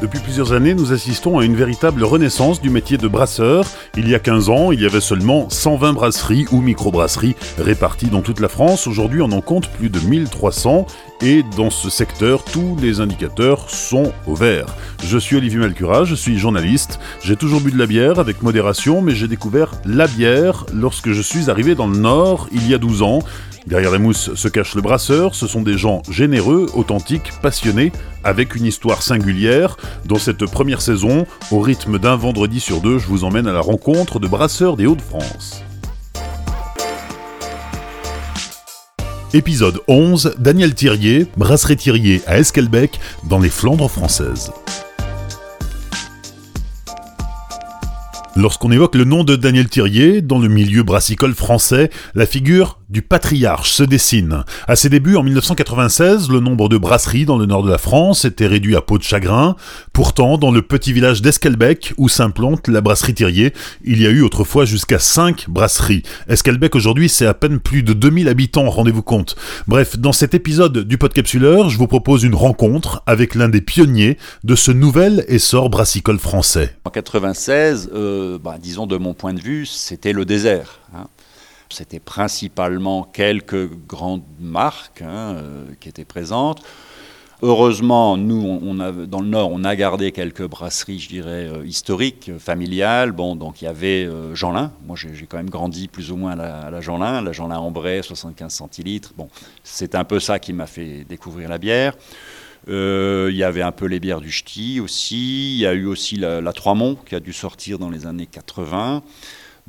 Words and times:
Depuis 0.00 0.20
plusieurs 0.20 0.54
années, 0.54 0.72
nous 0.72 0.94
assistons 0.94 1.38
à 1.38 1.44
une 1.44 1.54
véritable 1.54 2.04
renaissance 2.04 2.62
du 2.62 2.70
métier 2.70 2.96
de 2.96 3.06
brasseur. 3.06 3.66
Il 3.98 4.08
y 4.08 4.14
a 4.14 4.18
15 4.18 4.48
ans, 4.48 4.72
il 4.72 4.80
y 4.80 4.86
avait 4.86 5.00
seulement 5.00 5.50
120 5.50 5.92
brasseries 5.92 6.46
ou 6.52 6.62
microbrasseries 6.62 7.36
réparties 7.58 8.08
dans 8.08 8.22
toute 8.22 8.40
la 8.40 8.48
France. 8.48 8.86
Aujourd'hui, 8.86 9.20
on 9.20 9.30
en 9.30 9.42
compte 9.42 9.68
plus 9.68 9.90
de 9.90 10.00
1300 10.00 10.86
et 11.22 11.42
dans 11.56 11.70
ce 11.70 11.90
secteur, 11.90 12.44
tous 12.44 12.76
les 12.80 13.00
indicateurs 13.00 13.68
sont 13.68 14.12
au 14.26 14.34
vert. 14.34 14.66
Je 15.04 15.18
suis 15.18 15.36
Olivier 15.36 15.58
Malcura, 15.58 16.04
je 16.04 16.14
suis 16.14 16.38
journaliste. 16.38 16.98
J'ai 17.22 17.36
toujours 17.36 17.60
bu 17.60 17.70
de 17.70 17.78
la 17.78 17.86
bière 17.86 18.18
avec 18.18 18.42
modération, 18.42 19.02
mais 19.02 19.14
j'ai 19.14 19.28
découvert 19.28 19.72
la 19.84 20.06
bière 20.06 20.66
lorsque 20.72 21.12
je 21.12 21.22
suis 21.22 21.50
arrivé 21.50 21.74
dans 21.74 21.86
le 21.86 21.98
Nord 21.98 22.48
il 22.52 22.68
y 22.68 22.74
a 22.74 22.78
12 22.78 23.02
ans. 23.02 23.20
Derrière 23.66 23.92
les 23.92 23.98
mousses 23.98 24.34
se 24.34 24.48
cache 24.48 24.74
le 24.74 24.80
brasseur, 24.82 25.34
ce 25.34 25.46
sont 25.46 25.60
des 25.60 25.76
gens 25.76 26.02
généreux, 26.10 26.66
authentiques, 26.74 27.30
passionnés, 27.42 27.92
avec 28.24 28.54
une 28.54 28.64
histoire 28.64 29.02
singulière. 29.02 29.76
Dans 30.06 30.16
cette 30.16 30.46
première 30.46 30.80
saison, 30.80 31.26
au 31.50 31.60
rythme 31.60 31.98
d'un 31.98 32.16
vendredi 32.16 32.58
sur 32.60 32.80
deux, 32.80 32.98
je 32.98 33.06
vous 33.06 33.24
emmène 33.24 33.46
à 33.46 33.52
la 33.52 33.60
rencontre 33.60 34.18
de 34.18 34.26
brasseurs 34.26 34.76
des 34.76 34.86
Hauts-de-France. 34.86 35.62
Épisode 39.32 39.80
11, 39.86 40.34
Daniel 40.40 40.74
Thirier, 40.74 41.24
brasserie 41.36 41.76
Thirier 41.76 42.20
à 42.26 42.40
Esquelbec, 42.40 42.98
dans 43.28 43.38
les 43.38 43.48
Flandres 43.48 43.88
françaises. 43.88 44.50
Lorsqu'on 48.34 48.72
évoque 48.72 48.96
le 48.96 49.04
nom 49.04 49.22
de 49.22 49.36
Daniel 49.36 49.68
Thirier, 49.68 50.20
dans 50.20 50.40
le 50.40 50.48
milieu 50.48 50.82
brassicole 50.82 51.34
français, 51.34 51.90
la 52.16 52.26
figure 52.26 52.79
du 52.90 53.02
patriarche 53.02 53.72
se 53.72 53.84
dessine. 53.84 54.44
À 54.66 54.74
ses 54.74 54.88
débuts, 54.88 55.16
en 55.16 55.22
1996, 55.22 56.28
le 56.28 56.40
nombre 56.40 56.68
de 56.68 56.76
brasseries 56.76 57.24
dans 57.24 57.38
le 57.38 57.46
nord 57.46 57.62
de 57.62 57.70
la 57.70 57.78
France 57.78 58.24
était 58.24 58.48
réduit 58.48 58.74
à 58.74 58.80
peau 58.80 58.98
de 58.98 59.04
chagrin. 59.04 59.54
Pourtant, 59.92 60.38
dans 60.38 60.50
le 60.50 60.60
petit 60.60 60.92
village 60.92 61.22
d'Esquelbec, 61.22 61.94
où 61.98 62.08
s'implante 62.08 62.66
la 62.66 62.80
brasserie 62.80 63.14
Thirier, 63.14 63.52
il 63.84 64.02
y 64.02 64.06
a 64.06 64.10
eu 64.10 64.22
autrefois 64.22 64.64
jusqu'à 64.64 64.98
5 64.98 65.48
brasseries. 65.48 66.02
Esquelbec 66.28 66.74
aujourd'hui, 66.74 67.08
c'est 67.08 67.26
à 67.26 67.34
peine 67.34 67.60
plus 67.60 67.84
de 67.84 67.92
2000 67.92 68.28
habitants, 68.28 68.68
rendez-vous 68.68 69.02
compte. 69.02 69.36
Bref, 69.68 69.96
dans 69.96 70.12
cet 70.12 70.34
épisode 70.34 70.78
du 70.78 70.98
Podcapsuleur, 70.98 71.70
je 71.70 71.78
vous 71.78 71.86
propose 71.86 72.24
une 72.24 72.34
rencontre 72.34 73.04
avec 73.06 73.36
l'un 73.36 73.48
des 73.48 73.60
pionniers 73.60 74.18
de 74.42 74.56
ce 74.56 74.72
nouvel 74.72 75.24
essor 75.28 75.70
brassicole 75.70 76.18
français. 76.18 76.74
En 76.84 76.90
96, 76.90 77.90
euh, 77.94 78.38
bah, 78.42 78.56
disons 78.60 78.88
de 78.88 78.96
mon 78.96 79.14
point 79.14 79.32
de 79.32 79.40
vue, 79.40 79.64
c'était 79.64 80.12
le 80.12 80.24
désert. 80.24 80.80
Hein. 80.92 81.06
C'était 81.72 82.00
principalement 82.00 83.04
quelques 83.04 83.70
grandes 83.86 84.24
marques 84.40 85.02
hein, 85.02 85.36
euh, 85.36 85.64
qui 85.78 85.88
étaient 85.88 86.04
présentes. 86.04 86.62
Heureusement, 87.42 88.18
nous, 88.18 88.76
dans 89.06 89.20
le 89.20 89.28
Nord, 89.28 89.50
on 89.50 89.64
a 89.64 89.74
gardé 89.74 90.12
quelques 90.12 90.46
brasseries, 90.46 90.98
je 90.98 91.08
dirais, 91.08 91.48
euh, 91.48 91.64
historiques, 91.64 92.32
familiales. 92.38 93.12
Bon, 93.12 93.34
donc 93.34 93.62
il 93.62 93.66
y 93.66 93.68
avait 93.68 94.04
euh, 94.04 94.34
Jeanlin. 94.34 94.72
Moi, 94.84 94.96
j'ai 94.96 95.26
quand 95.26 95.38
même 95.38 95.48
grandi 95.48 95.88
plus 95.88 96.10
ou 96.10 96.16
moins 96.16 96.32
à 96.32 96.70
la, 96.70 96.80
Jeanlin, 96.80 97.22
la 97.22 97.32
Jeanlin 97.32 97.58
Ambray, 97.58 98.02
75 98.02 98.52
centilitres. 98.52 99.12
Bon, 99.16 99.28
c'est 99.62 99.94
un 99.94 100.04
peu 100.04 100.20
ça 100.20 100.38
qui 100.38 100.52
m'a 100.52 100.66
fait 100.66 101.04
découvrir 101.08 101.48
la 101.48 101.58
bière. 101.58 101.94
Il 102.66 103.34
y 103.34 103.42
avait 103.42 103.62
un 103.62 103.72
peu 103.72 103.86
les 103.86 104.00
bières 104.00 104.20
du 104.20 104.30
Ch'ti 104.30 104.80
aussi. 104.80 105.54
Il 105.54 105.60
y 105.60 105.66
a 105.66 105.72
eu 105.72 105.86
aussi 105.86 106.16
la, 106.16 106.40
la 106.42 106.52
Trois-Monts 106.52 106.98
qui 107.06 107.14
a 107.14 107.20
dû 107.20 107.32
sortir 107.32 107.78
dans 107.78 107.88
les 107.88 108.06
années 108.06 108.26
80. 108.26 109.02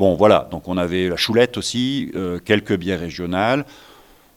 Bon, 0.02 0.16
voilà, 0.16 0.48
donc 0.50 0.68
on 0.68 0.78
avait 0.78 1.10
la 1.10 1.16
choulette 1.16 1.60
aussi, 1.60 2.12
euh, 2.16 2.40
quelques 2.44 2.76
bières 2.76 3.00
régionales. 3.00 3.68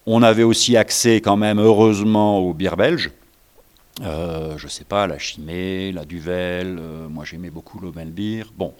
On 0.04 0.22
avait 0.22 0.42
aussi 0.42 0.76
accès 0.76 1.22
quand 1.22 1.38
même, 1.38 1.58
heureusement, 1.58 2.38
aux 2.38 2.52
bières 2.52 2.76
belges. 2.76 3.12
Euh, 4.02 4.58
je 4.58 4.66
ne 4.66 4.70
sais 4.70 4.84
pas, 4.84 5.06
la 5.06 5.18
Chimay, 5.18 5.90
la 5.90 6.04
Duvel, 6.04 6.76
euh, 6.78 7.08
moi 7.08 7.24
j'aimais 7.24 7.48
beaucoup 7.48 7.80
l'Omelbier. 7.80 8.44
Bon. 8.58 8.74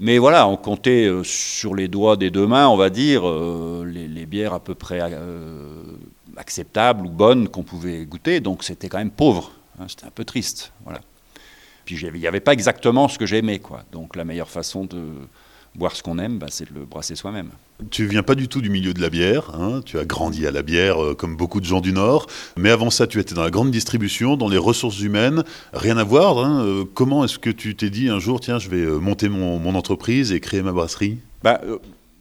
Mais 0.00 0.18
voilà, 0.18 0.48
on 0.48 0.56
comptait 0.56 1.08
sur 1.22 1.76
les 1.76 1.86
doigts 1.86 2.16
des 2.16 2.32
deux 2.32 2.48
mains, 2.48 2.66
on 2.66 2.76
va 2.76 2.90
dire, 2.90 3.22
les, 3.84 4.26
bières 4.26 4.52
à 4.52 4.58
peu 4.58 4.74
près 4.74 5.00
acceptables 6.36 7.06
ou 7.06 7.08
bonnes 7.08 7.48
qu'on 7.48 7.62
pouvait 7.62 8.04
goûter. 8.04 8.40
Donc 8.40 8.64
c'était 8.64 8.88
quand 8.88 8.98
même 8.98 9.12
pauvre, 9.12 9.52
hein, 9.78 9.84
c'était 9.86 10.06
un 10.06 10.10
peu 10.12 10.24
triste. 10.24 10.72
Voilà. 10.82 11.02
Puis 11.84 11.96
il 12.02 12.18
n'y 12.18 12.26
avait 12.26 12.40
pas 12.40 12.52
exactement 12.52 13.06
ce 13.06 13.16
que 13.16 13.26
j'aimais. 13.26 13.62
Donc 13.92 14.16
la 14.16 14.24
meilleure 14.24 14.50
façon 14.50 14.86
de, 14.86 15.04
boire 15.74 15.94
ce 15.94 16.02
qu'on 16.02 16.18
aime, 16.18 16.38
bah, 16.38 16.46
c'est 16.50 16.68
de 16.70 16.78
le 16.78 16.84
brasser 16.84 17.14
soi-même. 17.14 17.50
Tu 17.90 18.06
viens 18.06 18.22
pas 18.22 18.34
du 18.34 18.48
tout 18.48 18.60
du 18.60 18.68
milieu 18.68 18.92
de 18.92 19.00
la 19.00 19.08
bière, 19.08 19.54
hein. 19.54 19.80
tu 19.84 19.98
as 19.98 20.04
grandi 20.04 20.46
à 20.46 20.50
la 20.50 20.62
bière 20.62 21.02
euh, 21.02 21.14
comme 21.14 21.36
beaucoup 21.36 21.60
de 21.60 21.64
gens 21.64 21.80
du 21.80 21.92
Nord, 21.92 22.26
mais 22.56 22.70
avant 22.70 22.90
ça 22.90 23.06
tu 23.06 23.18
étais 23.18 23.34
dans 23.34 23.44
la 23.44 23.50
grande 23.50 23.70
distribution, 23.70 24.36
dans 24.36 24.48
les 24.48 24.58
ressources 24.58 25.00
humaines, 25.00 25.44
rien 25.72 25.96
à 25.96 26.04
voir. 26.04 26.38
Hein. 26.38 26.64
Euh, 26.64 26.84
comment 26.92 27.24
est-ce 27.24 27.38
que 27.38 27.50
tu 27.50 27.74
t'es 27.76 27.90
dit 27.90 28.08
un 28.08 28.18
jour, 28.18 28.40
tiens, 28.40 28.58
je 28.58 28.68
vais 28.68 28.82
euh, 28.82 28.98
monter 28.98 29.28
mon, 29.28 29.74
entreprise 29.74 30.32
et 30.32 30.40
créer 30.40 30.62
ma 30.62 30.72
brasserie? 30.72 31.18
Bah, 31.42 31.60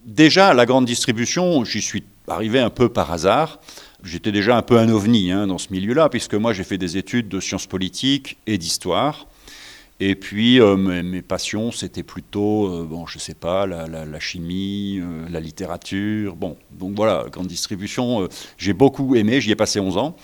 Déjà, 0.06 0.54
la 0.54 0.66
grande 0.66 0.86
distribution, 0.86 1.64
j'y 1.66 1.81
suis 1.81 2.04
arrivé 2.28 2.60
un 2.60 2.70
peu 2.72 2.90
par 2.90 3.12
hasard. 3.12 3.60
J'étais 4.04 4.31
déjà 4.31 4.58
un 4.58 4.62
peu 4.62 4.80
un 4.80 4.90
ovni 4.90 5.31
hein, 5.31 5.46
dans 5.46 5.58
ce 5.58 5.68
milieu-là, 5.72 6.10
puisque 6.10 6.34
moi 6.34 6.52
j'ai 6.52 6.64
fait 6.64 6.78
des 6.78 6.98
études 6.98 7.28
de 7.28 7.40
sciences 7.40 7.68
politiques 7.68 8.38
et 8.48 8.58
d'histoire. 8.58 9.28
Et 10.02 10.16
puis 10.16 10.62
euh, 10.62 10.78
mes, 10.78 11.22
passions, 11.22 11.72
c'était 11.72 12.04
plutôt, 12.04 12.68
euh, 12.68 12.86
bon, 12.86 13.06
je 13.06 13.20
sais 13.20 13.34
pas, 13.34 13.66
la, 13.66 14.20
chimie, 14.20 15.00
euh, 15.02 15.28
la 15.30 15.42
littérature. 15.42 16.38
Bon, 16.38 16.56
donc 16.72 16.96
voilà, 16.96 17.26
grande 17.30 17.48
distribution. 17.48 18.28
j'ai 18.58 18.74
beaucoup 18.74 19.16
aimé, 19.16 19.42
j'y 19.42 19.52
ai 19.52 19.56
passé 19.56 19.80
11 19.80 19.98
ans. 19.98 20.16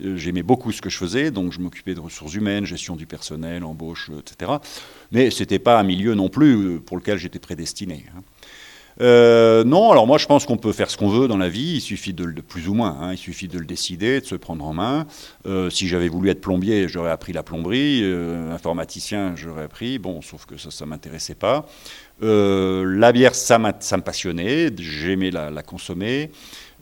J'aimais 0.00 0.42
beaucoup 0.42 0.72
ce 0.72 0.82
que 0.82 0.90
je 0.90 0.98
faisais, 0.98 1.30
donc 1.30 1.52
je 1.52 1.60
m'occupais 1.60 1.94
de 1.94 2.00
ressources 2.00 2.34
humaines, 2.34 2.64
gestion 2.64 2.96
du 2.96 3.06
personnel, 3.06 3.64
embauche, 3.64 4.10
etc. 4.18 4.52
Mais 5.12 5.30
ce 5.30 5.42
n'était 5.42 5.60
pas 5.60 5.78
un 5.78 5.84
milieu 5.84 6.14
non 6.14 6.28
plus 6.28 6.80
pour 6.80 6.96
lequel 6.96 7.18
j'étais 7.18 7.38
prédestiné. 7.38 8.04
Hein. 8.16 8.22
Euh, 9.00 9.64
non, 9.64 9.90
alors 9.90 10.06
moi 10.06 10.18
je 10.18 10.26
pense 10.26 10.46
qu'on 10.46 10.56
peut 10.56 10.72
faire 10.72 10.90
ce 10.90 10.96
qu'on 10.96 11.08
veut 11.08 11.26
dans 11.26 11.36
la 11.36 11.48
vie, 11.48 11.74
il 11.76 11.80
suffit 11.80 12.12
de, 12.12 12.24
plus 12.40 12.68
ou 12.68 12.74
moins, 12.74 12.96
hein, 13.00 13.12
il 13.12 13.18
suffit 13.18 13.48
de 13.48 13.58
le 13.58 13.64
décider, 13.64 14.20
de 14.20 14.26
se 14.26 14.36
prendre 14.36 14.64
en 14.64 14.72
main. 14.72 15.06
Euh, 15.46 15.70
si 15.70 15.88
j'avais 15.88 16.08
voulu 16.08 16.30
être 16.30 16.40
plombier, 16.40 16.88
j'aurais 16.88 17.10
appris 17.10 17.32
la 17.32 17.42
plomberie, 17.42 18.00
euh, 18.02 18.52
informaticien, 18.52 19.34
j'aurais 19.36 19.64
appris, 19.64 19.98
bon, 19.98 20.22
sauf 20.22 20.46
que 20.46 20.56
ça 20.56 20.84
ne 20.84 20.90
m'intéressait 20.90 21.34
pas. 21.34 21.66
la 22.20 23.12
bière, 23.12 23.34
ça, 23.34 23.58
ça 23.80 23.96
me 23.96 24.02
passionnait, 24.02 24.70
j'aimais 24.78 25.30
la, 25.30 25.62
consommer. 25.62 26.30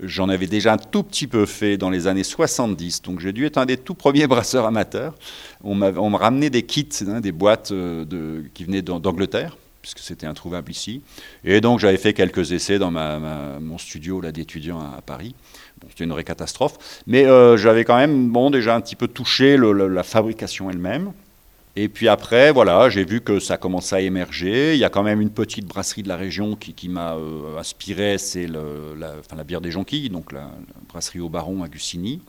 J'en 0.00 0.28
avais 0.28 0.46
déjà 0.46 0.72
un 0.72 0.78
tout 0.78 1.02
petit 1.02 1.26
peu 1.26 1.46
fait 1.46 1.76
dans 1.76 1.90
les 1.90 2.06
années 2.06 2.24
70, 2.24 3.02
donc 3.02 3.20
j'ai 3.20 3.32
dû 3.32 3.46
être 3.46 3.58
un 3.58 3.66
des 3.66 3.76
tout 3.76 3.94
premiers 3.94 4.26
brasseurs 4.32 4.66
amateurs. 4.66 5.14
On 5.62 5.74
m'a 5.74 6.18
ramené 6.18 6.50
des 6.50 6.62
kits, 6.62 6.88
hein, 7.06 7.20
des 7.20 7.32
boîtes 7.32 7.72
qui 8.54 8.64
venaient 8.64 8.82
d'Angleterre 8.82 9.56
puisque 9.82 9.98
c'était 9.98 10.26
introuvable 10.26 10.70
ici. 10.70 11.02
Et 11.44 11.60
donc 11.60 11.80
j'avais 11.80 11.98
fait 11.98 12.14
quelques 12.14 12.52
essais 12.52 12.78
dans 12.78 12.90
mon 12.90 13.78
studio 13.78 14.22
d'étudiant 14.22 14.80
à, 14.80 15.02
Paris. 15.04 15.34
c'était 15.90 16.04
une 16.04 16.12
vraie 16.12 16.24
catastrophe. 16.24 17.02
Mais 17.06 17.26
euh, 17.26 17.56
j'avais 17.56 17.84
quand 17.84 17.96
même 17.96 18.30
bon, 18.30 18.50
déjà 18.50 18.74
un 18.74 18.80
petit 18.80 18.96
peu 18.96 19.08
touché 19.08 19.56
la 19.58 20.02
fabrication 20.02 20.70
elle-même. 20.70 21.12
Et 21.74 21.88
puis 21.88 22.06
après, 22.08 22.52
voilà, 22.52 22.90
j'ai 22.90 23.04
vu 23.04 23.22
que 23.22 23.40
ça 23.40 23.56
commençait 23.56 23.96
à 23.96 24.00
émerger. 24.00 24.74
Il 24.74 24.78
y 24.78 24.84
a 24.84 24.90
quand 24.90 25.02
même 25.02 25.22
une 25.22 25.30
petite 25.30 25.66
brasserie 25.66 26.02
de 26.02 26.08
la 26.08 26.16
région 26.16 26.54
qui, 26.54 26.88
m'a 26.88 27.14
euh, 27.14 27.58
inspiré, 27.58 28.18
c'est 28.18 28.46
la, 28.46 29.14
la, 29.34 29.44
bière 29.44 29.62
des 29.62 29.70
jonquilles, 29.70 30.10
donc 30.10 30.32
la, 30.32 30.50
brasserie 30.88 31.20
au 31.20 31.30
Baron 31.30 31.62
à 31.62 31.68
Gussigny 31.68 32.20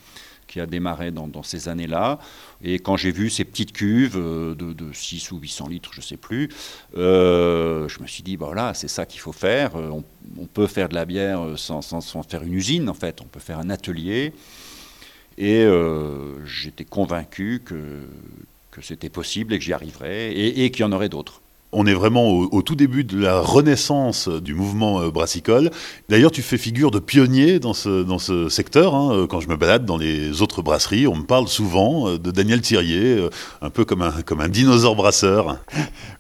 qui 0.53 0.59
a 0.59 0.68
démarré 0.68 1.09
dans, 1.09 1.41
ces 1.41 1.68
années-là. 1.68 2.19
Et 2.64 2.78
quand 2.78 2.96
j'ai 2.96 3.12
vu 3.12 3.31
ces 3.31 3.44
petites 3.44 3.74
cuves 3.74 4.18
euh, 4.18 4.53
de, 4.53 4.94
6 4.94 5.31
ou 5.31 5.40
800 5.40 5.68
litres, 5.68 5.90
je 5.94 6.00
ne 6.00 6.03
sais 6.03 6.18
plus, 6.18 6.50
euh, 6.96 7.88
je 7.88 8.00
me 8.00 8.06
suis 8.06 8.22
dit, 8.22 8.38
bah 8.38 8.46
voilà, 8.46 8.76
c'est 8.76 8.88
ça 8.88 9.08
qu'il 9.08 9.20
faut 9.20 9.32
faire. 9.32 9.76
Euh, 9.76 9.90
on, 10.38 10.46
peut 10.46 10.67
faire 10.67 10.90
de 10.90 10.94
la 10.94 11.05
bière 11.05 11.58
sans, 11.58 11.82
faire 12.22 12.44
une 12.44 12.53
usine, 12.53 12.88
en 12.88 12.94
fait. 12.94 13.20
On 13.22 13.26
peut 13.26 13.40
faire 13.40 13.58
un 13.58 13.72
atelier. 13.72 14.32
Et 15.40 15.66
j'étais 16.46 16.85
convaincu 16.85 17.64
que 17.66 18.82
c'était 18.84 19.09
possible 19.09 19.56
et 19.56 19.58
que 19.58 19.66
j'y 19.66 19.73
arriverais 19.73 20.32
et 20.32 20.70
qu'il 20.70 20.82
y 20.82 20.84
en 20.84 20.91
aurait 20.91 21.09
d'autres 21.09 21.42
on 21.73 21.85
est 21.85 21.93
vraiment 21.93 22.29
au, 22.29 22.61
tout 22.61 22.75
début 22.75 23.03
de 23.03 23.20
la 23.20 23.40
renaissance 23.40 24.29
du 24.29 24.53
mouvement 24.53 25.02
euh, 25.02 25.11
brassicole. 25.11 25.72
D'ailleurs, 26.08 26.31
tu 26.31 26.41
fais 26.41 26.58
figure 26.58 26.91
de 26.91 26.99
pionnier 26.99 27.59
dans 27.59 27.73
ce, 27.73 28.03
dans 28.03 28.20
ce 28.20 28.47
secteur. 28.49 28.96
Hein. 28.96 29.14
Euh, 29.14 29.28
quand 29.28 29.40
je 29.40 29.49
me 29.49 29.58
balade 29.58 29.85
dans 29.85 29.97
les 29.97 30.41
autres 30.41 30.61
brasseries, 30.61 31.08
on 31.08 31.16
me 31.16 31.25
parle 31.25 31.47
souvent 31.47 32.08
euh, 32.08 32.17
de 32.17 32.31
Daniel 32.31 32.61
Thirier, 32.61 33.28
un 33.61 33.70
peu 33.70 33.85
comme 33.85 34.02
un, 34.02 34.22
comme 34.22 34.40
un 34.41 34.49
dinosaure 34.49 34.96
brasseur. 34.96 35.58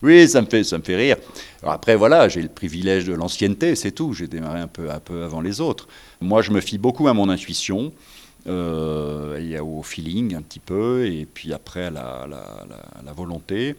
Oui, 0.01 0.27
ça 0.27 0.41
me 0.41 0.47
fait, 0.47 0.65
ça 0.65 0.77
me 0.77 0.83
fait 0.83 0.97
rire. 0.97 1.15
après, 1.65 1.95
voilà, 1.95 2.27
j'ai 2.27 2.41
le 2.41 2.49
privilège 2.49 3.05
de 3.05 3.13
l'ancienneté, 3.13 3.75
c'est 3.75 3.91
tout. 3.91 4.11
J'ai 4.13 4.27
démarré 4.27 4.59
un 4.59 4.67
peu, 4.67 4.91
un 4.91 4.99
peu 4.99 5.23
avant 5.23 5.39
les 5.39 5.61
autres. 5.61 5.87
Moi, 6.19 6.41
je 6.41 6.51
me 6.51 6.59
fie 6.59 6.77
beaucoup 6.77 7.07
à 7.07 7.13
mon 7.13 7.29
intuition. 7.29 7.93
Euh, 8.45 9.57
a 9.57 9.63
au 9.63 9.83
feeling 9.83 10.35
un 10.35 10.41
petit 10.41 10.59
peu, 10.59 11.05
et 11.05 11.25
puis 11.31 11.53
après 11.53 11.85
à 11.85 11.89
la, 11.91 12.27
la, 13.05 13.13
volonté. 13.13 13.75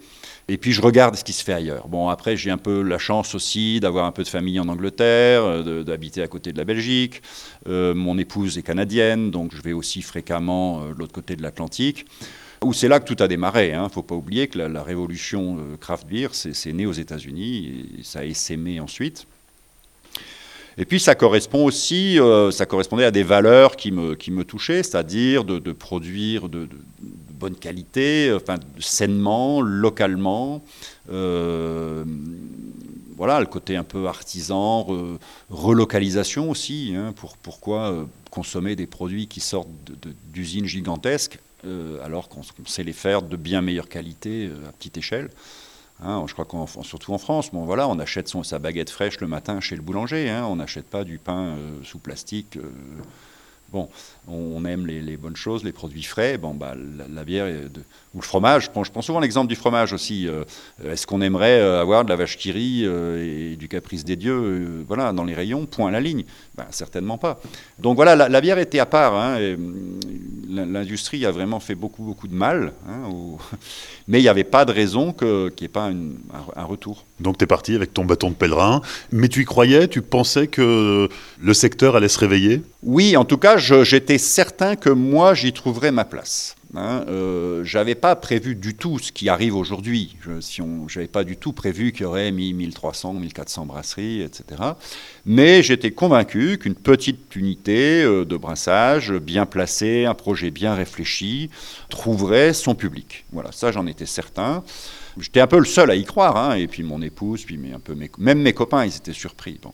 Et 0.47 0.57
puis 0.57 0.73
je 0.73 0.81
regarde 0.81 1.17
ce 1.17 1.25
qui 1.25 1.33
se 1.33 1.43
fait 1.43 1.53
ailleurs. 1.53 1.89
Bon, 1.89 2.09
après 2.09 2.37
j'ai 2.37 2.51
un 2.51 2.59
peu 2.59 2.83
la 2.83 2.99
chance 2.99 3.35
aussi 3.35 3.81
d'avoir 3.81 4.05
un 4.05 4.13
peu 4.13 4.23
de 4.23 4.29
famille 4.29 4.61
en 4.61 4.69
Angleterre, 4.69 5.43
euh, 5.43 5.83
d'habiter 5.83 6.23
à 6.23 6.29
côté 6.29 6.53
de 6.53 6.59
la 6.59 6.65
Belgique. 6.65 7.23
Euh, 7.69 7.93
mon 7.95 8.17
épouse 8.19 8.57
est 8.57 8.63
canadienne, 8.63 9.31
donc 9.33 9.55
je 9.55 9.61
vais 9.61 9.73
aussi 9.73 10.01
fréquemment 10.01 10.87
de 10.87 10.95
l'autre 10.95 11.13
côté 11.13 11.35
de 11.35 11.43
l'Atlantique. 11.43 12.07
où 12.63 12.73
c'est 12.73 12.89
là 12.89 13.01
que 13.01 13.13
tout 13.13 13.23
a 13.23 13.29
démarré. 13.29 13.71
Il 13.71 13.75
hein. 13.75 13.85
ne 13.85 13.89
faut 13.89 14.03
pas 14.03 14.15
oublier 14.15 14.47
que 14.47 14.59
la, 14.59 14.83
révolution 14.83 15.59
craft 15.81 16.07
beer, 16.07 16.29
c'est 16.33 16.73
né 16.73 16.87
aux 16.87 16.93
États-Unis, 16.93 17.85
et 17.99 18.03
ça 18.03 18.21
a 18.21 18.25
essaimé 18.25 18.81
ensuite. 18.81 19.27
Et 20.77 20.85
puis 20.85 20.99
ça 20.99 21.15
correspond 21.15 21.65
aussi, 21.65 22.19
euh, 22.19 22.51
ça 22.51 22.67
correspondait 22.67 23.05
à 23.05 23.11
des 23.11 23.23
valeurs 23.23 23.77
qui 23.77 23.93
me, 23.93 24.15
qui 24.15 24.31
me 24.31 24.45
touchaient, 24.45 24.83
c'est-à-dire 24.83 25.45
de, 25.45 25.73
produire 25.73 26.49
de, 26.49 26.69
bonne 27.31 27.55
qualité, 27.55 28.33
enfin 28.35 28.57
sainement, 28.81 29.61
localement. 29.61 30.63
Euh, 31.11 32.05
voilà, 33.17 33.39
le 33.39 33.47
côté 33.47 33.77
un 33.77 33.85
peu 33.85 34.09
artisan, 34.09 34.87
relocalisation 35.49 36.51
aussi. 36.51 36.95
Hein, 36.97 37.13
pour, 37.15 37.37
pourquoi 37.37 37.93
euh, 37.93 38.05
consommer 38.31 38.75
des 38.75 38.87
produits 38.87 39.29
qui 39.29 39.41
sortent 39.41 39.69
d'usines 40.33 40.67
gigantesques 40.67 41.39
alors 42.05 42.29
qu'on 42.29 42.43
sait 42.67 42.83
les 42.83 42.93
faire 42.93 43.23
de 43.23 43.37
bien 43.37 43.63
meilleure 43.63 43.89
qualité 43.89 44.51
à 44.69 44.73
petite 44.73 44.99
échelle 44.99 45.31
Hein, 46.03 46.25
je 46.27 46.33
crois 46.33 46.45
qu'en 46.45 46.67
surtout 46.67 47.13
en 47.13 47.19
France, 47.19 47.51
bon 47.53 47.65
voilà, 47.65 47.89
on 47.89 47.99
achète 47.99 48.29
son, 48.29 48.43
sa 48.43 48.59
baguette 48.59 48.91
fraîche 48.91 49.21
le 49.21 49.27
matin 49.27 49.61
chez 49.61 49.77
le 49.77 49.83
boulanger. 49.83 50.29
Hein, 50.29 50.45
on 50.45 50.57
n'achète 50.57 50.87
pas 50.87 51.05
du 51.05 51.19
pain 51.19 51.57
euh, 51.57 51.83
sous 51.85 51.99
plastique. 51.99 52.57
Euh, 52.57 52.69
bon, 53.71 53.89
on, 54.29 54.65
aime 54.65 54.87
les, 54.87 55.17
bonnes 55.17 55.37
choses, 55.37 55.65
les 55.65 55.73
produits 55.73 56.03
frais. 56.03 56.39
Bon, 56.39 56.55
bah, 56.55 56.75
la, 57.13 57.25
bière 57.25 57.47
ou 58.15 58.19
le 58.19 58.25
fromage. 58.25 58.65
Je 58.65 58.71
prends, 58.71 58.85
je 58.85 58.91
prends 58.91 59.03
souvent 59.03 59.21
l'exemple 59.21 59.49
du 59.49 59.57
fromage 59.57 59.93
aussi. 59.93 60.29
Euh, 60.29 60.45
est-ce 60.85 61.07
qu'on 61.07 61.21
aimerait 61.21 61.61
avoir 61.61 62.05
de 62.05 62.09
la 62.09 62.17
vache 62.17 62.37
qui 62.37 62.53
rit 62.53 62.85
et 62.85 63.57
du 63.57 63.69
caprice 63.69 64.05
des 64.05 64.17
dieux, 64.17 64.85
voilà, 64.87 65.13
dans 65.13 65.25
les 65.25 65.35
rayons, 65.35 65.67
point 65.67 65.89
à 65.89 65.93
la 65.93 66.01
ligne 66.01 66.25
ben, 66.57 66.67
certainement 66.71 67.19
pas. 67.19 67.41
Donc 67.81 67.97
voilà, 67.97 68.15
la, 68.29 68.41
bière 68.41 68.59
était 68.59 68.79
à 68.79 68.87
part. 68.87 69.17
Hein, 69.17 69.57
l'industrie 70.49 71.27
a 71.27 71.33
vraiment 71.33 71.59
fait 71.59 71.75
beaucoup, 71.75 72.05
beaucoup 72.05 72.29
de 72.29 72.35
mal. 72.35 72.73
Hein, 72.89 73.11
mais 74.09 74.21
il 74.21 74.23
n'y 74.23 74.29
avait 74.29 74.45
pas 74.45 74.65
de 74.65 74.71
raison 74.71 75.13
qu'il 75.13 75.51
n'y 75.61 75.65
ait 75.65 75.69
pas 75.69 75.91
un, 75.91 76.65
retour. 76.65 77.05
Donc 77.19 77.39
tu 77.39 77.45
es 77.45 77.47
parti 77.49 77.75
avec 77.75 77.93
ton 77.93 78.05
bâton 78.05 78.31
de 78.31 78.37
pèlerin. 78.37 78.83
Mais 79.11 79.29
tu 79.29 79.43
y 79.43 79.45
croyais? 79.45 79.89
Tu 79.89 80.01
pensais 80.01 80.47
que 80.47 81.09
le 81.41 81.55
secteur 81.55 81.97
allait 81.97 82.09
se 82.09 82.21
réveiller? 82.21 82.63
Oui, 82.85 83.17
en 83.17 83.25
tout 83.25 83.39
cas, 83.39 83.57
j'étais 83.57 84.14
certain 84.19 84.77
que 84.77 84.91
moi, 84.91 85.35
j'y 85.35 85.53
trouverais 85.53 85.93
ma 85.93 86.05
place. 86.05 86.57
Hein, 86.77 87.05
euh, 87.09 87.63
j'avais 87.63 87.95
pas 87.95 88.17
prévu 88.17 88.57
du 88.57 88.75
tout 88.75 88.99
ce 88.99 89.13
qui 89.13 89.29
arrive 89.29 89.55
aujourd'hui. 89.55 90.17
Je 90.25 90.99
n'avais 90.99 91.07
pas 91.07 91.23
du 91.23 91.37
tout 91.37 91.53
prévu 91.53 91.93
qu'il 91.93 92.03
y 92.03 92.05
aurait 92.05 92.33
1300, 92.33 93.15
1400 93.15 93.67
brasseries, 93.67 94.23
etc. 94.23 94.61
Mais 95.25 95.63
j'étais 95.63 95.93
convaincu 95.93 96.59
qu'une 96.59 96.75
petite 96.75 97.37
unité 97.37 98.03
euh, 98.03 98.25
de 98.25 98.37
brassage 98.37 99.13
bien 99.13 99.47
placée, 99.47 100.05
un 100.05 100.15
projet 100.15 100.51
bien 100.51 100.75
réfléchi, 100.75 101.49
trouverait 101.91 102.53
son 102.53 102.75
public. 102.75 103.25
Voilà, 103.33 103.53
ça 103.53 103.71
j'en 103.71 103.87
étais 103.87 104.07
certain. 104.07 104.65
J'étais 105.17 105.41
un 105.41 105.47
peu 105.47 105.59
le 105.59 105.65
seul 105.65 105.93
à 105.93 105.95
y 105.95 106.05
croire, 106.05 106.37
hein, 106.37 106.57
et 106.57 106.67
puis 106.67 106.83
mon 106.83 107.01
épouse, 107.01 107.45
puis 107.45 107.57
un 107.73 107.79
peu 107.79 107.97
même 108.19 108.43
mes 108.43 108.53
copains, 108.53 108.85
ils 108.85 108.97
étaient 108.97 109.13
surpris. 109.13 109.61
Bon. 109.63 109.73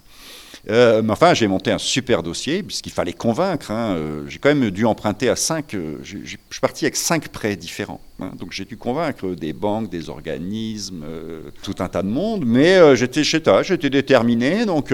Euh, 0.69 1.01
mais 1.03 1.13
enfin, 1.13 1.33
j'ai 1.33 1.47
monté 1.47 1.71
un 1.71 1.79
super 1.79 2.23
dossier, 2.23 2.63
puisqu'il 2.63 2.93
fallait 2.93 3.13
convaincre. 3.13 3.71
Hein. 3.71 3.95
Euh, 3.95 4.25
j'ai 4.29 4.39
quand 4.39 4.55
même 4.55 4.71
dû 4.71 4.85
emprunter 4.85 5.29
à 5.29 5.37
cinq. 5.37 5.75
Euh, 5.75 5.99
je 6.03 6.19
suis 6.19 6.61
parti 6.61 6.85
avec 6.85 6.97
cinq 6.97 7.29
prêts 7.29 7.57
différents. 7.57 8.01
Hein. 8.21 8.33
Donc 8.39 8.53
j'ai 8.53 8.65
dû 8.65 8.77
convaincre 8.77 9.35
des 9.35 9.53
banques, 9.53 9.89
des 9.89 10.11
organismes, 10.11 11.05
tout 11.63 11.77
un 11.79 11.89
tas 11.89 12.03
de 12.03 12.09
monde. 12.09 12.45
Mais 12.45 12.95
j'étais 12.97 13.25
j'étais 13.25 13.91
déterminé. 13.91 14.67
Donc 14.67 14.93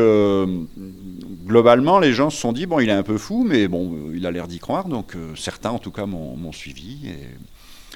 globalement, 1.46 1.98
les 1.98 2.12
gens 2.12 2.30
se 2.30 2.38
sont 2.38 2.52
dit 2.52 2.66
bon, 2.66 2.78
il 2.78 2.88
est 2.88 2.92
un 2.92 3.02
peu 3.02 3.18
fou, 3.18 3.44
mais 3.48 3.66
bon, 3.66 3.96
il 4.14 4.24
a 4.26 4.30
l'air 4.30 4.46
d'y 4.46 4.58
croire. 4.58 4.86
Donc 4.86 5.14
certains, 5.34 5.70
en 5.70 5.78
tout 5.78 5.90
cas, 5.90 6.06
m'ont 6.06 6.52
suivi. 6.52 7.10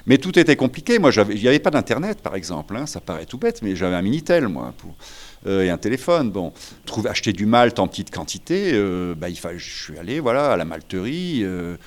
Mais 0.07 0.17
tout 0.17 0.37
était 0.37 0.55
compliqué. 0.55 0.99
Moi, 0.99 1.11
il 1.29 1.41
n'y 1.41 1.47
avait 1.47 1.59
pas 1.59 1.69
d'internet, 1.69 2.21
par 2.21 2.35
exemple. 2.35 2.75
Hein. 2.75 2.85
Ça 2.85 2.99
paraît 2.99 3.25
tout 3.25 3.37
bête, 3.37 3.61
mais 3.61 3.75
j'avais 3.75 3.95
un 3.95 4.01
minitel, 4.01 4.47
moi. 4.47 4.73
Pour 4.77 4.95
et 5.47 5.69
un 5.69 5.77
téléphone. 5.77 6.31
Bon, 6.31 6.53
trouver, 6.85 7.09
acheter 7.09 7.33
du 7.33 7.45
malt 7.45 7.79
en 7.79 7.87
petite 7.87 8.11
quantité, 8.11 8.71
euh, 8.73 9.15
bah, 9.15 9.29
il 9.29 9.37
je 9.57 9.83
suis 9.83 9.97
allé 9.97 10.19
voilà, 10.19 10.51
à 10.51 10.57
la 10.57 10.65
malterie. 10.65 11.41
Euh, 11.43 11.77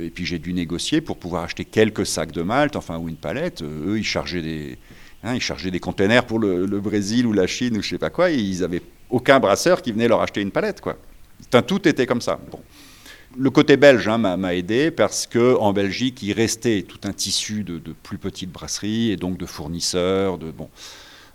et 0.00 0.10
puis 0.10 0.24
j'ai 0.24 0.38
dû 0.38 0.52
négocier 0.52 1.00
pour 1.00 1.16
pouvoir 1.16 1.42
acheter 1.42 1.64
quelques 1.64 2.06
sacs 2.06 2.30
de 2.30 2.42
malt, 2.42 2.76
enfin, 2.76 2.98
ou 2.98 3.08
une 3.08 3.16
palette. 3.16 3.62
eux, 3.62 3.98
ils 3.98 4.04
chargeaient 4.04 4.42
des, 4.42 4.78
hein, 5.24 5.34
ils 5.34 5.40
chargeaient 5.40 5.72
des 5.72 5.80
containers 5.80 6.24
pour 6.24 6.38
le, 6.38 6.66
Brésil 6.80 7.26
ou 7.26 7.32
la 7.32 7.48
Chine 7.48 7.76
ou 7.76 7.82
je 7.82 7.88
sais 7.88 7.98
pas 7.98 8.10
quoi. 8.10 8.30
Et 8.30 8.36
ils 8.36 8.60
n'avaient 8.60 8.82
aucun 9.10 9.40
brasseur 9.40 9.82
qui 9.82 9.90
venait 9.90 10.06
leur 10.06 10.22
acheter 10.22 10.40
une 10.40 10.52
palette, 10.52 10.80
quoi. 10.80 10.96
tout 11.62 11.88
était 11.88 12.06
comme 12.06 12.20
ça. 12.20 12.38
Bon. 12.50 12.60
Le 13.36 13.50
côté 13.50 13.76
belge 13.76 14.06
hein, 14.08 14.18
m'a 14.18 14.54
aidé 14.54 14.90
parce 14.90 15.26
qu'en 15.26 15.72
Belgique, 15.72 16.22
il 16.22 16.32
restait 16.32 16.82
tout 16.82 17.00
un 17.04 17.12
tissu 17.12 17.64
de, 17.64 17.80
plus 18.02 18.18
petites 18.18 18.50
brasseries 18.50 19.10
et 19.10 19.16
donc 19.16 19.36
de 19.36 19.46
fournisseurs. 19.46 20.38
De, 20.38 20.52
bon, 20.52 20.70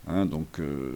Hein, 0.07 0.25
donc, 0.25 0.59
euh, 0.59 0.91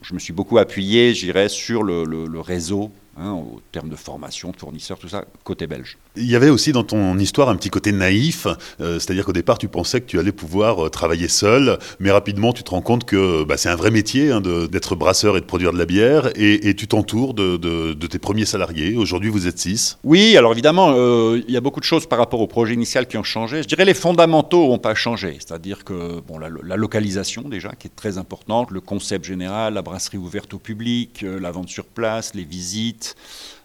je 0.00 0.14
me 0.14 0.18
suis 0.18 0.32
beaucoup 0.32 0.58
appuyé, 0.58 1.14
j'irais, 1.14 1.48
sur 1.48 1.82
le, 1.82 2.04
le 2.04 2.40
réseau 2.40 2.90
Hein, 3.14 3.32
au 3.32 3.60
terme 3.72 3.90
de 3.90 3.96
formation, 3.96 4.52
de 4.52 4.56
fournisseurs, 4.56 4.98
tout 4.98 5.08
ça, 5.08 5.26
côté 5.44 5.66
belge. 5.66 5.98
Il 6.16 6.24
y 6.24 6.34
avait 6.34 6.48
aussi 6.48 6.72
dans 6.72 6.82
ton 6.82 7.18
histoire 7.18 7.50
un 7.50 7.56
petit 7.56 7.68
côté 7.68 7.92
naïf, 7.92 8.46
euh, 8.80 8.98
c'est-à-dire 8.98 9.26
qu'au 9.26 9.34
départ 9.34 9.58
tu 9.58 9.68
pensais 9.68 10.00
que 10.00 10.06
tu 10.06 10.18
allais 10.18 10.32
pouvoir 10.32 10.86
euh, 10.86 10.88
travailler 10.88 11.28
seul, 11.28 11.78
mais 12.00 12.10
rapidement 12.10 12.54
tu 12.54 12.62
te 12.62 12.70
rends 12.70 12.80
compte 12.80 13.04
que 13.04 13.44
bah, 13.44 13.58
c'est 13.58 13.68
un 13.68 13.76
vrai 13.76 13.90
métier 13.90 14.30
hein, 14.30 14.40
d'être 14.40 14.96
brasseur 14.96 15.36
et 15.36 15.40
de 15.42 15.44
produire 15.44 15.74
de 15.74 15.78
la 15.78 15.84
bière, 15.84 16.30
et, 16.36 16.74
tu 16.74 16.88
t'entoures 16.88 17.34
de, 17.34 17.92
tes 18.06 18.18
premiers 18.18 18.46
salariés. 18.46 18.96
Aujourd'hui 18.96 19.28
vous 19.28 19.46
êtes 19.46 19.58
six. 19.58 19.98
Oui, 20.04 20.34
alors 20.38 20.52
évidemment, 20.52 20.94
euh, 20.96 21.42
il 21.46 21.52
y 21.52 21.58
a 21.58 21.60
beaucoup 21.60 21.80
de 21.80 21.84
choses 21.84 22.06
par 22.06 22.18
rapport 22.18 22.40
au 22.40 22.46
projet 22.46 22.72
initial 22.72 23.06
qui 23.06 23.18
ont 23.18 23.22
changé. 23.22 23.62
Je 23.62 23.68
dirais 23.68 23.84
les 23.84 23.92
fondamentaux 23.92 24.68
n'ont 24.68 24.78
pas 24.78 24.94
changé, 24.94 25.36
c'est-à-dire 25.38 25.84
que 25.84 26.20
bon, 26.20 26.38
la, 26.38 26.48
la, 26.62 26.76
localisation 26.76 27.42
déjà, 27.42 27.72
qui 27.78 27.88
est 27.88 27.94
très 27.94 28.16
importante, 28.16 28.70
le 28.70 28.80
concept 28.80 29.26
général, 29.26 29.74
la 29.74 29.82
brasserie 29.82 30.16
ouverte 30.16 30.54
au 30.54 30.58
public, 30.58 31.22
la 31.22 31.50
vente 31.50 31.68
sur 31.68 31.84
place, 31.84 32.34
les 32.34 32.44
visites, 32.44 33.01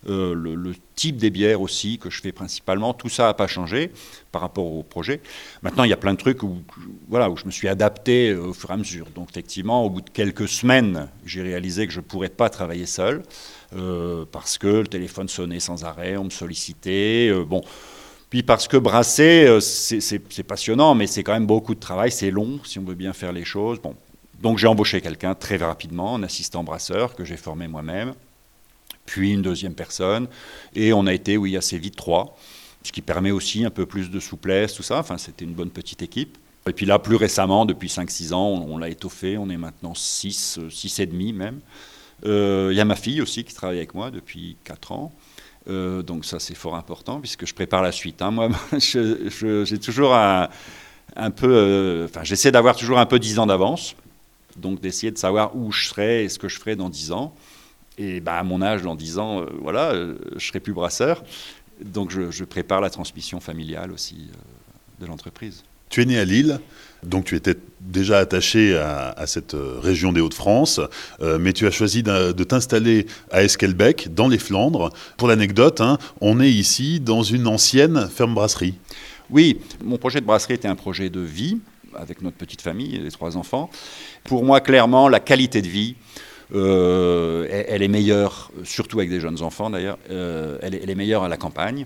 euh, 0.10 0.34
le, 0.34 0.74
type 0.96 1.18
des 1.18 1.30
bières 1.30 1.62
aussi 1.62 2.00
que 2.00 2.10
je 2.10 2.22
fais 2.22 2.32
principalement, 2.32 2.94
tout 2.94 3.10
ça 3.10 3.26
n'a 3.26 3.34
pas 3.36 3.46
changé 3.46 3.92
par 4.32 4.42
rapport 4.42 4.66
au 4.66 4.82
projet. 4.82 5.22
Maintenant, 5.62 5.84
il 5.84 5.92
y 5.92 5.94
a 5.94 5.98
plein 5.98 6.14
de 6.14 6.18
trucs 6.18 6.42
où, 6.42 6.58
voilà, 7.08 7.30
où 7.30 7.38
je 7.38 7.46
me 7.46 7.52
suis 7.52 7.68
adapté 7.68 8.32
euh, 8.32 8.48
au 8.48 8.54
fur 8.54 8.72
et 8.72 8.74
à 8.74 8.78
mesure. 8.78 9.06
Donc, 9.14 9.30
effectivement, 9.30 9.84
au 9.84 9.92
bout 9.92 10.02
de 10.02 10.10
quelques 10.10 10.48
semaines, 10.48 11.08
j'ai 11.26 11.44
réalisé 11.44 11.86
que 11.86 11.94
je 11.94 12.00
ne 12.00 12.06
pourrais 12.06 12.30
pas 12.30 12.50
travailler 12.50 12.88
seul 12.88 13.22
euh, 13.76 14.26
parce 14.32 14.58
que 14.58 14.68
le 14.68 14.88
téléphone 14.88 15.28
sonnait 15.28 15.60
sans 15.60 15.84
arrêt, 15.84 16.18
on 16.18 16.26
me 16.26 16.30
sollicitait. 16.32 17.32
bon. 17.46 17.62
Puis 18.30 18.44
parce 18.44 18.68
que 18.68 18.76
brasser, 18.76 19.60
c'est 19.62 20.44
passionnant, 20.44 20.96
mais 20.96 21.08
c'est 21.08 21.24
quand 21.24 21.32
même 21.32 21.48
beaucoup 21.48 21.76
de 21.76 21.80
travail, 21.80 22.12
c'est 22.12 22.32
long 22.32 22.60
si 22.66 22.78
on 22.78 22.84
veut 22.84 22.96
bien 22.96 23.14
faire 23.14 23.32
les 23.32 23.46
choses. 23.46 23.80
Bon. 23.80 23.96
Donc 24.42 24.58
j'ai 24.58 24.68
embauché 24.68 25.00
quelqu'un 25.00 25.34
très 25.34 25.58
rapidement, 25.58 26.16
un 26.16 26.24
assistant 26.24 26.64
brasseur 26.64 27.16
que 27.16 27.24
j'ai 27.24 27.38
formé 27.38 27.68
moi-même 27.70 28.14
puis 29.08 29.32
une 29.34 29.42
deuxième 29.42 29.74
personne, 29.74 30.28
et 30.76 30.94
on 30.94 31.08
a 31.08 31.14
été, 31.14 31.38
oui, 31.38 31.58
assez 31.58 31.80
vite 31.80 31.96
trois, 31.96 32.38
ce 32.84 32.92
qui 32.92 33.02
permet 33.02 33.32
aussi 33.32 33.66
un 33.66 33.72
peu 33.72 33.88
plus 33.88 34.12
de 34.12 34.20
souplesse, 34.20 34.76
tout 34.76 34.84
ça. 34.84 35.00
Enfin, 35.00 35.18
c'était 35.18 35.46
une 35.46 35.54
bonne 35.54 35.72
petite 35.72 36.04
équipe. 36.04 36.38
Et 36.68 36.74
puis 36.74 36.86
là, 36.86 37.00
plus 37.00 37.16
récemment, 37.16 37.66
depuis 37.66 37.88
5-6 37.88 38.34
ans, 38.34 38.48
on, 38.48 38.78
l'a 38.78 38.90
étoffé, 38.90 39.38
on 39.38 39.50
est 39.50 39.58
maintenant 39.58 39.94
6, 39.96 40.60
6 40.70 41.00
et 41.00 41.06
demi 41.06 41.34
même. 41.34 41.60
Il 42.24 42.30
euh, 42.30 42.74
y 42.74 42.80
a 42.80 42.86
ma 42.86 42.96
fille 42.96 43.22
aussi 43.22 43.44
qui 43.44 43.54
travaille 43.54 43.78
avec 43.78 43.94
moi 43.94 44.12
depuis 44.12 44.58
4 44.64 44.92
ans. 44.92 45.14
Euh, 45.70 46.02
donc 46.02 46.26
ça, 46.26 46.40
c'est 46.40 46.56
fort 46.56 46.76
important 46.76 47.20
puisque 47.20 47.46
je 47.46 47.54
prépare 47.54 47.82
la 47.82 47.92
suite. 47.92 48.22
Hein. 48.22 48.32
Moi, 48.32 48.50
j'ai 48.80 49.80
toujours 49.80 50.16
un, 50.16 50.50
peu... 51.36 51.54
Euh, 51.54 52.08
j'essaie 52.24 52.52
d'avoir 52.52 52.76
toujours 52.76 53.00
un 53.00 53.06
peu 53.06 53.20
10 53.20 53.40
ans 53.40 53.46
d'avance. 53.46 53.96
Donc 54.56 54.82
d'essayer 54.82 55.12
de 55.12 55.18
savoir 55.18 55.56
où 55.56 55.72
je 55.72 55.88
serai 55.88 56.24
et 56.24 56.30
ce 56.30 56.40
que 56.40 56.48
je 56.48 56.60
ferai 56.60 56.76
dans 56.76 56.90
10 56.90 57.12
ans. 57.12 57.36
Et 57.98 58.20
bah, 58.20 58.38
à 58.38 58.44
mon 58.44 58.62
âge, 58.62 58.84
dans 58.84 58.96
10 58.96 59.18
ans, 59.18 59.42
euh, 59.42 59.46
voilà, 59.62 59.92
euh, 59.92 60.16
je 60.36 60.46
serai 60.46 60.60
plus 60.60 60.74
brasseur. 60.74 61.24
Donc 61.84 62.12
je, 62.12 62.44
prépare 62.44 62.82
la 62.82 62.90
transmission 62.90 63.40
familiale 63.40 63.92
aussi 63.92 64.16
euh, 64.30 65.02
de 65.02 65.06
l'entreprise. 65.06 65.64
Tu 65.90 66.02
es 66.02 66.06
né 66.06 66.20
à 66.20 66.26
Lille, 66.26 66.60
donc 67.04 67.26
tu 67.26 67.36
étais 67.36 67.56
déjà 67.80 68.18
attaché 68.18 68.76
à, 68.76 69.26
cette 69.26 69.56
région 69.56 70.12
des 70.12 70.20
Hauts-de-France, 70.20 70.82
mais 71.40 71.54
tu 71.54 71.66
as 71.66 71.72
choisi 71.72 72.04
de, 72.04 72.44
t'installer 72.44 73.06
à 73.32 73.44
Esquelbec, 73.44 74.14
dans 74.14 74.28
les 74.28 74.38
Flandres. 74.38 74.92
Pour 75.16 75.30
l'anecdote, 75.30 75.80
hein, 75.80 75.98
on 76.20 76.42
est 76.42 76.52
ici 76.52 77.00
dans 77.00 77.24
une 77.24 77.48
ancienne 77.48 78.10
ferme 78.10 78.34
brasserie. 78.34 78.74
Oui, 79.30 79.62
mon 79.82 79.98
projet 79.98 80.20
de 80.20 80.26
brasserie 80.26 80.56
était 80.56 80.68
un 80.68 80.76
projet 80.76 81.10
de 81.10 81.22
vie 81.22 81.60
avec 81.96 82.22
notre 82.22 82.36
petite 82.36 82.62
famille 82.62 82.98
les 82.98 83.12
trois 83.12 83.38
enfants. 83.38 83.70
Pour 84.26 84.44
moi, 84.44 84.60
clairement, 84.60 85.08
la 85.08 85.22
qualité 85.22 85.62
de 85.62 85.70
vie, 85.70 85.96
euh, 86.56 87.48
elle, 87.50 87.84
est 87.84 87.88
meilleure, 87.88 88.52
surtout 88.64 89.00
avec 89.00 89.10
des 89.10 89.20
jeunes 89.20 89.42
enfants 89.42 89.70
d'ailleurs, 89.70 89.98
euh, 90.10 90.58
elle, 90.62 90.76
est 90.76 90.96
meilleure 90.96 91.24
à 91.24 91.28
la 91.28 91.38
campagne. 91.38 91.86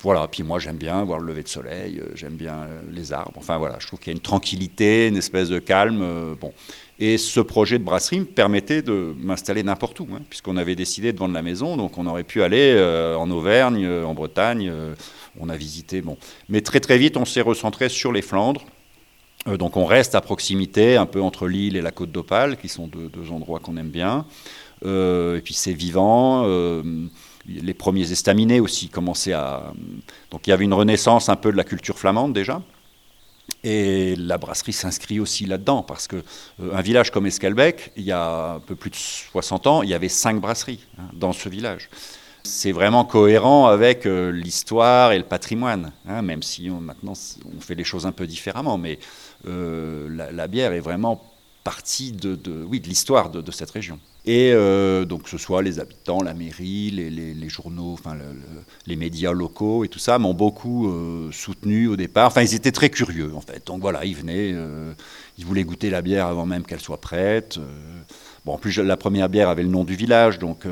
voilà, 0.00 0.26
puis 0.28 0.42
moi 0.42 0.58
j'aime 0.58 0.76
bien 0.76 1.04
voir 1.04 1.18
le 1.18 1.26
lever 1.26 1.42
de 1.42 1.48
soleil, 1.48 2.00
j'aime 2.14 2.36
bien 2.36 2.66
les 2.90 3.12
arbres. 3.12 3.34
Enfin 3.36 3.58
voilà, 3.58 3.76
je 3.78 3.86
trouve 3.86 3.98
qu'il 3.98 4.12
y 4.12 4.14
a 4.14 4.16
une 4.16 4.22
tranquillité, 4.22 5.08
une 5.08 5.16
espèce 5.16 5.48
de 5.48 5.58
calme. 5.58 6.36
bon. 6.40 6.52
Et 6.98 7.18
ce 7.18 7.40
projet 7.40 7.78
de 7.78 7.84
brasserie 7.84 8.20
me 8.20 8.24
permettait 8.24 8.80
de 8.80 9.14
m'installer 9.20 9.62
n'importe 9.62 10.00
où, 10.00 10.08
hein, 10.14 10.22
puisqu'on 10.30 10.56
avait 10.56 10.76
décidé 10.76 11.12
de 11.12 11.18
vendre 11.18 11.34
la 11.34 11.42
maison, 11.42 11.76
donc 11.76 11.98
on 11.98 12.06
aurait 12.06 12.24
pu 12.24 12.42
aller 12.42 12.74
en 13.18 13.30
Auvergne, 13.30 13.86
en 13.86 14.14
Bretagne. 14.14 14.72
on 15.38 15.50
a 15.50 15.56
visité, 15.56 16.00
bon. 16.00 16.16
Mais 16.48 16.62
très 16.62 16.80
très 16.80 16.96
vite, 16.96 17.18
on 17.18 17.26
s'est 17.26 17.42
recentré 17.42 17.90
sur 17.90 18.12
les 18.12 18.22
Flandres. 18.22 18.64
Euh, 19.46 19.56
donc 19.56 19.76
on 19.76 19.84
reste 19.84 20.14
à 20.14 20.20
proximité, 20.20 20.96
un 20.96 21.06
peu 21.06 21.22
entre 21.22 21.46
l'île 21.46 21.76
et 21.76 21.82
la 21.82 21.90
côte 21.90 22.10
d'Opale, 22.10 22.56
qui 22.56 22.68
sont 22.68 22.86
deux, 22.88 23.30
endroits 23.30 23.60
qu'on 23.60 23.76
aime 23.76 23.90
bien. 23.90 24.24
Euh, 24.84 25.38
et 25.38 25.40
puis 25.40 25.54
c'est 25.54 25.72
vivant. 25.72 26.42
Euh, 26.44 26.82
les 27.46 27.74
premiers 27.74 28.10
estaminets 28.10 28.60
aussi 28.60 28.88
commençaient 28.88 29.32
à... 29.32 29.72
Donc 30.30 30.46
il 30.46 30.50
y 30.50 30.52
avait 30.52 30.64
une 30.64 30.74
renaissance 30.74 31.28
un 31.28 31.36
peu 31.36 31.52
de 31.52 31.56
la 31.56 31.64
culture 31.64 31.98
flamande 31.98 32.32
déjà. 32.32 32.62
Et 33.62 34.16
la 34.16 34.38
brasserie 34.38 34.72
s'inscrit 34.72 35.20
aussi 35.20 35.46
là-dedans, 35.46 35.82
parce 35.82 36.08
que 36.08 36.22
un 36.72 36.82
village 36.82 37.10
comme 37.10 37.26
Esquelbec, 37.26 37.92
il 37.96 38.02
y 38.02 38.12
a 38.12 38.54
un 38.54 38.60
peu 38.60 38.74
plus 38.74 38.90
de 38.90 38.96
60 38.96 39.66
ans, 39.68 39.82
il 39.82 39.88
y 39.88 39.94
avait 39.94 40.08
cinq 40.08 40.40
brasseries 40.40 40.84
hein, 40.98 41.04
dans 41.12 41.32
ce 41.32 41.48
village 41.48 41.88
c'est 42.46 42.72
vraiment 42.72 43.04
cohérent 43.04 43.66
avec 43.66 44.06
euh, 44.06 44.30
l'histoire 44.30 45.12
et 45.12 45.18
le 45.18 45.24
patrimoine, 45.24 45.92
hein, 46.08 46.22
même 46.22 46.42
si 46.42 46.70
maintenant 46.70 47.12
on 47.56 47.60
fait 47.60 47.74
les 47.74 47.84
choses 47.84 48.06
un 48.06 48.12
peu 48.12 48.26
différemment, 48.26 48.78
mais 48.78 48.98
euh, 49.46 50.08
la, 50.32 50.46
bière 50.46 50.72
est 50.72 50.80
vraiment 50.80 51.22
partie 51.64 52.12
de, 52.12 52.38
oui, 52.68 52.80
de 52.80 52.88
l'histoire 52.88 53.30
de, 53.30 53.50
cette 53.50 53.70
région. 53.70 53.98
Et 54.24 54.52
euh, 54.52 55.04
donc 55.04 55.28
ce 55.28 55.38
soit 55.38 55.62
les 55.62 55.78
habitants, 55.78 56.22
la 56.22 56.34
mairie, 56.34 56.90
les, 56.90 57.48
journaux, 57.48 57.92
enfin 57.92 58.16
les 58.86 58.96
médias 58.96 59.32
locaux 59.32 59.84
et 59.84 59.88
tout 59.88 59.98
ça 59.98 60.18
m'ont 60.18 60.34
beaucoup 60.34 60.92
soutenu 61.32 61.88
au 61.88 61.96
départ. 61.96 62.28
Enfin, 62.28 62.42
ils 62.42 62.54
étaient 62.54 62.72
très 62.72 62.90
curieux 62.90 63.32
en 63.34 63.40
fait. 63.40 63.66
Donc 63.66 63.80
voilà, 63.80 64.04
ils 64.04 64.16
venaient, 64.16 64.54
ils 65.38 65.44
voulaient 65.44 65.64
goûter 65.64 65.90
la 65.90 66.02
bière 66.02 66.26
avant 66.26 66.46
même 66.46 66.64
qu'elle 66.64 66.80
soit 66.80 67.00
prête. 67.00 67.58
bon, 68.44 68.54
en 68.54 68.58
plus 68.58 68.78
la 68.78 68.96
première 68.96 69.28
bière 69.28 69.48
avait 69.48 69.62
le 69.62 69.68
nom 69.68 69.84
du 69.84 69.94
village, 69.94 70.38
donc 70.40 70.66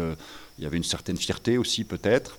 il 0.59 0.65
y 0.65 0.67
avait 0.67 0.77
une 0.77 0.85
certaine 0.85 1.17
fierté 1.17 1.59
aussi 1.59 1.85
peut-être. 1.85 2.39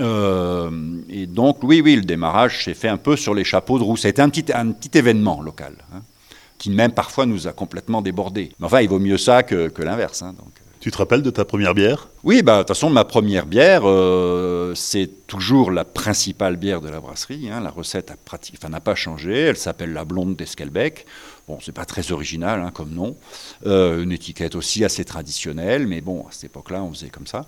Euh, 0.00 0.70
et 1.08 1.26
donc, 1.26 1.62
oui, 1.62 1.80
oui, 1.80 1.96
le 1.96 2.02
démarrage 2.02 2.64
s'est 2.64 2.74
fait 2.74 2.88
un 2.88 2.96
peu 2.96 3.16
sur 3.16 3.34
les 3.34 3.44
chapeaux 3.44 3.78
de 3.78 3.84
roue. 3.84 3.96
Été 3.96 4.20
un 4.20 4.28
petit, 4.28 4.52
un 4.52 4.72
petit 4.72 4.98
événement 4.98 5.40
local, 5.40 5.76
hein, 5.94 6.02
qui 6.58 6.70
même 6.70 6.92
parfois 6.92 7.26
nous 7.26 7.46
a 7.46 7.52
complètement 7.52 8.02
débordés. 8.02 8.52
Mais 8.58 8.66
enfin, 8.66 8.80
il 8.80 8.88
vaut 8.88 8.98
mieux 8.98 9.18
ça 9.18 9.42
que, 9.42 9.68
que 9.68 9.82
l'inverse. 9.82 10.22
Hein, 10.22 10.34
donc. 10.38 10.48
Tu 10.80 10.90
te 10.90 10.98
rappelles 10.98 11.22
de 11.22 11.30
ta 11.30 11.46
première 11.46 11.72
bière? 11.72 12.08
Oui, 12.24 12.42
bah, 12.42 12.56
de 12.56 12.58
toute 12.58 12.68
façon, 12.68 12.90
ma 12.90 13.06
première 13.06 13.46
bière, 13.46 13.84
euh, 13.86 14.74
c'est 14.74 15.26
toujours 15.26 15.70
la 15.70 15.86
principale 15.86 16.56
bière 16.56 16.82
de 16.82 16.90
la 16.90 17.00
brasserie. 17.00 17.48
Hein. 17.50 17.60
La 17.60 17.70
recette 17.70 18.12
n'a 18.68 18.80
pas 18.80 18.94
changé. 18.94 19.32
Elle 19.32 19.56
s'appelle 19.56 19.94
la 19.94 20.04
blonde 20.04 20.36
d'Esquelbec. 20.36 21.06
Bon, 21.46 21.58
c'est 21.60 21.72
pas 21.72 21.84
très 21.84 22.10
original 22.10 22.62
hein, 22.62 22.70
comme 22.72 22.90
nom. 22.90 23.16
Euh, 23.66 24.02
une 24.02 24.12
étiquette 24.12 24.54
aussi 24.54 24.84
assez 24.84 25.04
traditionnelle, 25.04 25.86
mais 25.86 26.00
bon, 26.00 26.26
à 26.26 26.32
cette 26.32 26.44
époque-là, 26.44 26.82
on 26.82 26.90
faisait 26.90 27.10
comme 27.10 27.26
ça. 27.26 27.46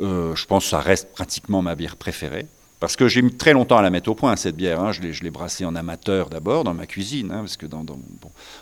Euh, 0.00 0.34
je 0.34 0.46
pense 0.46 0.64
que 0.64 0.70
ça 0.70 0.80
reste 0.80 1.12
pratiquement 1.12 1.60
ma 1.60 1.74
bière 1.74 1.96
préférée. 1.96 2.46
Parce 2.78 2.94
que 2.94 3.08
j'ai 3.08 3.22
mis 3.22 3.32
très 3.32 3.54
longtemps 3.54 3.78
à 3.78 3.82
la 3.82 3.88
mettre 3.88 4.10
au 4.10 4.14
point, 4.14 4.36
cette 4.36 4.56
bière. 4.56 4.80
Hein. 4.80 4.92
Je 4.92 5.22
l'ai 5.22 5.30
brassée 5.30 5.64
en 5.64 5.74
amateur 5.74 6.28
d'abord, 6.28 6.62
dans 6.62 6.74
ma 6.74 6.86
cuisine. 6.86 7.30
Hein, 7.32 7.40
parce 7.40 7.56
que 7.56 7.66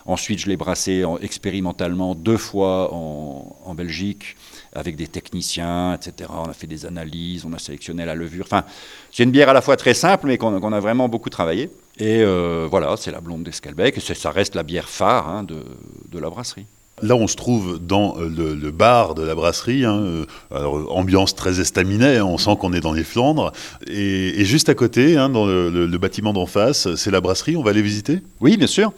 Ensuite, 0.05 0.39
je 0.39 0.47
l'ai 0.47 0.55
brassée 0.55 1.03
expérimentalement 1.21 2.15
deux 2.15 2.37
fois 2.37 2.93
en, 2.93 3.75
Belgique, 3.75 4.37
avec 4.73 4.95
des 4.95 5.07
techniciens, 5.07 5.95
etc. 5.95 6.29
On 6.33 6.45
a 6.45 6.53
fait 6.53 6.67
des 6.67 6.85
analyses, 6.85 7.45
on 7.45 7.51
a 7.51 7.59
sélectionné 7.59 8.05
la 8.05 8.15
levure. 8.15 8.45
Enfin, 8.45 8.63
c'est 9.11 9.23
une 9.23 9.31
bière 9.31 9.49
à 9.49 9.53
la 9.53 9.61
fois 9.61 9.75
très 9.75 9.93
simple, 9.93 10.27
mais 10.27 10.37
qu'on 10.37 10.71
a 10.71 10.79
vraiment 10.79 11.09
beaucoup 11.09 11.29
travaillé. 11.29 11.69
Et 11.97 12.21
euh, 12.21 12.67
voilà, 12.69 12.95
c'est 12.97 13.11
la 13.11 13.21
blonde 13.21 13.43
d'Escalbec. 13.43 13.99
Ça 14.01 14.31
reste 14.31 14.55
la 14.55 14.63
bière 14.63 14.89
phare 14.89 15.29
hein, 15.29 15.43
de 15.43 16.19
la 16.19 16.29
brasserie. 16.29 16.65
Là, 17.01 17.15
on 17.15 17.27
se 17.27 17.35
trouve 17.35 17.77
dans 17.77 18.15
euh, 18.17 18.29
le, 18.29 18.71
bar 18.71 19.15
de 19.15 19.23
la 19.23 19.35
brasserie. 19.35 19.83
Hein, 19.83 19.97
euh, 19.97 20.25
alors, 20.49 20.95
ambiance 20.95 21.35
très 21.35 21.59
estaminée, 21.59 22.17
hein, 22.17 22.25
on 22.25 22.37
sent 22.37 22.55
qu'on 22.59 22.71
est 22.71 22.79
dans 22.79 22.93
les 22.93 23.03
Flandres. 23.03 23.51
Et, 23.87 24.45
juste 24.45 24.69
à 24.69 24.75
côté, 24.75 25.17
hein, 25.17 25.29
dans 25.29 25.45
le, 25.45 25.97
bâtiment 25.97 26.31
d'en 26.31 26.45
face, 26.45 26.95
c'est 26.95 27.11
la 27.11 27.19
brasserie. 27.19 27.57
On 27.57 27.63
va 27.63 27.71
aller 27.71 27.81
visiter? 27.81 28.21
Oui, 28.39 28.55
bien 28.55 28.67
sûr. 28.67 28.93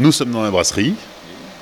Nous 0.00 0.12
sommes 0.12 0.30
dans 0.30 0.42
la 0.42 0.50
brasserie 0.50 0.94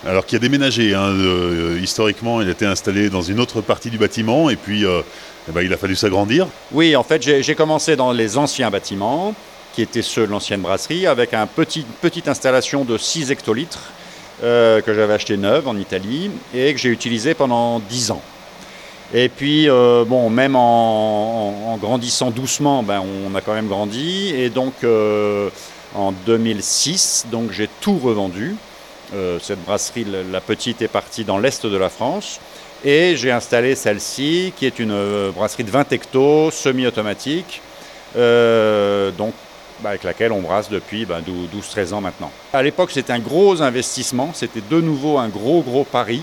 alors 0.06 0.24
qui 0.24 0.36
a 0.36 0.38
déménagé. 0.38 0.94
Hein, 0.94 1.08
euh, 1.08 1.76
historiquement, 1.82 2.40
il 2.40 2.48
était 2.48 2.66
installé 2.66 3.10
dans 3.10 3.20
une 3.20 3.40
autre 3.40 3.60
partie 3.62 3.90
du 3.90 3.98
bâtiment 3.98 4.48
et 4.48 4.54
puis 4.54 4.84
euh, 4.84 5.00
eh 5.48 5.52
ben, 5.52 5.62
il 5.62 5.72
a 5.72 5.76
fallu 5.76 5.96
s'agrandir. 5.96 6.46
Oui, 6.70 6.94
en 6.94 7.02
fait, 7.02 7.20
j'ai 7.20 7.54
commencé 7.56 7.96
dans 7.96 8.12
les 8.12 8.38
anciens 8.38 8.70
bâtiments, 8.70 9.34
qui 9.74 9.82
étaient 9.82 10.02
ceux 10.02 10.24
de 10.24 10.30
l'ancienne 10.30 10.60
brasserie, 10.60 11.08
avec 11.08 11.34
une 11.34 11.48
petit, 11.48 11.84
petite 12.00 12.28
installation 12.28 12.84
de 12.84 12.96
6 12.96 13.32
hectolitres 13.32 13.90
euh, 14.44 14.80
que 14.82 14.94
j'avais 14.94 15.14
acheté 15.14 15.36
neuve 15.36 15.66
en 15.66 15.76
Italie 15.76 16.30
et 16.54 16.72
que 16.72 16.78
j'ai 16.78 16.90
utilisé 16.90 17.34
pendant 17.34 17.80
10 17.80 18.12
ans. 18.12 18.22
Et 19.12 19.28
puis, 19.28 19.66
bon, 19.66 20.30
même 20.30 20.54
en, 20.54 21.76
grandissant 21.80 22.30
doucement, 22.30 22.84
ben, 22.84 23.02
on 23.26 23.34
a 23.34 23.40
quand 23.40 23.54
même 23.54 23.66
grandi. 23.66 24.32
Et 24.36 24.48
donc, 24.48 24.74
en 25.94 26.12
2006, 26.12 27.26
donc 27.30 27.52
j'ai 27.52 27.68
tout 27.80 27.98
revendu. 27.98 28.56
Euh, 29.14 29.38
cette 29.40 29.64
brasserie, 29.64 30.06
la 30.30 30.40
petite, 30.40 30.82
est 30.82 30.88
partie 30.88 31.24
dans 31.24 31.38
l'est 31.38 31.64
de 31.64 31.76
la 31.76 31.88
France. 31.88 32.40
Et 32.84 33.16
j'ai 33.16 33.32
installé 33.32 33.74
celle-ci, 33.74 34.52
qui 34.56 34.66
est 34.66 34.78
une 34.78 34.92
euh, 34.92 35.30
brasserie 35.32 35.64
de 35.64 35.70
20 35.70 35.92
hectos, 35.92 36.50
semi-automatique, 36.50 37.60
euh, 38.16 39.10
donc 39.10 39.34
bah, 39.80 39.90
avec 39.90 40.04
laquelle 40.04 40.30
on 40.30 40.42
brasse 40.42 40.68
depuis 40.68 41.04
12-13 41.04 41.06
bah, 41.06 41.96
ans 41.96 42.00
maintenant. 42.00 42.30
À 42.52 42.62
l'époque, 42.62 42.90
c'était 42.92 43.12
un 43.12 43.18
gros 43.18 43.62
investissement, 43.62 44.30
c'était 44.32 44.60
de 44.60 44.80
nouveau 44.80 45.18
un 45.18 45.28
gros, 45.28 45.62
gros 45.62 45.84
pari, 45.84 46.22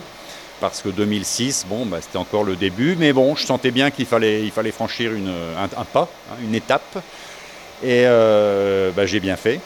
parce 0.61 0.81
que 0.81 0.89
2006, 0.89 1.65
bon, 1.67 1.85
bah, 1.85 1.97
c'était 2.01 2.17
encore 2.17 2.45
le 2.45 2.55
début, 2.55 2.95
mais 2.97 3.11
bon, 3.11 3.35
je 3.35 3.45
sentais 3.45 3.71
bien 3.71 3.91
qu'il 3.91 4.05
fallait, 4.05 4.49
franchir 4.71 5.11
un, 5.11 5.83
pas, 5.85 6.07
hein, 6.31 6.35
une 6.41 6.55
étape, 6.55 6.99
et 7.85 8.05
j'ai 9.05 9.19
bien 9.19 9.35
fait 9.35 9.59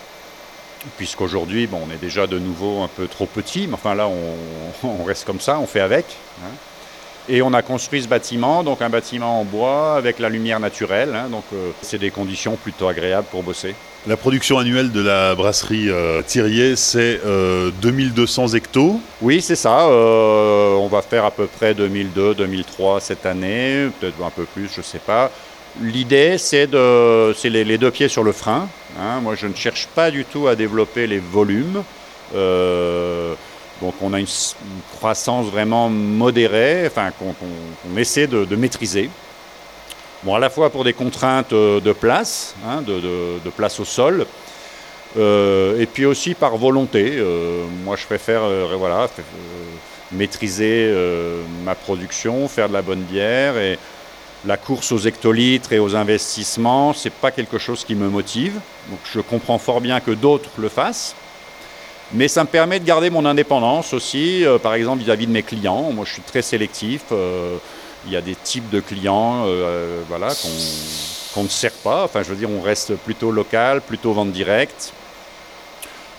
puisqu'aujourd'hui, 0.97 1.67
bon, 1.67 1.81
on 1.88 1.93
est 1.93 1.99
déjà 1.99 2.27
de 2.27 2.39
nouveau 2.39 2.81
un 2.81 2.88
peu 2.88 3.07
trop 3.07 3.25
petit, 3.25 3.67
mais 3.67 3.73
enfin 3.73 3.95
là, 3.95 4.09
on, 4.83 5.03
reste 5.03 5.25
comme 5.25 5.39
ça, 5.39 5.59
on 5.59 5.67
fait 5.67 5.81
avec. 5.81 6.05
Hein. 6.43 6.51
Et 7.31 7.43
on 7.43 7.53
a 7.53 7.61
construit 7.61 8.01
ce 8.01 8.07
bâtiment, 8.07 8.63
donc 8.63 8.81
un 8.81 8.89
bâtiment 8.89 9.41
en 9.41 9.45
bois 9.45 9.95
avec 9.95 10.17
la 10.17 10.29
lumière 10.29 10.59
naturelle, 10.59 11.13
hein, 11.15 11.29
donc 11.29 11.43
euh, 11.53 11.69
c'est 11.83 11.99
des 11.99 12.09
conditions 12.09 12.55
plutôt 12.55 12.88
agréables 12.88 13.27
pour 13.29 13.43
bosser. 13.43 13.75
La 14.07 14.17
production 14.17 14.57
annuelle 14.57 14.91
de 14.91 15.01
la 15.01 15.35
brasserie 15.35 15.89
euh, 15.89 16.23
Thirier, 16.23 16.75
c'est 16.75 17.19
2200 17.81 18.43
euh, 18.53 18.57
hectos 18.57 18.99
Oui, 19.21 19.41
c'est 19.41 19.57
ça. 19.57 19.88
on 19.88 20.88
va 20.88 21.03
faire 21.03 21.25
à 21.25 21.31
peu 21.31 21.45
près 21.45 21.75
2002, 21.75 22.33
2003 22.33 22.99
cette 22.99 23.25
année, 23.27 23.89
peut-être 23.99 24.23
un 24.23 24.31
peu 24.31 24.45
plus, 24.45 24.71
je 24.73 24.79
ne 24.79 24.85
sais 24.85 24.99
pas. 24.99 25.29
L'idée, 25.81 26.38
c'est 26.38 26.67
de, 26.67 27.33
les, 27.47 27.77
deux 27.77 27.91
pieds 27.91 28.09
sur 28.09 28.23
le 28.23 28.31
frein. 28.31 28.67
Hein. 28.99 29.21
Moi, 29.21 29.35
je 29.35 29.47
ne 29.47 29.53
cherche 29.53 29.88
pas 29.88 30.11
du 30.11 30.25
tout 30.25 30.47
à 30.47 30.55
développer 30.55 31.07
les 31.07 31.19
volumes. 31.19 31.83
Euh, 32.35 33.33
donc, 33.81 33.93
on 34.01 34.13
a 34.13 34.19
une, 34.19 34.27
croissance 34.97 35.47
vraiment 35.47 35.89
modérée, 35.89 36.85
enfin, 36.88 37.11
qu'on 37.11 37.97
essaie 37.97 38.27
de, 38.27 38.55
maîtriser. 38.55 39.09
Bon, 40.23 40.35
à 40.35 40.39
la 40.39 40.49
fois 40.49 40.69
pour 40.69 40.83
des 40.83 40.91
contraintes 40.91 41.53
euh, 41.53 41.79
de 41.79 41.93
place, 41.93 42.55
hein, 42.67 42.81
de, 42.81 43.49
place 43.55 43.79
au 43.79 43.85
sol, 43.85 44.25
euh, 45.17 45.79
et 45.79 45.85
puis 45.85 46.05
aussi 46.05 46.33
par 46.33 46.57
volonté. 46.57 47.23
moi, 47.85 47.95
je 47.95 48.05
préfère 48.05 48.41
voilà, 48.77 49.07
maîtriser 50.11 50.93
ma 51.63 51.75
production, 51.75 52.49
faire 52.49 52.67
de 52.67 52.73
la 52.73 52.81
bonne 52.81 53.03
bière 53.03 53.57
et 53.57 53.79
la 54.46 54.58
course 54.58 54.91
aux 54.91 55.00
hectolitres 55.00 55.74
et 55.74 55.79
aux 55.79 55.96
investissements, 55.96 56.93
ce 56.93 57.08
n'est 57.08 57.13
pas 57.22 57.31
quelque 57.31 57.58
chose 57.58 57.84
qui 57.84 57.96
me 57.96 58.10
motive. 58.10 58.53
Donc 58.89 59.00
je 59.12 59.19
comprends 59.19 59.58
fort 59.58 59.81
bien 59.81 60.00
que 60.00 60.12
d'autres 60.12 60.50
le 60.58 60.69
fassent. 60.69 61.15
Mais 62.12 62.27
ça 62.27 62.43
me 62.43 62.50
permet 62.50 62.79
de 62.79 62.86
garder 62.86 63.10
mon 63.10 63.25
indépendance 63.25 63.93
aussi, 63.93 64.43
euh, 64.43 64.58
par 64.58 64.74
exemple 64.74 65.03
vis-à-vis 65.03 65.27
de 65.27 65.31
mes 65.31 65.43
clients. 65.43 65.91
Moi, 65.91 66.05
je 66.05 66.13
suis 66.13 66.22
très 66.24 66.41
sélectif. 66.41 67.03
Euh, 67.12 67.58
il 68.05 68.12
y 68.12 68.15
a 68.15 68.22
des 68.22 68.36
types 68.36 68.69
de 68.69 68.79
clients 68.79 69.43
euh, 69.46 70.01
voilà, 70.08 70.29
qu'on 71.34 71.43
ne 71.43 71.48
sert 71.50 71.74
pas. 71.74 72.05
Enfin, 72.05 72.24
je 72.24 72.29
veux 72.29 72.36
dire, 72.36 72.50
on 72.50 72.62
reste 72.62 72.96
plutôt 72.96 73.29
local, 73.31 73.81
plutôt 73.81 74.13
vente 74.13 74.31
directe. 74.31 74.93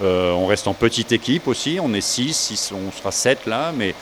on 0.00 0.47
reste 0.47 0.69
en 0.69 0.75
petite 0.75 1.11
équipe 1.11 1.49
aussi. 1.49 1.79
On 1.83 1.93
est 1.95 2.00
6, 2.03 2.73
on 2.73 2.93
sera 2.93 3.11
7 3.11 3.47
là. 3.47 3.73
Mais 3.75 3.95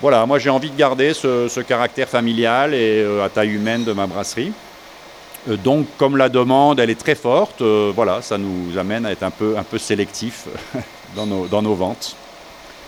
voilà, 0.00 0.26
moi 0.26 0.38
j'ai 0.38 0.50
envie 0.50 0.70
de 0.70 0.76
garder 0.76 1.14
ce, 1.14 1.60
caractère 1.60 2.08
familial 2.08 2.74
et 2.74 3.00
euh, 3.00 3.24
à 3.24 3.28
taille 3.28 3.52
humaine 3.52 3.84
de 3.84 3.92
ma 3.92 4.06
brasserie. 4.06 4.52
donc, 5.64 5.86
comme 5.96 6.16
la 6.16 6.28
demande, 6.28 6.80
elle 6.80 6.90
est 6.90 7.00
très 7.00 7.14
forte, 7.14 7.62
voilà, 7.62 8.20
ça 8.20 8.36
nous 8.36 8.76
amène 8.78 9.06
à 9.06 9.12
être 9.12 9.22
un 9.22 9.30
peu, 9.30 9.56
un 9.56 9.62
peu 9.62 9.78
sélectif 9.78 10.46
dans 11.16 11.26
nos, 11.26 11.46
dans 11.46 11.62
nos 11.62 11.74
ventes. 11.74 12.14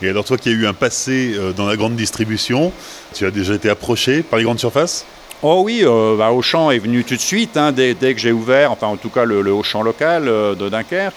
Et 0.02 0.08
alors 0.08 0.24
toi 0.24 0.36
qui 0.36 0.48
as 0.50 0.52
eu 0.52 0.66
un 0.66 0.74
passé 0.74 1.34
dans 1.56 1.66
la 1.66 1.76
grande 1.76 1.96
distribution, 1.96 2.72
tu 3.14 3.26
as 3.26 3.30
déjà 3.30 3.54
été 3.54 3.70
approché 3.70 4.22
par 4.22 4.38
les 4.38 4.44
grandes 4.44 4.60
surfaces? 4.60 5.06
Oh 5.42 5.62
oui, 5.64 5.84
bah, 5.84 6.30
Auchan 6.32 6.70
est 6.70 6.78
venu 6.78 7.04
tout 7.04 7.16
de 7.16 7.20
suite, 7.20 7.56
hein, 7.56 7.72
dès, 7.72 7.94
que 7.94 8.18
j'ai 8.18 8.32
ouvert, 8.32 8.70
enfin 8.70 8.88
en 8.88 8.96
tout 8.96 9.08
cas 9.08 9.24
le, 9.24 9.52
Auchan 9.52 9.82
local 9.82 10.26
de 10.26 10.68
Dunkerque. 10.68 11.14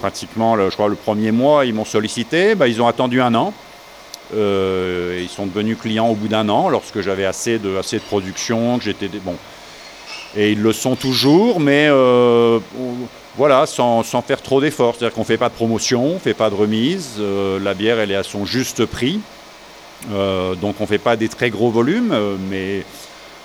pratiquement, 0.00 0.56
je 0.56 0.74
crois, 0.74 0.88
le 0.88 0.94
premier 0.94 1.32
mois, 1.32 1.64
ils 1.64 1.74
m'ont 1.74 1.84
sollicité. 1.84 2.54
Bah, 2.54 2.68
ils 2.68 2.80
ont 2.80 2.86
attendu 2.86 3.20
un 3.20 3.34
an. 3.34 3.52
Euh, 4.34 5.20
ils 5.22 5.28
sont 5.28 5.46
devenus 5.46 5.78
clients 5.78 6.08
au 6.08 6.14
bout 6.14 6.28
d'un 6.28 6.48
an, 6.48 6.68
lorsque 6.68 7.00
j'avais 7.00 7.24
assez 7.24 7.58
de, 7.58 7.76
assez 7.76 7.98
de 7.98 8.02
production, 8.02 8.78
que 8.78 8.84
j'étais 8.84 9.08
bon. 9.08 9.36
Et 10.36 10.52
ils 10.52 10.60
le 10.60 10.72
sont 10.72 10.96
toujours, 10.96 11.60
mais 11.60 11.86
euh, 11.88 12.58
voilà, 13.36 13.66
sans, 13.66 14.02
faire 14.26 14.42
trop 14.42 14.60
d'efforts. 14.60 14.96
C'est-à-dire 14.98 15.14
qu'on 15.14 15.22
ne 15.22 15.26
fait 15.26 15.38
pas 15.38 15.48
de 15.48 15.54
promotion, 15.54 16.04
on 16.04 16.14
ne 16.14 16.18
fait 16.18 16.34
pas 16.34 16.50
de 16.50 16.54
remise. 16.54 17.14
Euh, 17.18 17.58
la 17.60 17.74
bière, 17.74 17.98
elle 17.98 18.10
est 18.10 18.16
à 18.16 18.22
son 18.22 18.44
juste 18.44 18.84
prix. 18.84 19.20
donc 20.10 20.76
on 20.80 20.82
ne 20.82 20.88
fait 20.88 20.98
pas 20.98 21.16
des 21.16 21.28
très 21.28 21.50
gros 21.50 21.70
volumes, 21.70 22.14
mais 22.50 22.84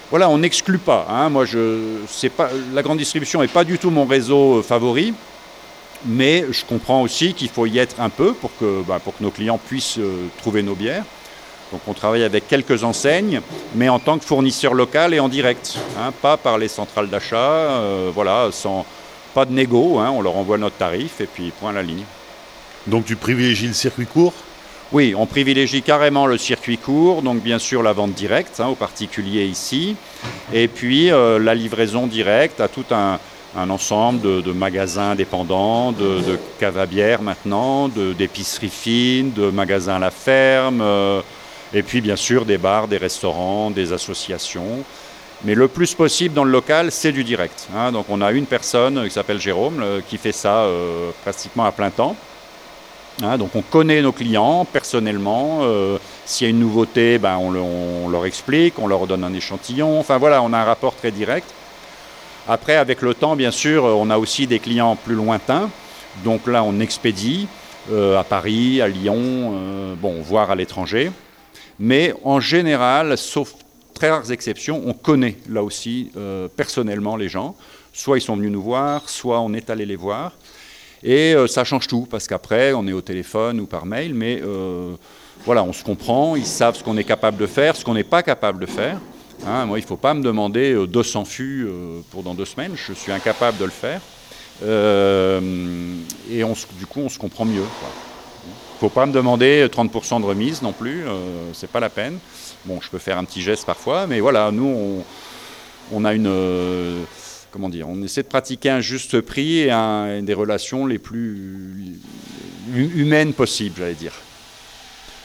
voilà, 0.10 0.30
on 0.30 0.40
n'exclut 0.40 0.80
pas. 0.80 1.08
Hein. 1.10 1.30
Moi, 1.30 1.46
je, 1.46 1.98
pas, 2.36 2.50
la 2.74 2.82
grande 2.82 2.98
distribution 2.98 3.42
n'est 3.42 3.48
pas 3.48 3.64
du 3.64 3.78
tout 3.78 3.92
mon 3.92 4.06
réseau 4.06 4.62
favori 4.62 5.14
mais 6.06 6.46
je 6.52 6.66
comprends 6.66 7.02
aussi 7.02 7.34
qu'il 7.34 7.50
faut 7.50 7.66
y 7.66 7.78
être 7.80 8.00
un 8.00 8.10
peu 8.10 8.34
pour 8.34 8.52
que, 8.58 8.82
bah, 8.88 9.00
pour 9.04 9.18
que 9.18 9.24
nos 9.24 9.32
clients 9.32 9.60
puissent 9.60 10.00
euh, 10.00 10.28
trouver 10.38 10.64
nos 10.64 10.76
bières. 10.76 11.06
Donc 11.72 11.82
on 11.88 11.94
travaille 11.94 12.24
avec 12.24 12.48
quelques 12.48 12.84
enseignes, 12.84 13.42
mais 13.76 13.88
en 13.88 14.00
tant 14.00 14.18
que 14.18 14.26
fournisseur 14.26 14.74
local 14.74 15.14
et 15.14 15.20
en 15.20 15.30
direct, 15.30 15.78
hein, 15.98 16.12
pas 16.22 16.36
par 16.36 16.58
les 16.58 16.68
centrales 16.68 17.10
d'achat, 17.10 17.38
euh, 17.38 18.12
voilà, 18.14 18.50
sans 18.52 18.86
pas 19.34 19.46
de 19.46 19.54
négo, 19.54 19.98
hein, 20.00 20.12
on 20.14 20.22
leur 20.22 20.36
envoie 20.36 20.58
notre 20.58 20.76
tarif 20.76 21.22
et 21.22 21.28
puis 21.28 21.54
point 21.60 21.70
à 21.70 21.74
la 21.74 21.84
ligne. 21.84 22.04
Donc 22.88 23.06
tu 23.06 23.16
privilégies 23.16 23.68
le 23.68 23.74
circuit 23.74 24.06
court? 24.06 24.34
Oui, 24.92 25.14
on 25.18 25.26
privilégie 25.26 25.82
carrément 25.82 26.26
le 26.26 26.38
circuit 26.38 26.78
court, 26.78 27.22
donc 27.22 27.42
bien 27.42 27.60
sûr 27.60 27.82
la 27.82 27.94
vente 27.94 28.12
directe 28.12 28.60
hein, 28.60 28.68
aux 28.68 28.76
particuliers 28.76 29.46
ici, 29.46 29.96
et 30.52 30.68
puis 30.68 31.10
euh, 31.10 31.40
la 31.40 31.56
livraison 31.56 32.08
directe 32.08 32.60
à 32.60 32.68
tout 32.68 32.84
un, 32.92 33.18
un 33.56 33.70
ensemble 33.70 34.22
de, 34.42 34.52
magasins 34.52 35.16
dépendants, 35.16 35.92
de, 35.92 36.22
de 36.22 36.40
caves 36.60 36.78
à 36.78 36.86
bière 36.86 37.22
maintenant, 37.22 37.90
d'épiceries 37.90 38.70
fines, 38.70 39.34
de 39.34 39.50
magasins 39.50 39.96
à 39.96 40.00
la 40.00 40.12
ferme, 40.12 40.82
euh, 40.82 41.22
et 41.74 41.84
puis 41.84 42.02
bien 42.02 42.16
sûr 42.16 42.46
des 42.46 42.58
bars, 42.58 42.88
des 42.88 42.98
restaurants, 42.98 43.72
des 43.72 43.94
associations. 43.94 44.84
Mais 45.44 45.56
le 45.56 45.68
plus 45.68 45.96
possible 45.96 46.36
dans 46.36 46.44
le 46.44 46.52
local, 46.52 46.92
c'est 46.92 47.12
du 47.12 47.24
direct. 47.24 47.68
Hein. 47.76 47.92
Donc 47.92 48.06
on 48.10 48.22
a 48.22 48.32
une 48.32 48.46
personne 48.46 49.04
qui 49.04 49.12
s'appelle 49.12 49.42
Jérôme 49.42 49.82
euh, 49.82 50.02
qui 50.08 50.18
fait 50.18 50.32
ça 50.32 50.60
euh, 50.60 51.10
pratiquement 51.24 51.66
à 51.66 51.72
plein 51.72 51.90
temps. 51.90 52.16
Hein. 53.24 53.38
donc 53.38 53.54
on 53.56 53.62
connaît 53.62 54.02
nos 54.02 54.14
clients 54.14 54.64
personnellement. 54.64 55.62
S'il 56.26 56.48
y 56.48 56.50
a 56.50 56.52
une 56.52 56.60
nouveauté, 56.60 57.18
ben, 57.18 57.38
on, 57.38 57.54
on, 57.56 58.10
leur 58.10 58.26
explique, 58.26 58.80
on 58.80 58.88
leur 58.88 59.06
donne 59.06 59.26
un 59.26 59.34
échantillon. 59.34 60.00
Enfin 60.00 60.18
voilà, 60.18 60.42
on 60.42 60.54
a 60.54 60.60
un 60.60 60.64
rapport 60.64 60.96
très 60.96 61.12
direct. 61.12 61.52
Après, 62.48 62.76
avec 62.76 63.02
le 63.02 63.14
temps, 63.14 63.36
bien 63.36 63.52
sûr, 63.52 63.84
on 63.84 64.10
a 64.10 64.18
aussi 64.18 64.48
des 64.48 64.60
clients 64.60 64.96
plus 64.96 65.16
lointains. 65.16 65.70
Donc 66.24 66.48
là, 66.48 66.64
on 66.64 66.80
expédie 66.80 67.48
euh, 67.92 68.18
à 68.18 68.24
Paris, 68.24 68.82
à 68.82 68.88
Lyon, 68.88 69.54
euh, 69.54 69.96
bon, 69.96 70.22
voire 70.22 70.50
à 70.52 70.56
l'étranger. 70.56 71.12
Mais 71.80 72.14
en 72.24 72.40
général, 72.40 73.18
sauf 73.18 73.54
très 73.94 74.10
rares 74.10 74.32
exceptions, 74.32 74.82
on 74.86 74.94
connaît 74.94 75.38
là 75.50 75.64
aussi 75.64 76.12
euh, 76.18 76.48
personnellement 76.48 77.16
les 77.16 77.30
gens. 77.30 77.56
Soit 77.94 78.18
ils 78.18 78.22
sont 78.22 78.36
venus 78.36 78.52
nous 78.52 78.62
voir, 78.62 79.08
soit 79.10 79.40
on 79.40 79.54
est 79.54 79.70
allé 79.70 79.86
les 79.86 79.96
voir. 79.96 80.34
Et 81.04 81.34
ça 81.48 81.64
change 81.64 81.88
tout, 81.88 82.08
parce 82.10 82.28
qu'après, 82.28 82.74
on 82.74 82.88
est 82.88 82.94
au 82.94 83.02
téléphone 83.02 83.60
ou 83.60 83.66
par 83.66 83.88
mail, 83.88 84.14
mais 84.14 84.40
voilà, 85.44 85.64
on 85.64 85.74
se 85.74 85.84
comprend, 85.84 86.36
ils 86.36 86.46
savent 86.46 86.76
ce 86.76 86.84
qu'on 86.84 86.96
est 86.96 87.04
capable 87.04 87.38
de 87.38 87.48
faire, 87.48 87.76
ce 87.76 87.84
qu'on 87.84 87.96
n'est 87.96 88.04
pas 88.04 88.22
capable 88.22 88.60
de 88.60 88.68
faire. 88.68 89.00
Hein, 89.46 89.66
moi, 89.66 89.80
il 89.80 89.82
ne 89.82 89.88
faut 89.88 89.98
pas 89.98 90.14
me 90.14 90.22
demander 90.22 90.86
200 90.88 91.22
euh, 91.22 91.26
fûts 91.26 91.66
euh, 91.68 92.02
pour 92.12 92.24
dans 92.24 92.34
deux 92.34 92.46
semaines, 92.46 92.74
je 92.76 92.94
suis 92.94 93.12
incapable 93.12 93.58
de 93.58 93.66
le 93.66 93.72
faire. 93.72 94.02
Euh, 94.64 95.40
et 96.30 96.44
du 96.78 96.86
coup, 96.86 97.00
on 97.00 97.10
se 97.10 97.18
comprend 97.18 97.46
mieux. 97.46 97.64
Il 97.64 98.86
ne 98.86 98.90
faut 98.90 98.90
pas 98.90 99.06
me 99.06 99.12
demander 99.12 99.66
30% 99.68 100.22
de 100.22 100.26
remise 100.26 100.62
non 100.62 100.74
plus, 100.74 101.04
c'est 101.54 101.70
pas 101.70 101.80
la 101.80 101.90
peine. 101.90 102.18
Bon, 102.66 102.80
je 102.82 102.90
peux 102.90 102.98
faire 102.98 103.18
un 103.18 103.24
petit 103.26 103.42
geste 103.42 103.66
parfois, 103.66 104.08
mais 104.08 104.20
voilà, 104.20 104.52
nous, 104.52 105.04
on, 105.92 106.06
a 106.06 106.14
une. 106.14 106.32
comment 107.52 107.70
dire 107.70 107.88
On 107.90 108.02
essaie 108.02 108.24
de 108.24 108.28
pratiquer 108.28 108.72
un 108.72 108.82
juste 108.82 109.22
prix 109.22 109.60
et, 109.60 110.22
des 110.24 110.34
relations 110.34 110.88
les 110.88 110.98
plus 110.98 112.00
humaines 112.74 113.34
possibles, 113.34 113.76
j'allais 113.78 113.94
dire. 113.94 114.14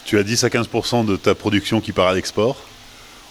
Tu 0.05 0.19
as 0.19 0.23
10 0.23 0.45
à 0.45 0.49
15% 0.49 1.07
de 1.07 1.17
ta 1.17 1.35
production 1.35 1.81
qui 1.81 1.93
part 1.93 2.09
à 2.09 2.14
l'export? 2.14 2.57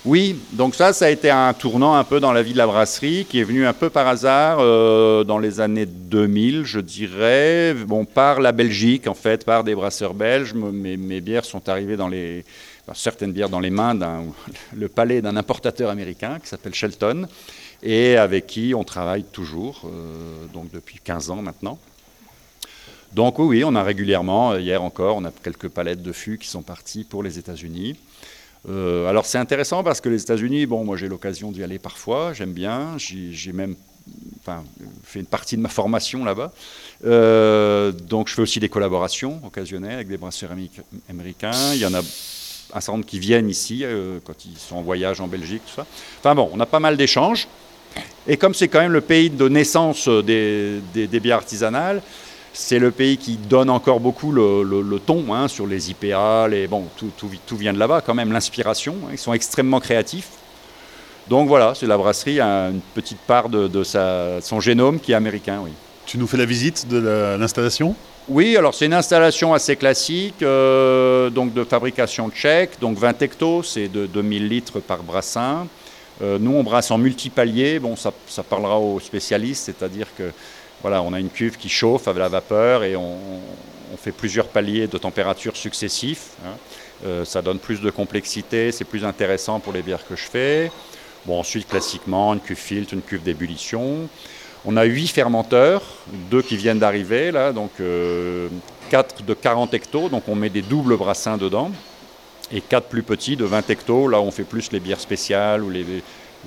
Oui, 0.05 0.39
donc 0.51 0.75
ça, 0.75 0.93
ça 0.93 1.05
a 1.05 1.09
été 1.09 1.31
un 1.31 1.51
tournant 1.53 1.95
un 1.95 2.03
peu 2.03 2.19
dans 2.19 2.31
la 2.31 2.43
vie 2.43 2.53
de 2.53 2.59
la 2.59 2.67
brasserie 2.67 3.25
qui 3.27 3.39
est 3.39 3.43
venu 3.43 3.65
un 3.65 3.73
peu 3.73 3.89
par 3.89 4.07
hasard 4.07 4.59
euh, 4.59 5.23
dans 5.23 5.39
les 5.39 5.59
années 5.59 5.87
2000, 5.87 6.63
je 6.63 6.79
dirais, 6.79 7.73
bon, 7.73 8.05
par 8.05 8.39
la 8.39 8.51
Belgique 8.51 9.07
en 9.07 9.15
fait, 9.15 9.43
par 9.43 9.63
des 9.63 9.73
brasseurs 9.73 10.13
belges. 10.13 10.53
Mes, 10.53 11.21
bières 11.21 11.43
sont 11.43 11.67
arrivées 11.69 11.97
dans 11.97 12.07
les, 12.07 12.45
certaines 12.93 13.31
bières 13.31 13.49
dans 13.49 13.59
les 13.59 13.71
mains 13.71 13.95
d'un, 13.95 14.25
le 14.75 14.87
palais 14.89 15.23
d'un 15.23 15.35
importateur 15.37 15.89
américain 15.89 16.37
qui 16.39 16.49
s'appelle 16.49 16.75
Shelton 16.75 17.27
et 17.81 18.15
avec 18.15 18.45
qui 18.45 18.75
on 18.75 18.83
travaille 18.83 19.23
toujours, 19.23 19.81
euh, 19.85 20.45
donc 20.53 20.69
depuis 20.71 20.99
15 21.03 21.31
ans 21.31 21.41
maintenant. 21.41 21.79
Donc 23.13 23.39
oui, 23.39 23.63
on 23.63 23.73
a 23.73 23.81
régulièrement, 23.81 24.55
hier 24.55 24.83
encore, 24.83 25.17
on 25.17 25.25
a 25.25 25.31
quelques 25.31 25.69
palettes 25.69 26.03
de 26.03 26.11
fûts 26.11 26.37
qui 26.37 26.47
sont 26.47 26.61
partis 26.61 27.05
pour 27.05 27.23
les 27.23 27.39
États-Unis. 27.39 27.95
Euh, 28.69 29.08
alors 29.08 29.25
c'est 29.25 29.38
intéressant 29.38 29.84
parce 29.84 30.01
que 30.01 30.10
les 30.10 30.21
États-Unis, 30.21 30.65
bon, 30.65 30.84
moi 30.84 30.97
j'ai 30.97 31.08
l'occasion 31.08 31.51
d'y 31.51 31.63
aller 31.63 31.80
parfois, 31.80 32.34
j'aime 32.34 32.54
bien, 32.54 32.95
j'ai 32.97 33.54
même 33.54 33.75
fait 35.04 35.19
une 35.19 35.25
partie 35.25 35.58
de 35.58 35.62
ma 35.62 35.69
formation 35.69 36.23
là-bas. 36.23 36.51
Euh, 37.06 37.91
donc 37.91 38.28
je 38.28 38.34
fais 38.34 38.41
aussi 38.41 38.60
des 38.60 38.69
collaborations 38.69 39.41
occasionnelles 39.45 39.95
avec 39.95 40.08
des 40.08 40.17
brasseurs 40.17 40.51
américains. 41.10 41.73
Il 41.73 41.80
y 41.80 41.86
en 41.86 41.93
a 41.93 41.99
un 41.99 42.82
certain 42.82 42.93
nombre 42.93 43.06
qui 43.06 43.19
viennent 43.19 43.49
ici 43.49 43.82
euh, 43.84 44.19
quand 44.23 44.45
ils 44.45 44.58
sont 44.58 44.78
en 44.78 44.82
voyage 44.82 45.21
en 45.21 45.28
Belgique, 45.28 45.62
tout 45.67 45.75
ça. 45.75 45.86
Enfin 46.19 46.36
bon, 46.36 46.49
on 46.54 46.60
a 46.60 46.65
pas 46.65 46.80
mal 46.80 46.97
d'échanges. 46.97 47.47
Et 48.28 48.38
comme 48.38 48.54
c'est 48.54 48.67
quand 48.67 48.82
même 48.82 48.91
le 48.91 49.01
pays 49.01 49.30
de 49.30 49.47
naissance 49.47 50.10
des, 50.10 50.82
des 50.93 51.19
bières 51.19 51.38
artisanales, 51.38 52.01
c'est 52.55 52.79
le 52.79 52.89
pays 52.89 53.17
qui 53.17 53.35
donne 53.35 53.69
encore 53.69 53.99
beaucoup 53.99 54.31
le, 54.31 54.99
ton 55.05 55.33
hein, 55.33 55.47
sur 55.47 55.67
les 55.67 55.91
IPA, 55.91 56.47
les, 56.47 56.67
bon, 56.67 56.85
tout, 56.95 57.11
tout, 57.17 57.57
vient 57.57 57.73
de 57.73 57.79
là-bas 57.79 58.01
quand 58.01 58.13
même, 58.13 58.31
l'inspiration. 58.31 58.95
Hein, 59.03 59.09
ils 59.11 59.17
sont 59.17 59.33
extrêmement 59.33 59.81
créatifs. 59.81 60.29
Donc 61.27 61.47
voilà, 61.49 61.73
c'est 61.75 61.85
la 61.85 61.97
brasserie 61.97 62.39
a 62.39 62.69
une 62.69 62.79
petite 62.93 63.19
part 63.19 63.49
de, 63.49 63.83
sa, 63.83 64.39
son 64.41 64.59
génome 64.59 64.99
qui 64.99 65.11
est 65.11 65.15
américain, 65.15 65.59
oui. 65.63 65.71
Tu 66.05 66.17
nous 66.17 66.27
fais 66.27 66.37
la 66.37 66.45
visite 66.45 66.87
de 66.87 67.35
l'installation? 67.37 67.95
Oui, 68.29 68.55
alors 68.55 68.73
c'est 68.73 68.85
une 68.85 68.93
installation 68.93 69.53
assez 69.53 69.75
classique, 69.75 70.41
euh, 70.41 71.29
donc 71.29 71.53
de 71.53 71.63
fabrication 71.63 72.29
tchèque, 72.29 72.79
donc 72.79 72.97
20 72.97 73.21
hectos, 73.21 73.63
c'est 73.63 73.87
de 73.87 74.05
2000 74.05 74.47
litres 74.47 74.79
par 74.79 75.03
brassin. 75.03 75.67
Euh, 76.21 76.37
nous, 76.39 76.51
on 76.53 76.63
brasse 76.63 76.89
en 76.91 76.97
multipalier, 76.97 77.79
bon, 77.79 77.95
ça, 77.95 78.13
ça 78.27 78.43
parlera 78.43 78.79
aux 78.79 78.99
spécialistes, 78.99 79.65
c'est-à-dire 79.65 80.07
que 80.17 80.31
voilà, 80.86 81.02
on 81.02 81.13
a 81.13 81.19
une 81.19 81.32
cuve 81.32 81.58
qui 81.58 81.67
chauffe 81.67 82.08
avec 82.08 82.19
la 82.19 82.30
vapeur 82.30 82.84
et 82.84 82.95
on, 82.95 83.17
fait 83.98 84.12
plusieurs 84.12 84.50
paliers 84.50 84.86
de 84.86 85.00
température 85.00 85.58
successifs. 85.58 86.34
Hein. 86.45 86.58
Euh, 87.06 87.26
ça 87.26 87.41
donne 87.41 87.58
plus 87.58 87.82
de 87.82 87.89
complexité, 87.89 88.71
c'est 88.71 88.84
plus 88.86 89.04
intéressant 89.04 89.60
pour 89.60 89.74
les 89.74 89.82
bières 89.82 90.08
que 90.08 90.15
je 90.15 90.26
fais. 90.26 90.71
Bon, 91.26 91.39
ensuite, 91.39 91.67
classiquement, 91.67 92.36
une 92.36 92.39
cuve 92.39 92.60
filtre, 92.60 92.93
une 92.93 93.02
cuve 93.02 93.24
d'ébullition. 93.24 94.08
On 94.63 94.78
a 94.78 94.84
huit 94.84 95.08
fermenteurs, 95.08 95.82
deux 96.30 96.43
qui 96.43 96.56
viennent 96.56 96.78
d'arriver, 96.78 97.32
là, 97.32 97.52
donc 97.52 97.71
euh, 97.80 98.48
de 99.26 99.34
40 99.34 99.74
hectos, 99.74 100.10
donc 100.10 100.26
on 100.28 100.36
met 100.36 100.52
des 100.52 100.62
doubles 100.62 100.98
brassins 100.98 101.38
dedans, 101.38 101.71
et 102.52 102.62
quatre 102.62 102.89
plus 102.89 103.02
petits 103.02 103.36
de 103.36 103.45
20 103.45 103.71
hectos, 103.71 104.08
là 104.08 104.21
on 104.21 104.30
fait 104.30 104.43
plus 104.43 104.71
les 104.71 104.80
bières 104.80 105.02
spéciales 105.02 105.63
ou 105.63 105.71
les, 105.71 106.04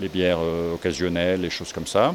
bières 0.08 0.38
euh, 0.40 0.74
occasionnelles, 0.74 1.40
les 1.40 1.50
choses 1.50 1.72
comme 1.72 1.88
ça. 1.88 2.14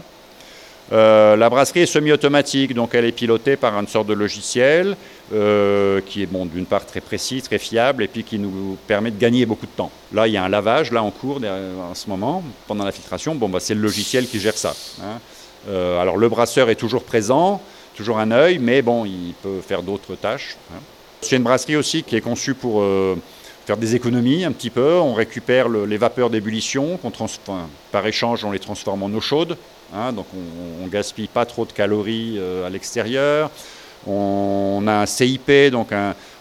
Euh, 0.91 1.35
la 1.35 1.49
brasserie 1.49 1.81
est 1.81 1.85
semi-automatique, 1.85 2.73
donc 2.73 2.93
elle 2.93 3.05
est 3.05 3.13
pilotée 3.13 3.55
par 3.55 3.77
une 3.79 3.87
sorte 3.87 4.07
de 4.07 4.13
logiciel 4.13 4.97
euh, 5.33 6.01
qui 6.05 6.21
est 6.21 6.25
bon, 6.25 6.45
d'une 6.45 6.65
part 6.65 6.85
très 6.85 6.99
précis, 6.99 7.41
très 7.41 7.57
fiable, 7.57 8.03
et 8.03 8.07
puis 8.07 8.23
qui 8.23 8.37
nous 8.37 8.77
permet 8.85 9.11
de 9.11 9.19
gagner 9.19 9.45
beaucoup 9.45 9.65
de 9.65 9.71
temps. 9.71 9.91
Là, 10.13 10.27
il 10.27 10.33
y 10.33 10.37
a 10.37 10.43
un 10.43 10.49
lavage 10.49 10.91
là 10.91 11.01
en 11.01 11.11
cours 11.11 11.37
en 11.37 11.95
ce 11.95 12.09
moment, 12.09 12.43
pendant 12.67 12.83
la 12.83 12.91
filtration. 12.91 13.33
Bon, 13.35 13.49
bah, 13.49 13.59
c'est 13.61 13.73
le 13.73 13.81
logiciel 13.81 14.27
qui 14.27 14.39
gère 14.39 14.57
ça. 14.57 14.75
Hein. 15.01 15.19
Euh, 15.69 16.01
alors 16.01 16.17
le 16.17 16.27
brasseur 16.27 16.69
est 16.69 16.75
toujours 16.75 17.03
présent, 17.03 17.61
toujours 17.95 18.19
un 18.19 18.31
œil, 18.31 18.59
mais 18.59 18.81
bon, 18.81 19.05
il 19.05 19.33
peut 19.41 19.61
faire 19.65 19.81
d'autres 19.81 20.15
tâches. 20.15 20.57
Hein. 20.73 20.79
C'est 21.21 21.37
une 21.37 21.43
brasserie 21.43 21.77
aussi 21.77 22.03
qui 22.03 22.17
est 22.17 22.21
conçue 22.21 22.53
pour 22.53 22.83
faire 23.65 23.77
des 23.77 23.95
économies 23.95 24.43
un 24.43 24.51
petit 24.51 24.69
peu. 24.69 24.95
On 24.95 25.13
récupère 25.13 25.69
les 25.69 25.97
vapeurs 25.97 26.29
d'ébullition, 26.29 26.99
par 27.91 28.05
échange 28.05 28.43
on 28.43 28.51
les 28.51 28.59
transforme 28.59 29.03
en 29.03 29.07
eau 29.07 29.21
chaude, 29.21 29.57
hein, 29.93 30.13
donc 30.13 30.25
on, 30.33 30.83
ne 30.83 30.89
gaspille 30.89 31.27
pas 31.27 31.45
trop 31.45 31.65
de 31.65 31.71
calories 31.71 32.39
à 32.65 32.69
l'extérieur. 32.69 33.49
On 34.05 34.83
a 34.87 34.93
un 34.93 35.05
CIP, 35.05 35.49
donc 35.71 35.89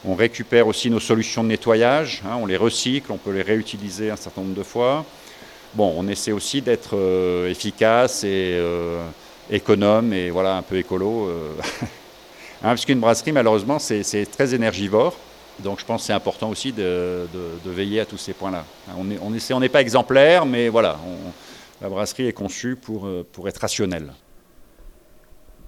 on 0.04 0.14
récupère 0.14 0.66
aussi 0.66 0.90
nos 0.90 0.98
solutions 0.98 1.44
de 1.44 1.48
nettoyage, 1.48 2.22
hein, 2.26 2.36
on 2.40 2.46
les 2.46 2.56
recycle, 2.56 3.12
on 3.12 3.18
peut 3.18 3.30
les 3.30 3.42
réutiliser 3.42 4.10
un 4.10 4.16
certain 4.16 4.40
nombre 4.40 4.54
de 4.54 4.62
fois. 4.64 5.04
Bon, 5.74 5.94
on 5.96 6.06
essaie 6.06 6.32
aussi 6.32 6.60
d'être 6.60 6.96
euh, 6.98 7.48
efficace 7.48 8.24
et 8.24 8.52
euh, 8.58 9.02
économe 9.50 10.12
et 10.12 10.28
voilà 10.28 10.56
un 10.56 10.62
peu 10.62 10.76
écolo. 10.76 11.28
Euh. 11.28 11.52
hein, 11.82 11.86
parce 12.62 12.84
qu'une 12.84 13.00
brasserie, 13.00 13.32
malheureusement, 13.32 13.78
c'est 13.78 14.26
très 14.30 14.54
énergivore. 14.54 15.16
Donc 15.60 15.80
je 15.80 15.84
pense 15.86 16.02
que 16.02 16.06
c'est 16.08 16.12
important 16.12 16.50
aussi 16.50 16.72
de, 16.72 17.26
veiller 17.64 18.00
à 18.00 18.04
tous 18.04 18.18
ces 18.18 18.34
points-là. 18.34 18.64
On 18.98 19.04
n'est 19.04 19.18
on 19.22 19.32
on 19.32 19.68
pas 19.68 19.80
exemplaire, 19.80 20.44
mais 20.44 20.68
voilà, 20.68 20.98
la 21.82 21.88
brasserie 21.88 22.26
est 22.26 22.32
conçue 22.32 22.76
pour, 22.76 23.08
pour 23.32 23.48
être 23.48 23.58
rationnelle. 23.58 24.12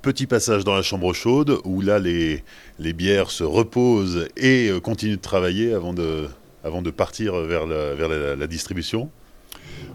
Petit 0.05 0.27
passage 0.27 0.65
dans 0.65 0.75
la 0.75 0.83
chambre 0.83 1.15
chaude 1.15 1.61
où 1.65 1.81
là 1.81 1.99
les, 1.99 2.45
les 2.79 2.93
bières 2.93 3.31
se 3.31 3.43
reposent 3.43 4.29
et 4.37 4.69
euh, 4.69 4.79
continuent 4.79 5.17
de 5.17 5.21
travailler 5.23 5.73
avant 5.73 5.95
de, 5.95 6.29
avant 6.63 6.83
de 6.83 6.91
partir 6.91 7.35
vers 7.37 7.67
la, 7.67 7.95
vers 7.95 8.37
la, 8.37 8.47
distribution. 8.47 9.09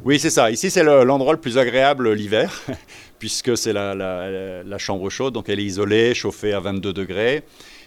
Oui, 0.04 0.18
c'est 0.18 0.32
ça. 0.32 0.50
Ici, 0.50 0.72
c'est 0.72 0.84
l'endroit 0.84 1.34
le, 1.34 1.40
plus 1.40 1.60
agréable 1.60 2.12
l'hiver, 2.12 2.60
puisque 3.20 3.56
c'est 3.56 3.72
la, 3.72 3.94
la, 3.94 4.78
chambre 4.80 5.12
chaude, 5.12 5.36
donc 5.36 5.48
elle 5.48 5.60
est 5.60 5.66
isolée, 5.66 6.16
chauffée 6.16 6.54
à 6.54 6.60
22 6.60 6.92
degrés. 6.92 7.44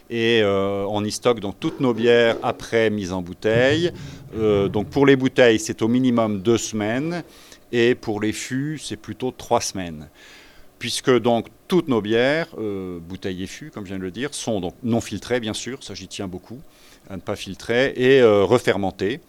Et 0.09 0.43
euh, 0.43 0.85
on 0.89 1.05
y 1.05 1.11
stocke 1.11 1.41
donc 1.41 1.57
toutes 1.59 1.81
nos 1.81 1.93
bières 1.93 2.37
après 2.45 2.89
mise 2.91 3.13
en 3.13 3.21
bouteille. 3.21 3.91
Euh, 4.37 4.69
donc 4.69 4.91
pour 4.91 5.07
les 5.07 5.17
bouteilles, 5.17 5.59
c'est 5.59 5.83
au 5.83 5.89
minimum 5.89 6.41
deux 6.41 6.59
semaines. 6.59 7.25
Et 7.73 7.95
pour 7.95 8.21
les 8.21 8.33
fûts, 8.33 8.79
c'est 8.79 8.97
plutôt 8.97 9.31
trois 9.31 9.61
semaines 9.61 10.09
puisque 10.83 11.17
donc 11.17 11.47
toutes 11.69 11.87
nos 11.87 12.01
bières, 12.01 12.49
euh, 12.59 12.99
bouteilles 12.99 13.45
et 13.45 13.47
fûts, 13.47 13.71
comme 13.71 13.85
je 13.85 13.91
viens 13.91 13.99
de 13.99 14.03
le 14.03 14.11
dire, 14.11 14.35
sont 14.35 14.61
donc 14.61 14.75
non 14.83 15.01
filtrées, 15.01 15.39
bien 15.39 15.55
sûr, 15.55 15.81
ça 15.85 15.95
j'y 15.95 16.09
tiens 16.09 16.27
beaucoup, 16.27 16.61
à 17.09 17.15
ne 17.15 17.21
pas 17.21 17.37
filtrer, 17.37 17.93
et 17.95 18.21
euh, 18.21 18.43
refermentées, 18.43 19.21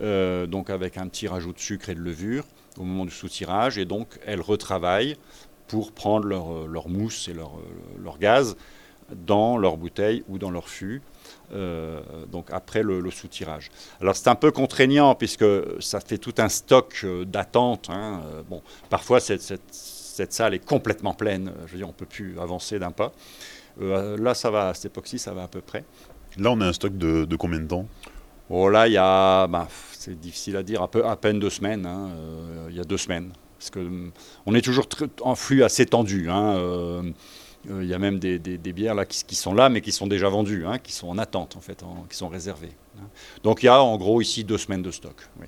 euh, 0.00 0.46
donc 0.46 0.70
avec 0.70 0.96
un 0.96 1.06
petit 1.08 1.28
rajout 1.28 1.52
de 1.52 1.58
sucre 1.58 1.90
et 1.90 1.94
de 1.94 2.00
levure 2.00 2.46
au 2.78 2.84
moment 2.84 3.04
du 3.04 3.10
soutirage, 3.10 3.76
et 3.76 3.84
donc 3.84 4.18
elles 4.24 4.40
retravaillent 4.40 5.18
pour 5.68 5.92
prendre 5.92 6.26
leur, 6.26 6.88
mousse 6.88 7.28
et 7.28 7.34
leur, 7.34 8.18
gaz 8.18 8.56
dans 9.14 9.58
leur 9.58 9.76
bouteille 9.76 10.24
ou 10.28 10.38
dans 10.38 10.50
leur 10.50 10.70
fût. 10.70 11.02
Donc 12.30 12.48
après 12.50 12.82
le, 12.82 13.00
le 13.00 13.10
soutirage. 13.10 13.70
Alors 14.00 14.16
c'est 14.16 14.28
un 14.28 14.34
peu 14.34 14.50
contraignant 14.50 15.14
puisque 15.14 15.44
ça 15.80 16.00
fait 16.00 16.18
tout 16.18 16.34
un 16.38 16.48
stock 16.48 17.06
d'attente. 17.26 17.88
Hein, 17.90 18.20
bon, 18.48 18.62
parfois 18.90 19.20
cette, 19.20 19.42
cette 19.42 19.72
cette 20.14 20.32
salle 20.32 20.54
est 20.54 20.64
complètement 20.64 21.12
pleine. 21.12 21.52
Je 21.66 21.72
veux 21.72 21.78
dire, 21.78 21.88
on 21.88 21.90
ne 21.90 21.96
peut 21.96 22.06
plus 22.06 22.38
avancer 22.38 22.78
d'un 22.78 22.92
pas. 22.92 23.12
Euh, 23.82 24.16
là, 24.16 24.34
ça 24.34 24.50
va, 24.50 24.68
à 24.68 24.74
cette 24.74 24.86
époque-ci, 24.86 25.18
ça 25.18 25.32
va 25.34 25.42
à 25.42 25.48
peu 25.48 25.60
près. 25.60 25.84
Là, 26.38 26.52
on 26.52 26.60
a 26.60 26.66
un 26.66 26.72
stock 26.72 26.96
de, 26.96 27.36
combien 27.36 27.58
de 27.58 27.66
temps? 27.66 27.86
Oh 28.48 28.68
là, 28.68 28.86
il 28.86 28.92
y 28.92 28.96
a, 28.96 29.46
ben, 29.48 29.66
c'est 29.92 30.18
difficile 30.18 30.56
à 30.56 30.62
dire, 30.62 30.82
à, 30.82 30.88
peu, 30.88 31.04
à 31.04 31.16
peine 31.16 31.40
deux 31.40 31.50
semaines. 31.50 31.84
Hein. 31.84 32.10
Euh, 32.12 32.66
il 32.70 32.76
y 32.76 32.80
a 32.80 32.84
deux 32.84 32.96
semaines. 32.96 33.32
Parce 33.58 33.70
que, 33.70 33.80
hum, 33.80 34.12
on 34.46 34.54
est 34.54 34.60
toujours 34.60 34.86
en 35.22 35.34
flux 35.34 35.64
assez 35.64 35.86
tendu. 35.86 36.30
Hein. 36.30 37.12
Euh, 37.70 37.82
il 37.82 37.88
y 37.88 37.94
a 37.94 37.98
même 37.98 38.18
des, 38.18 38.38
bières 38.58 38.94
là 38.94 39.04
qui, 39.04 39.34
sont 39.34 39.54
là, 39.54 39.68
mais 39.68 39.80
qui 39.80 39.92
sont 39.92 40.06
déjà 40.06 40.28
vendues, 40.28 40.66
hein, 40.66 40.78
qui 40.78 40.92
sont 40.92 41.08
en 41.08 41.18
attente, 41.18 41.56
en 41.56 41.60
fait, 41.60 41.82
qui 42.10 42.16
sont 42.16 42.28
réservées. 42.28 42.72
Donc 43.42 43.62
il 43.62 43.66
y 43.66 43.68
a 43.68 43.82
en 43.82 43.96
gros 43.96 44.20
ici 44.20 44.44
deux 44.44 44.58
semaines 44.58 44.82
de 44.82 44.90
stock. 44.90 45.28
Oui. 45.40 45.46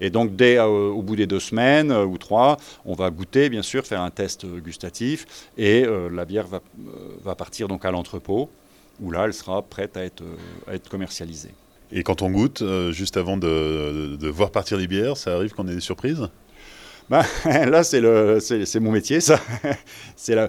Et 0.00 0.10
donc, 0.10 0.34
dès 0.34 0.58
euh, 0.58 0.66
au 0.66 1.02
bout 1.02 1.14
des 1.14 1.26
deux 1.26 1.40
semaines 1.40 1.92
euh, 1.92 2.04
ou 2.04 2.18
trois, 2.18 2.56
on 2.84 2.94
va 2.94 3.10
goûter, 3.10 3.48
bien 3.48 3.62
sûr, 3.62 3.86
faire 3.86 4.00
un 4.00 4.10
test 4.10 4.44
gustatif, 4.44 5.48
et 5.56 5.86
la 6.10 6.24
bière 6.24 6.46
va, 6.48 6.60
va, 7.22 7.34
partir 7.34 7.68
donc 7.68 7.84
à 7.84 7.90
l'entrepôt, 7.90 8.50
où 9.00 9.10
là, 9.10 9.24
elle 9.24 9.34
sera 9.34 9.62
prête 9.62 9.96
à 9.96 10.04
être, 10.04 10.24
à 10.66 10.74
être 10.74 10.88
commercialisée. 10.88 11.54
Et 11.92 12.02
quand 12.02 12.22
on 12.22 12.30
goûte, 12.30 12.62
juste 12.90 13.16
avant 13.16 13.36
de, 13.36 14.16
de, 14.16 14.28
voir 14.28 14.50
partir 14.50 14.78
les 14.78 14.88
bières, 14.88 15.16
ça 15.16 15.34
arrive 15.34 15.52
qu'on 15.52 15.68
ait 15.68 15.74
des 15.74 15.80
surprises? 15.80 16.28
Ben, 17.08 17.22
Là, 17.44 17.84
c'est 17.84 18.80
mon 18.80 18.90
métier, 18.90 19.20
ça. 19.20 19.40
c'est 20.16 20.34
la 20.34 20.48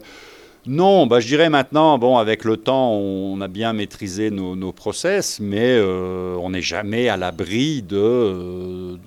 non, 0.68 1.06
bah, 1.06 1.20
je 1.20 1.28
dirais 1.28 1.50
maintenant, 1.52 2.00
bon, 2.00 2.18
avec 2.18 2.44
le 2.44 2.58
temps, 2.58 2.92
on 2.92 3.40
a 3.42 3.48
bien 3.48 3.72
maîtrisé 3.74 4.32
nos, 4.32 4.72
process, 4.72 5.40
mais 5.40 5.78
euh, 5.78 6.36
on 6.42 6.50
n'est 6.50 6.62
jamais 6.62 7.08
à 7.08 7.18
l'abri 7.18 7.86
euh, 7.92 8.98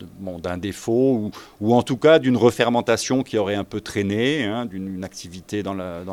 d'un 0.40 0.56
défaut 0.56 1.32
ou, 1.60 1.74
en 1.74 1.82
tout 1.82 1.96
cas 1.96 2.20
d'une 2.20 2.36
refermentation 2.36 3.24
qui 3.24 3.38
aurait 3.38 3.56
un 3.56 3.64
peu 3.64 3.80
traîné, 3.80 4.44
hein, 4.44 4.66
d'une 4.66 5.02
activité 5.02 5.64
dans, 5.64 5.74
la, 5.74 6.04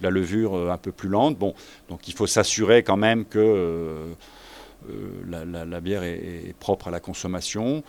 levure 0.00 0.56
euh, 0.56 0.70
un 0.70 0.78
peu 0.78 0.90
plus 0.90 1.10
lente. 1.10 1.38
Donc 1.38 2.08
il 2.08 2.14
faut 2.14 2.26
s'assurer 2.26 2.82
quand 2.82 2.96
même 2.96 3.26
que 3.26 4.06
la, 5.28 5.80
bière 5.80 6.02
est, 6.02 6.54
propre 6.58 6.88
à 6.88 6.90
la 6.90 7.00
consommation. 7.00 7.82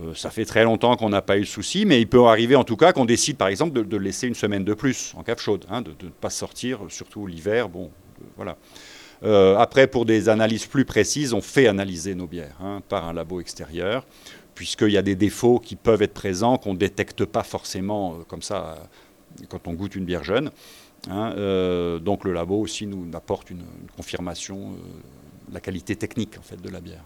Euh, 0.00 0.14
ça 0.14 0.30
fait 0.30 0.44
très 0.44 0.64
longtemps 0.64 0.96
qu'on 0.96 1.08
n'a 1.08 1.22
pas 1.22 1.36
eu 1.38 1.42
de 1.42 1.46
souci, 1.46 1.84
mais 1.86 2.00
il 2.00 2.08
peut 2.08 2.24
arriver 2.24 2.56
en 2.56 2.64
tout 2.64 2.76
cas 2.76 2.92
qu'on 2.92 3.04
décide 3.04 3.36
par 3.36 3.48
exemple 3.48 3.86
de, 3.86 3.96
laisser 3.96 4.26
une 4.26 4.34
semaine 4.34 4.64
de 4.64 4.74
plus 4.74 5.14
en 5.16 5.22
cave 5.22 5.38
chaude, 5.40 5.64
hein, 5.70 5.82
de 5.82 5.90
ne 6.02 6.10
pas 6.10 6.30
sortir, 6.30 6.80
surtout 6.88 7.26
l'hiver. 7.26 7.68
Bon, 7.68 7.90
voilà. 8.36 8.56
Euh, 9.22 9.56
après, 9.56 9.86
pour 9.86 10.04
des 10.04 10.28
analyses 10.28 10.66
plus 10.66 10.84
précises, 10.84 11.32
on 11.32 11.40
fait 11.40 11.68
analyser 11.68 12.14
nos 12.14 12.26
bières 12.26 12.56
hein, 12.60 12.82
par 12.88 13.06
un 13.06 13.12
labo 13.12 13.40
extérieur, 13.40 14.04
puisqu'il 14.54 14.90
y 14.90 14.98
a 14.98 15.02
des 15.02 15.14
défauts 15.14 15.60
qui 15.60 15.76
peuvent 15.76 16.02
être 16.02 16.12
présents 16.12 16.58
qu'on 16.58 16.74
ne 16.74 16.78
détecte 16.78 17.24
pas 17.24 17.44
forcément 17.44 18.14
euh, 18.14 18.24
comme 18.26 18.42
ça 18.42 18.76
quand 19.48 19.66
on 19.68 19.74
goûte 19.74 19.94
une 19.94 20.04
bière 20.04 20.24
jeune. 20.24 20.50
Hein. 21.10 21.34
donc 22.00 22.24
le 22.24 22.32
labo 22.32 22.58
aussi 22.58 22.86
nous 22.86 23.06
apporte 23.12 23.50
une, 23.50 23.62
confirmation 23.94 24.70
de 25.48 25.52
la 25.52 25.60
qualité 25.60 25.96
technique 25.96 26.38
en 26.38 26.42
fait, 26.42 26.56
de 26.62 26.70
la 26.70 26.80
bière. 26.80 27.04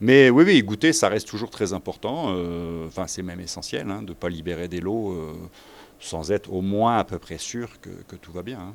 Mais 0.00 0.30
oui, 0.30 0.44
oui, 0.44 0.62
goûter, 0.62 0.92
ça 0.92 1.08
reste 1.08 1.28
toujours 1.28 1.50
très 1.50 1.72
important. 1.72 2.26
Euh, 2.28 2.86
enfin, 2.86 3.06
c'est 3.06 3.22
même 3.22 3.40
essentiel 3.40 3.90
hein, 3.90 4.02
de 4.02 4.10
ne 4.10 4.14
pas 4.14 4.28
libérer 4.28 4.68
des 4.68 4.80
lots 4.80 5.12
euh, 5.12 5.32
sans 5.98 6.30
être 6.30 6.52
au 6.52 6.60
moins 6.60 6.98
à 6.98 7.04
peu 7.04 7.18
près 7.18 7.38
sûr 7.38 7.80
que, 7.80 8.16
tout 8.16 8.32
va 8.32 8.42
bien. 8.42 8.60
Hein. 8.60 8.74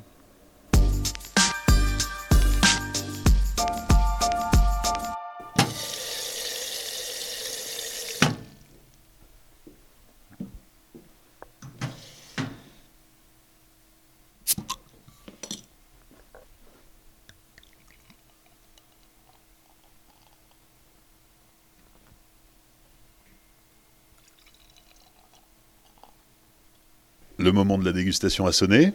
Le 27.44 27.52
moment 27.52 27.76
de 27.76 27.84
la 27.84 27.92
dégustation 27.92 28.46
a 28.46 28.52
sonné. 28.52 28.94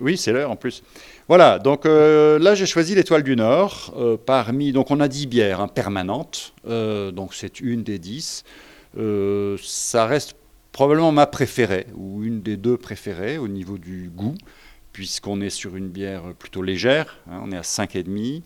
Oui, 0.00 0.16
c'est 0.16 0.32
l'heure 0.32 0.50
en 0.50 0.56
plus. 0.56 0.82
Voilà, 1.28 1.58
donc 1.58 1.84
euh, 1.84 2.38
là 2.38 2.54
j'ai 2.54 2.64
choisi 2.64 2.94
l'étoile 2.94 3.22
du 3.22 3.36
Nord 3.36 3.92
euh, 3.98 4.16
parmi, 4.16 4.72
donc 4.72 4.90
on 4.90 5.00
a 5.00 5.06
10 5.06 5.26
bières 5.26 5.60
hein, 5.60 5.68
permanentes, 5.68 6.54
euh, 6.66 7.10
donc 7.10 7.34
c'est 7.34 7.60
une 7.60 7.82
des 7.82 7.98
10. 7.98 8.42
ça 9.62 10.06
reste 10.06 10.34
probablement 10.72 11.12
ma 11.12 11.26
préférée, 11.26 11.86
ou 11.94 12.24
une 12.24 12.40
des 12.40 12.56
deux 12.56 12.78
préférées 12.78 13.36
au 13.36 13.48
niveau 13.48 13.76
du 13.76 14.08
goût, 14.08 14.36
puisqu'on 14.94 15.42
est 15.42 15.50
sur 15.50 15.76
une 15.76 15.88
bière 15.88 16.22
plutôt 16.38 16.62
légère, 16.62 17.18
hein, 17.30 17.42
on 17.44 17.52
est 17.52 17.58
à 17.58 17.60
5,5 17.60 18.40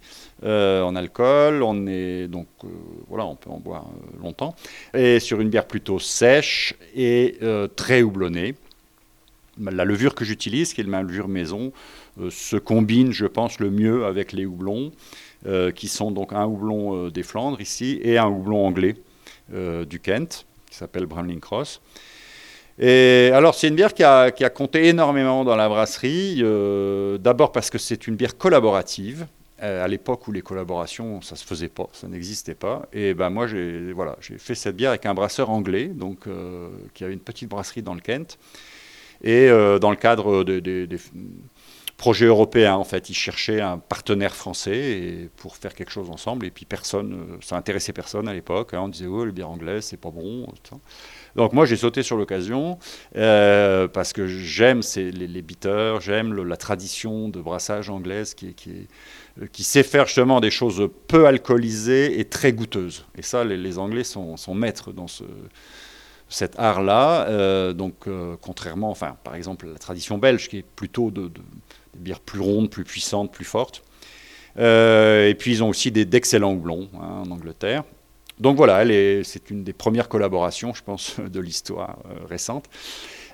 en 0.82 0.96
alcool, 0.96 1.62
on 1.62 1.87
est 1.87 2.26
donc, 2.26 2.48
voilà, 3.08 3.24
on 3.26 3.37
peut 3.37 3.50
en 3.50 3.61
boire 3.61 3.87
longtemps, 4.20 4.56
et 4.94 5.20
sur 5.20 5.40
une 5.40 5.48
bière 5.48 5.68
plutôt 5.68 6.00
sèche 6.00 6.74
et 6.96 7.38
très 7.76 8.02
houblonnée 8.02 8.56
la 9.58 9.84
levure 9.84 10.14
que 10.14 10.24
j'utilise, 10.24 10.72
qui 10.72 10.80
est 10.80 10.84
ma 10.84 11.02
levure 11.02 11.28
maison, 11.28 11.72
euh, 12.20 12.30
se 12.30 12.56
combine, 12.56 13.12
je 13.12 13.26
pense, 13.26 13.58
le 13.58 13.70
mieux 13.70 14.04
avec 14.04 14.32
les 14.32 14.46
houblons, 14.46 14.92
euh, 15.46 15.70
qui 15.70 15.88
sont 15.88 16.10
donc 16.10 16.32
un 16.32 16.44
houblon 16.44 17.06
euh, 17.06 17.10
des 17.10 17.22
Flandres 17.22 17.60
ici 17.60 18.00
et 18.02 18.18
un 18.18 18.28
houblon 18.28 18.66
anglais 18.66 18.96
du 19.86 20.00
Kent, 20.00 20.46
qui 20.70 20.76
s'appelle 20.78 21.04
Bramling 21.04 21.40
Cross. 21.40 21.82
Et 22.78 23.30
alors, 23.34 23.54
c'est 23.54 23.68
une 23.68 23.74
bière 23.74 23.92
qui 23.92 24.02
a, 24.02 24.30
qui 24.30 24.44
a, 24.44 24.50
compté 24.50 24.86
énormément 24.86 25.44
dans 25.44 25.56
la 25.56 25.68
brasserie. 25.68 26.42
D'abord 27.20 27.52
parce 27.52 27.68
que 27.68 27.76
c'est 27.76 28.06
une 28.06 28.16
bière 28.16 28.38
collaborative. 28.38 29.26
à 29.58 29.86
l'époque 29.88 30.26
où 30.26 30.32
les 30.32 30.40
collaborations, 30.40 31.20
ça 31.20 31.36
se 31.36 31.44
faisait 31.44 31.68
pas, 31.68 31.86
ça 31.92 32.08
n'existait 32.08 32.54
pas. 32.54 32.88
Et 32.94 33.12
ben 33.12 33.28
moi, 33.28 33.46
j'ai 33.46 33.92
fait 34.38 34.54
cette 34.54 34.76
bière 34.76 34.90
avec 34.90 35.04
un 35.04 35.12
brasseur 35.12 35.50
anglais, 35.50 35.88
donc 35.88 36.20
qui 36.94 37.04
avait 37.04 37.12
une 37.12 37.20
petite 37.20 37.50
brasserie 37.50 37.82
dans 37.82 37.94
le 37.94 38.00
Kent. 38.00 38.38
Et 39.22 39.48
euh, 39.48 39.78
dans 39.78 39.90
le 39.90 39.96
cadre 39.96 40.44
des 40.44 40.87
projet 42.02 42.26
européen 42.26 42.74
en 42.74 42.82
fait. 42.82 43.11
Ils 43.11 43.14
cherchaient 43.14 43.61
un 43.61 43.78
partenaire 43.78 44.35
français 44.35 45.30
pour 45.37 45.54
faire 45.54 45.72
quelque 45.72 45.92
chose 45.92 46.11
ensemble. 46.11 46.46
Et 46.46 46.50
puis 46.50 46.64
personne, 46.64 47.12
euh, 47.12 47.37
ça 47.40 47.54
intéressait 47.56 47.92
personne 47.92 48.26
à 48.26 48.35
l'époque. 48.35 48.74
Hein. 48.74 48.80
On 48.82 48.88
disait 48.88 49.06
oh 49.06 49.24
le 49.24 49.30
bière 49.30 49.50
anglaise 49.50 49.85
c'est 49.85 50.00
pas 50.00 50.11
bon. 50.11 50.44
Donc 51.37 51.52
moi 51.52 51.64
j'ai 51.64 51.76
sauté 51.76 52.02
sur 52.02 52.16
l'occasion 52.16 52.76
euh, 53.14 53.87
parce 53.87 54.12
que 54.12 54.26
j'aime 54.26 54.80
les, 54.96 55.12
les 55.12 55.44
j'aime 56.00 56.42
la 56.42 56.56
tradition 56.56 57.28
de 57.28 57.40
brassage 57.40 57.88
anglaise 57.88 58.35
qui, 58.35 58.88
sait 59.62 59.85
faire 59.85 60.06
justement 60.06 60.40
des 60.40 60.50
choses 60.50 60.90
peu 61.06 61.26
alcoolisées 61.26 62.18
et 62.18 62.24
très 62.24 62.52
goûteuses. 62.52 63.06
Et 63.16 63.22
ça 63.22 63.44
les, 63.44 63.78
Anglais 63.78 64.02
sont, 64.02 64.54
maîtres 64.54 64.90
dans 64.90 65.06
ce, 65.06 65.22
cet 66.33 66.59
art-là. 66.59 67.73
donc 67.73 68.07
contrairement, 68.40 68.90
enfin 68.90 69.16
par 69.25 69.35
exemple 69.35 69.66
la 69.66 69.79
tradition 69.79 70.18
belge 70.18 70.49
qui 70.49 70.59
est 70.59 70.64
plutôt 70.64 71.11
de 71.11 71.31
bières 71.97 72.21
plus 72.21 72.40
rondes, 72.40 72.71
plus 72.71 72.85
puissantes, 72.85 73.33
plus 73.33 73.45
fortes. 73.45 73.83
Euh, 74.59 75.29
et 75.29 75.35
puis 75.35 75.53
ils 75.53 75.62
ont 75.62 75.68
aussi 75.68 75.90
d'excellents 75.90 76.53
houblons 76.53 76.88
hein, 76.95 77.23
en 77.27 77.31
Angleterre. 77.31 77.85
Donc 78.38 78.57
voilà, 78.57 78.85
c'est 79.25 79.51
une 79.51 79.62
des 79.62 79.73
premières 79.73 80.09
collaborations, 80.09 80.75
je 80.75 80.83
pense, 80.83 81.16
de 81.33 81.40
l'histoire 81.40 81.99
euh, 82.07 82.27
récente. 82.27 82.66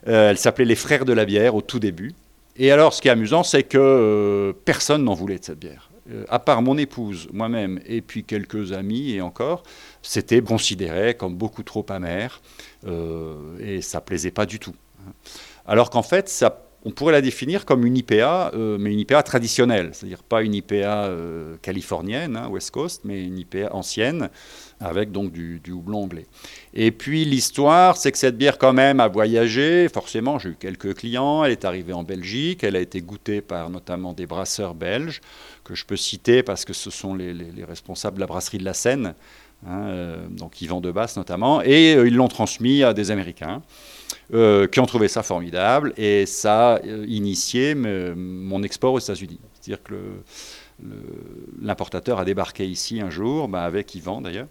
Euh, 0.07 0.31
elle 0.31 0.39
s'appelait 0.39 0.65
Les 0.65 0.77
Frères 0.77 1.05
de 1.05 1.13
la 1.13 1.25
bière 1.25 1.55
au 1.55 1.63
tout 1.63 1.79
début. 1.79 2.13
Et 2.57 2.73
alors, 2.73 2.93
ce 2.93 3.01
qui 3.01 3.09
est 3.09 3.13
amusant, 3.13 3.45
c'est 3.45 3.63
que 3.63 4.55
personne 4.65 5.05
n'en 5.05 5.15
voulait 5.15 5.39
de 5.39 5.45
cette 5.45 5.61
bière. 5.61 5.88
À 6.29 6.39
part 6.39 6.63
mon 6.63 6.79
épouse, 6.79 7.29
moi-même, 7.33 7.81
et 7.87 8.01
puis 8.01 8.25
quelques 8.25 8.73
amis, 8.73 9.13
et 9.13 9.21
encore, 9.21 9.63
c'était 10.03 10.41
considéré 10.41 11.15
comme 11.15 11.35
beaucoup 11.35 11.63
trop 11.63 11.85
amer, 11.89 12.41
et 13.61 13.81
ça 13.83 14.01
plaisait 14.01 14.31
pas 14.31 14.47
du 14.47 14.59
tout. 14.59 14.75
Alors 15.67 15.91
qu'en 15.91 16.03
fait, 16.03 16.29
ça 16.29 16.69
on 16.85 16.91
pourrait 16.91 17.13
la 17.13 17.21
définir 17.21 17.65
comme 17.65 17.85
une 17.85 17.97
IPA, 17.97 18.53
euh, 18.55 18.79
mais 18.79 18.93
une 18.93 19.01
IPA 19.01 19.23
traditionnelle, 19.23 19.91
c'est-à-dire 19.93 20.23
pas 20.23 20.43
une 20.43 20.55
IPA 20.55 20.75
euh, 20.75 21.57
californienne, 21.61 22.37
hein, 22.37 22.49
West 22.49 22.71
Coast, 22.71 23.03
mais 23.05 23.25
une 23.25 23.39
IPA 23.39 23.75
ancienne, 23.75 24.31
avec 24.81 25.11
donc 25.11 25.33
du, 25.33 25.61
houblon 25.73 26.05
anglais. 26.05 26.27
Et 26.75 26.93
puis 26.93 27.25
l'histoire, 27.25 27.97
c'est 27.97 28.13
que 28.13 28.19
cette 28.19 28.39
bière 28.39 28.59
quand 28.59 28.73
même 28.73 29.01
a 29.01 29.09
voyagé, 29.09 29.89
forcément 29.89 30.39
j'ai 30.39 30.51
eu 30.51 30.57
quelques 30.59 30.95
clients, 30.95 31.43
elle 31.43 31.53
est 31.53 31.65
arrivée 31.65 31.93
en 31.93 32.05
Belgique, 32.05 32.63
elle 32.63 32.77
a 32.77 32.81
été 32.81 33.01
goûtée 33.01 33.41
par 33.41 33.71
notamment 33.71 34.13
des 34.13 34.27
brasseurs 34.27 34.75
belges, 34.75 35.21
que 35.69 35.75
je 35.75 35.85
peux 35.85 35.97
citer 35.97 36.43
parce 36.43 36.65
que 36.65 36.73
ce 36.73 36.91
sont 36.91 37.15
les, 37.15 37.35
responsables 37.67 38.17
de 38.17 38.21
la 38.21 38.27
brasserie 38.27 38.59
de 38.59 38.65
la 38.65 38.75
Seine, 38.75 39.15
hein, 39.67 39.83
euh, 39.89 40.27
donc 40.29 40.61
Yvan 40.63 40.81
de 40.81 40.91
Basse 40.91 41.17
notamment, 41.17 41.63
et 41.63 41.93
ils 41.93 42.15
l'ont 42.15 42.29
transmis 42.29 42.83
à 42.83 42.95
des 42.95 43.11
Américains. 43.11 43.63
Euh, 44.35 44.67
qui 44.67 44.79
ont 44.79 44.85
trouvé 44.85 45.09
ça 45.09 45.23
formidable 45.23 45.95
et 45.97 46.27
ça 46.27 46.75
a 46.75 46.79
euh, 46.85 47.07
initié 47.09 47.75
mon 47.75 48.63
export 48.63 48.93
aux 48.93 48.99
États-Unis. 48.99 49.41
C'est-à-dire 49.55 49.83
que 49.83 49.95
l'importateur 51.63 52.19
a 52.19 52.27
débarqué 52.27 52.67
ici 52.67 53.01
un 53.01 53.09
jour, 53.09 53.49
bah, 53.49 53.65
avec 53.65 53.95
Yvan 53.95 54.21
d'ailleurs, 54.21 54.49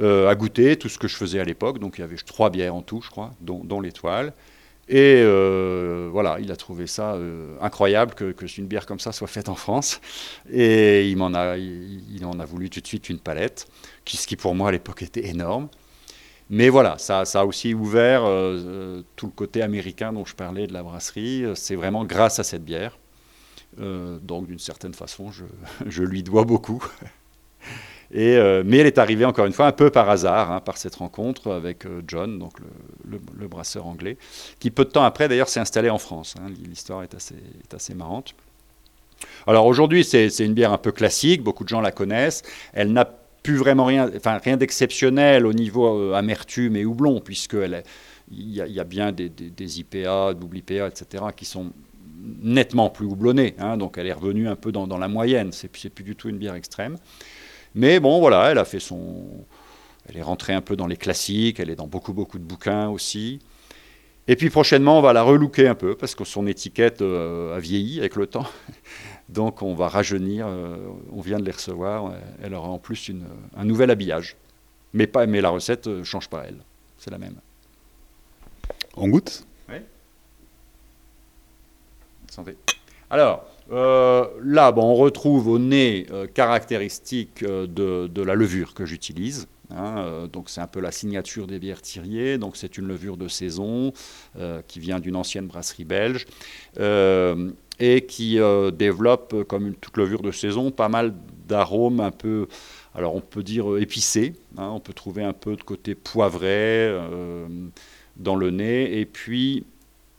euh, 0.00 0.28
a 0.28 0.34
goûté 0.34 0.76
tout 0.76 0.88
ce 0.88 0.98
que 0.98 1.06
je 1.06 1.14
faisais 1.14 1.38
à 1.38 1.44
l'époque. 1.44 1.78
Donc 1.78 1.98
il 1.98 2.00
y 2.00 2.04
avait 2.04 2.16
trois 2.16 2.50
bières 2.50 2.74
en 2.74 2.82
tout, 2.82 3.00
je 3.02 3.10
crois, 3.10 3.30
dont, 3.40 3.80
l'étoile. 3.80 4.32
Et 4.88 5.22
voilà, 6.10 6.38
il 6.40 6.52
a 6.52 6.56
trouvé 6.56 6.86
ça 6.86 7.16
incroyable 7.60 8.14
que, 8.14 8.32
que, 8.32 8.46
une 8.58 8.66
bière 8.66 8.86
comme 8.86 9.00
ça 9.00 9.12
soit 9.12 9.28
faite 9.28 9.48
en 9.48 9.54
France. 9.54 10.00
Et 10.50 11.08
il 11.10 11.16
m'en 11.16 11.32
a, 11.34 11.56
il, 11.56 12.24
en 12.24 12.38
a 12.38 12.44
voulu 12.44 12.70
tout 12.70 12.80
de 12.80 12.86
suite 12.86 13.08
une 13.08 13.18
palette, 13.18 13.66
ce 14.06 14.26
qui 14.26 14.36
pour 14.36 14.54
moi 14.54 14.68
à 14.68 14.72
l'époque 14.72 15.02
était 15.02 15.26
énorme. 15.26 15.68
Mais 16.50 16.68
voilà, 16.68 16.98
ça, 16.98 17.22
a 17.22 17.44
aussi 17.44 17.74
ouvert 17.74 18.24
euh, 18.24 18.58
euh, 18.58 19.02
tout 19.16 19.26
le 19.26 19.32
côté 19.32 19.62
américain 19.62 20.12
dont 20.12 20.24
je 20.24 20.34
parlais 20.34 20.66
de 20.66 20.72
la 20.72 20.82
brasserie. 20.82 21.44
C'est 21.54 21.74
vraiment 21.74 22.04
grâce 22.04 22.38
à 22.38 22.44
cette 22.44 22.64
bière. 22.64 22.98
Euh, 23.80 24.18
donc 24.20 24.46
d'une 24.46 24.58
certaine 24.58 24.94
façon, 24.94 25.30
je, 25.30 26.02
lui 26.02 26.22
dois 26.22 26.44
beaucoup. 26.44 26.84
Et, 28.16 28.38
mais 28.64 28.78
elle 28.78 28.86
est 28.86 28.98
arrivée 28.98 29.24
encore 29.24 29.44
une 29.44 29.52
fois 29.52 29.66
un 29.66 29.72
peu 29.72 29.90
par 29.90 30.08
hasard, 30.08 30.52
hein, 30.52 30.60
par 30.60 30.76
cette 30.76 30.94
rencontre 30.94 31.50
avec 31.50 31.84
John, 32.06 32.38
donc 32.38 32.52
le, 33.04 33.48
brasseur 33.48 33.86
anglais, 33.88 34.16
qui 34.60 34.70
peu 34.70 34.84
de 34.84 34.90
temps 34.90 35.02
après 35.02 35.26
d'ailleurs 35.26 35.48
s'est 35.48 35.58
installé 35.58 35.90
en 35.90 35.98
France. 35.98 36.36
Hein. 36.38 36.52
L'histoire 36.64 37.02
est 37.02 37.12
assez, 37.74 37.94
marrante. 37.94 38.34
Alors 39.48 39.66
aujourd'hui, 39.66 40.04
c'est 40.04 40.28
une 40.38 40.54
bière 40.54 40.72
un 40.72 40.78
peu 40.78 40.92
classique, 40.92 41.42
beaucoup 41.42 41.64
de 41.64 41.68
gens 41.68 41.80
la 41.80 41.90
connaissent. 41.90 42.42
Elle 42.72 42.92
n'a 42.92 43.04
plus 43.44 43.56
vraiment 43.56 43.84
rien, 43.84 44.10
enfin 44.16 44.38
rien 44.42 44.56
d'exceptionnel 44.56 45.46
au 45.46 45.52
niveau 45.52 45.86
euh, 45.86 46.14
amertume 46.14 46.76
et 46.76 46.84
houblon, 46.84 47.20
puisqu'il 47.20 47.82
y, 48.32 48.80
a, 48.80 48.84
bien 48.84 49.12
des, 49.12 49.80
IPA, 49.80 50.34
double 50.34 50.58
IPA, 50.58 50.88
etc., 50.88 51.24
qui 51.36 51.44
sont 51.44 51.70
nettement 52.42 52.88
plus 52.88 53.06
houblonnés. 53.06 53.54
Hein, 53.58 53.76
donc 53.76 53.98
elle 53.98 54.06
est 54.06 54.12
revenue 54.12 54.48
un 54.48 54.56
peu 54.56 54.72
dans, 54.72 54.86
dans 54.86 54.98
la 54.98 55.08
moyenne. 55.08 55.52
C'est 55.52 55.68
plus 55.68 56.04
du 56.04 56.16
tout 56.16 56.28
une 56.30 56.38
bière 56.38 56.54
extrême. 56.54 56.96
Mais 57.74 58.00
bon, 58.00 58.20
voilà, 58.20 58.50
elle 58.50 58.58
a 58.58 58.64
fait 58.64 58.80
son. 58.80 59.24
Elle 60.08 60.18
est 60.18 60.22
rentrée 60.22 60.52
un 60.52 60.60
peu 60.60 60.76
dans 60.76 60.86
les 60.86 60.96
classiques, 60.96 61.60
elle 61.60 61.70
est 61.70 61.76
dans 61.76 61.86
beaucoup, 61.86 62.12
beaucoup 62.12 62.38
de 62.38 62.44
bouquins 62.44 62.88
aussi. 62.88 63.40
Et 64.28 64.36
puis 64.36 64.50
prochainement, 64.50 64.98
on 64.98 65.02
va 65.02 65.12
la 65.12 65.22
relooker 65.22 65.66
un 65.66 65.74
peu 65.74 65.96
parce 65.96 66.14
que 66.14 66.24
son 66.24 66.46
étiquette 66.46 67.02
euh, 67.02 67.56
a 67.56 67.58
vieilli 67.58 67.98
avec 68.00 68.16
le 68.16 68.26
temps. 68.26 68.46
Donc 69.28 69.62
on 69.62 69.74
va 69.74 69.88
rajeunir, 69.88 70.46
euh, 70.46 70.76
on 71.12 71.20
vient 71.20 71.38
de 71.38 71.44
les 71.44 71.50
recevoir, 71.50 72.12
elle 72.42 72.54
aura 72.54 72.68
en 72.68 72.78
plus 72.78 73.10
un 73.56 73.64
nouvel 73.64 73.90
habillage. 73.90 74.36
Mais, 74.92 75.06
pas, 75.06 75.26
mais 75.26 75.40
la 75.40 75.50
recette 75.50 75.88
ne 75.88 76.04
change 76.04 76.28
pas, 76.28 76.44
elle. 76.46 76.58
C'est 76.98 77.10
la 77.10 77.18
même. 77.18 77.36
On 78.96 79.08
goûte? 79.08 79.44
Oui. 79.68 79.76
Santé. 82.30 82.56
Alors, 83.10 83.44
euh, 83.72 84.26
là, 84.42 84.72
bon, 84.72 84.82
on 84.82 84.94
retrouve 84.94 85.48
au 85.48 85.58
nez 85.58 86.06
euh, 86.10 86.26
caractéristique 86.26 87.44
de, 87.44 87.66
de, 88.06 88.22
la 88.22 88.34
levure 88.34 88.74
que 88.74 88.84
j'utilise. 88.84 89.48
Hein, 89.70 90.28
donc 90.30 90.50
c'est 90.50 90.60
un 90.60 90.66
peu 90.66 90.80
la 90.80 90.92
signature 90.92 91.46
des 91.46 91.58
bières 91.58 91.80
Thirier. 91.80 92.38
Donc 92.38 92.56
c'est 92.56 92.76
une 92.76 92.86
levure 92.86 93.16
de 93.16 93.28
saison 93.28 93.92
qui 94.68 94.78
vient 94.78 95.00
d'une 95.00 95.16
ancienne 95.16 95.46
brasserie 95.46 95.84
belge 95.84 96.26
et 97.80 98.06
qui 98.06 98.38
euh, 98.38 98.70
développe, 98.70 99.32
euh, 99.34 99.44
comme 99.44 99.74
toute 99.74 99.96
levure 99.96 100.22
de 100.22 100.30
saison, 100.30 100.70
pas 100.70 100.88
mal 100.88 101.14
d'arômes 101.48 102.00
un 102.00 102.10
peu, 102.10 102.46
alors 102.94 103.14
on 103.14 103.20
peut 103.20 103.42
dire 103.42 103.72
euh, 103.72 103.80
épicés, 103.80 104.34
hein, 104.56 104.70
on 104.72 104.80
peut 104.80 104.92
trouver 104.92 105.24
un 105.24 105.32
peu 105.32 105.56
de 105.56 105.62
côté 105.62 105.94
poivré 105.94 106.94
dans 108.16 108.36
le 108.36 108.50
nez, 108.50 109.00
et 109.00 109.06
puis 109.06 109.64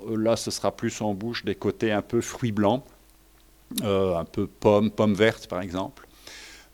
là 0.08 0.36
ce 0.36 0.52
sera 0.52 0.76
plus 0.76 1.02
en 1.02 1.14
bouche 1.14 1.46
des 1.46 1.56
côtés 1.56 1.92
un 1.92 2.02
peu 2.02 2.22
fruits 2.22 2.52
blancs, 2.52 2.84
un 3.84 4.26
peu 4.26 4.48
pommes, 4.48 4.92
pommes 4.92 5.14
vertes 5.14 5.48
par 5.48 5.62
exemple. 5.62 6.08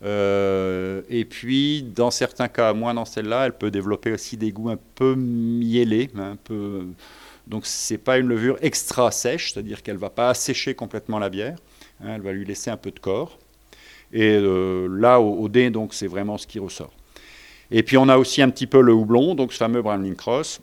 et 0.03 1.25
puis, 1.29 1.83
dans 1.83 2.11
certains 2.11 2.47
cas, 2.47 2.73
moins 2.73 2.93
dans 2.93 3.05
celle-là, 3.05 3.45
elle 3.45 3.57
peut 3.57 3.71
développer 3.71 4.11
aussi 4.13 4.37
des 4.37 4.51
goûts 4.51 4.69
un 4.69 4.79
peu 4.95 5.15
miellés, 5.15 6.09
un 6.17 6.35
peu 6.35 6.85
donc 7.47 7.65
ce 7.65 7.93
n'est 7.93 7.97
pas 7.97 8.17
une 8.17 8.27
levure 8.27 8.57
extra 8.61 9.11
sèche, 9.11 9.51
c'est-à-dire 9.51 9.83
qu'elle 9.83 9.95
ne 9.95 9.99
va 9.99 10.09
pas 10.09 10.29
assécher 10.29 10.73
complètement 10.73 11.19
la 11.19 11.29
bière, 11.29 11.57
hein, 12.01 12.13
elle 12.15 12.21
va 12.21 12.31
lui 12.31 12.45
laisser 12.45 12.69
un 12.69 12.77
peu 12.77 12.91
de 12.91 12.99
corps. 12.99 13.39
Et 14.13 14.35
euh, 14.35 14.87
là, 14.89 15.19
au, 15.19 15.47
dé, 15.49 15.69
donc 15.69 15.93
c'est 15.93 16.07
vraiment 16.07 16.37
ce 16.37 16.47
qui 16.47 16.59
ressort. 16.59 16.93
Et 17.69 17.83
puis 17.83 17.97
on 17.97 18.09
a 18.09 18.17
aussi 18.17 18.41
un 18.41 18.49
petit 18.49 18.67
peu 18.67 18.81
le 18.81 18.93
houblon, 18.93 19.35
donc 19.35 19.53
ce 19.53 19.57
fameux 19.57 19.81
Brownling 19.81 20.15
Cross, 20.15 20.61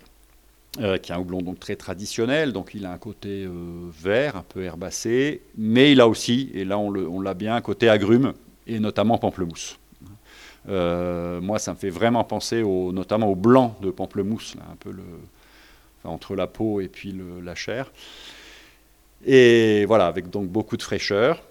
euh, 0.80 0.98
qui 0.98 1.12
est 1.12 1.14
un 1.14 1.18
houblon 1.18 1.42
donc 1.42 1.58
très 1.58 1.76
traditionnel, 1.76 2.52
donc 2.52 2.70
il 2.74 2.86
a 2.86 2.92
un 2.92 2.98
côté 2.98 3.44
euh, 3.44 3.90
vert, 3.90 4.36
un 4.36 4.42
peu 4.42 4.62
herbacé, 4.62 5.42
mais 5.56 5.92
il 5.92 6.00
a 6.00 6.08
aussi, 6.08 6.50
et 6.54 6.64
là 6.64 6.78
on 6.78 7.20
l'a 7.20 7.34
bien, 7.34 7.56
un 7.56 7.60
côté 7.60 7.88
agrume, 7.88 8.34
et 8.66 8.80
notamment 8.80 9.18
pamplemousse. 9.18 9.78
moi, 10.66 11.58
ça 11.58 11.72
me 11.72 11.78
fait 11.78 11.90
vraiment 11.90 12.24
penser 12.24 12.62
notamment 12.62 13.28
au 13.28 13.34
blanc 13.34 13.76
de 13.80 13.90
pamplemousse, 13.90 14.56
un 14.70 14.76
peu 14.76 14.90
entre 16.04 16.34
la 16.34 16.46
peau 16.46 16.80
et 16.80 16.88
puis 16.88 17.14
la 17.42 17.54
chair. 17.54 17.90
Et 19.24 19.84
voilà, 19.86 20.06
avec 20.06 20.30
donc 20.30 20.48
beaucoup 20.48 20.76
de 20.76 20.82
fraîcheur. 20.82 21.42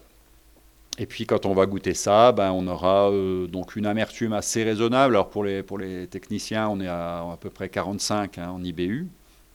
Et 1.00 1.06
puis 1.06 1.26
quand 1.28 1.46
on 1.46 1.54
va 1.54 1.66
goûter 1.68 1.94
ça, 1.94 2.32
ben, 2.32 2.52
on 2.52 2.66
aura 2.68 3.12
euh, 3.12 3.46
donc 3.48 3.76
une 3.76 3.86
amertume 3.86 4.34
assez 4.34 4.64
raisonnable. 4.64 5.16
Alors 5.16 5.30
pour 5.30 5.44
les, 5.44 5.62
pour 5.62 5.78
les 5.78 6.08
techniciens, 6.08 6.70
on 6.70 6.80
est 6.80 6.88
à 6.88 7.20
à 7.20 7.38
peu 7.40 7.50
près 7.50 7.70
45 7.70 8.38
hein, 8.40 8.50
en 8.50 8.64
IBU, 8.64 9.08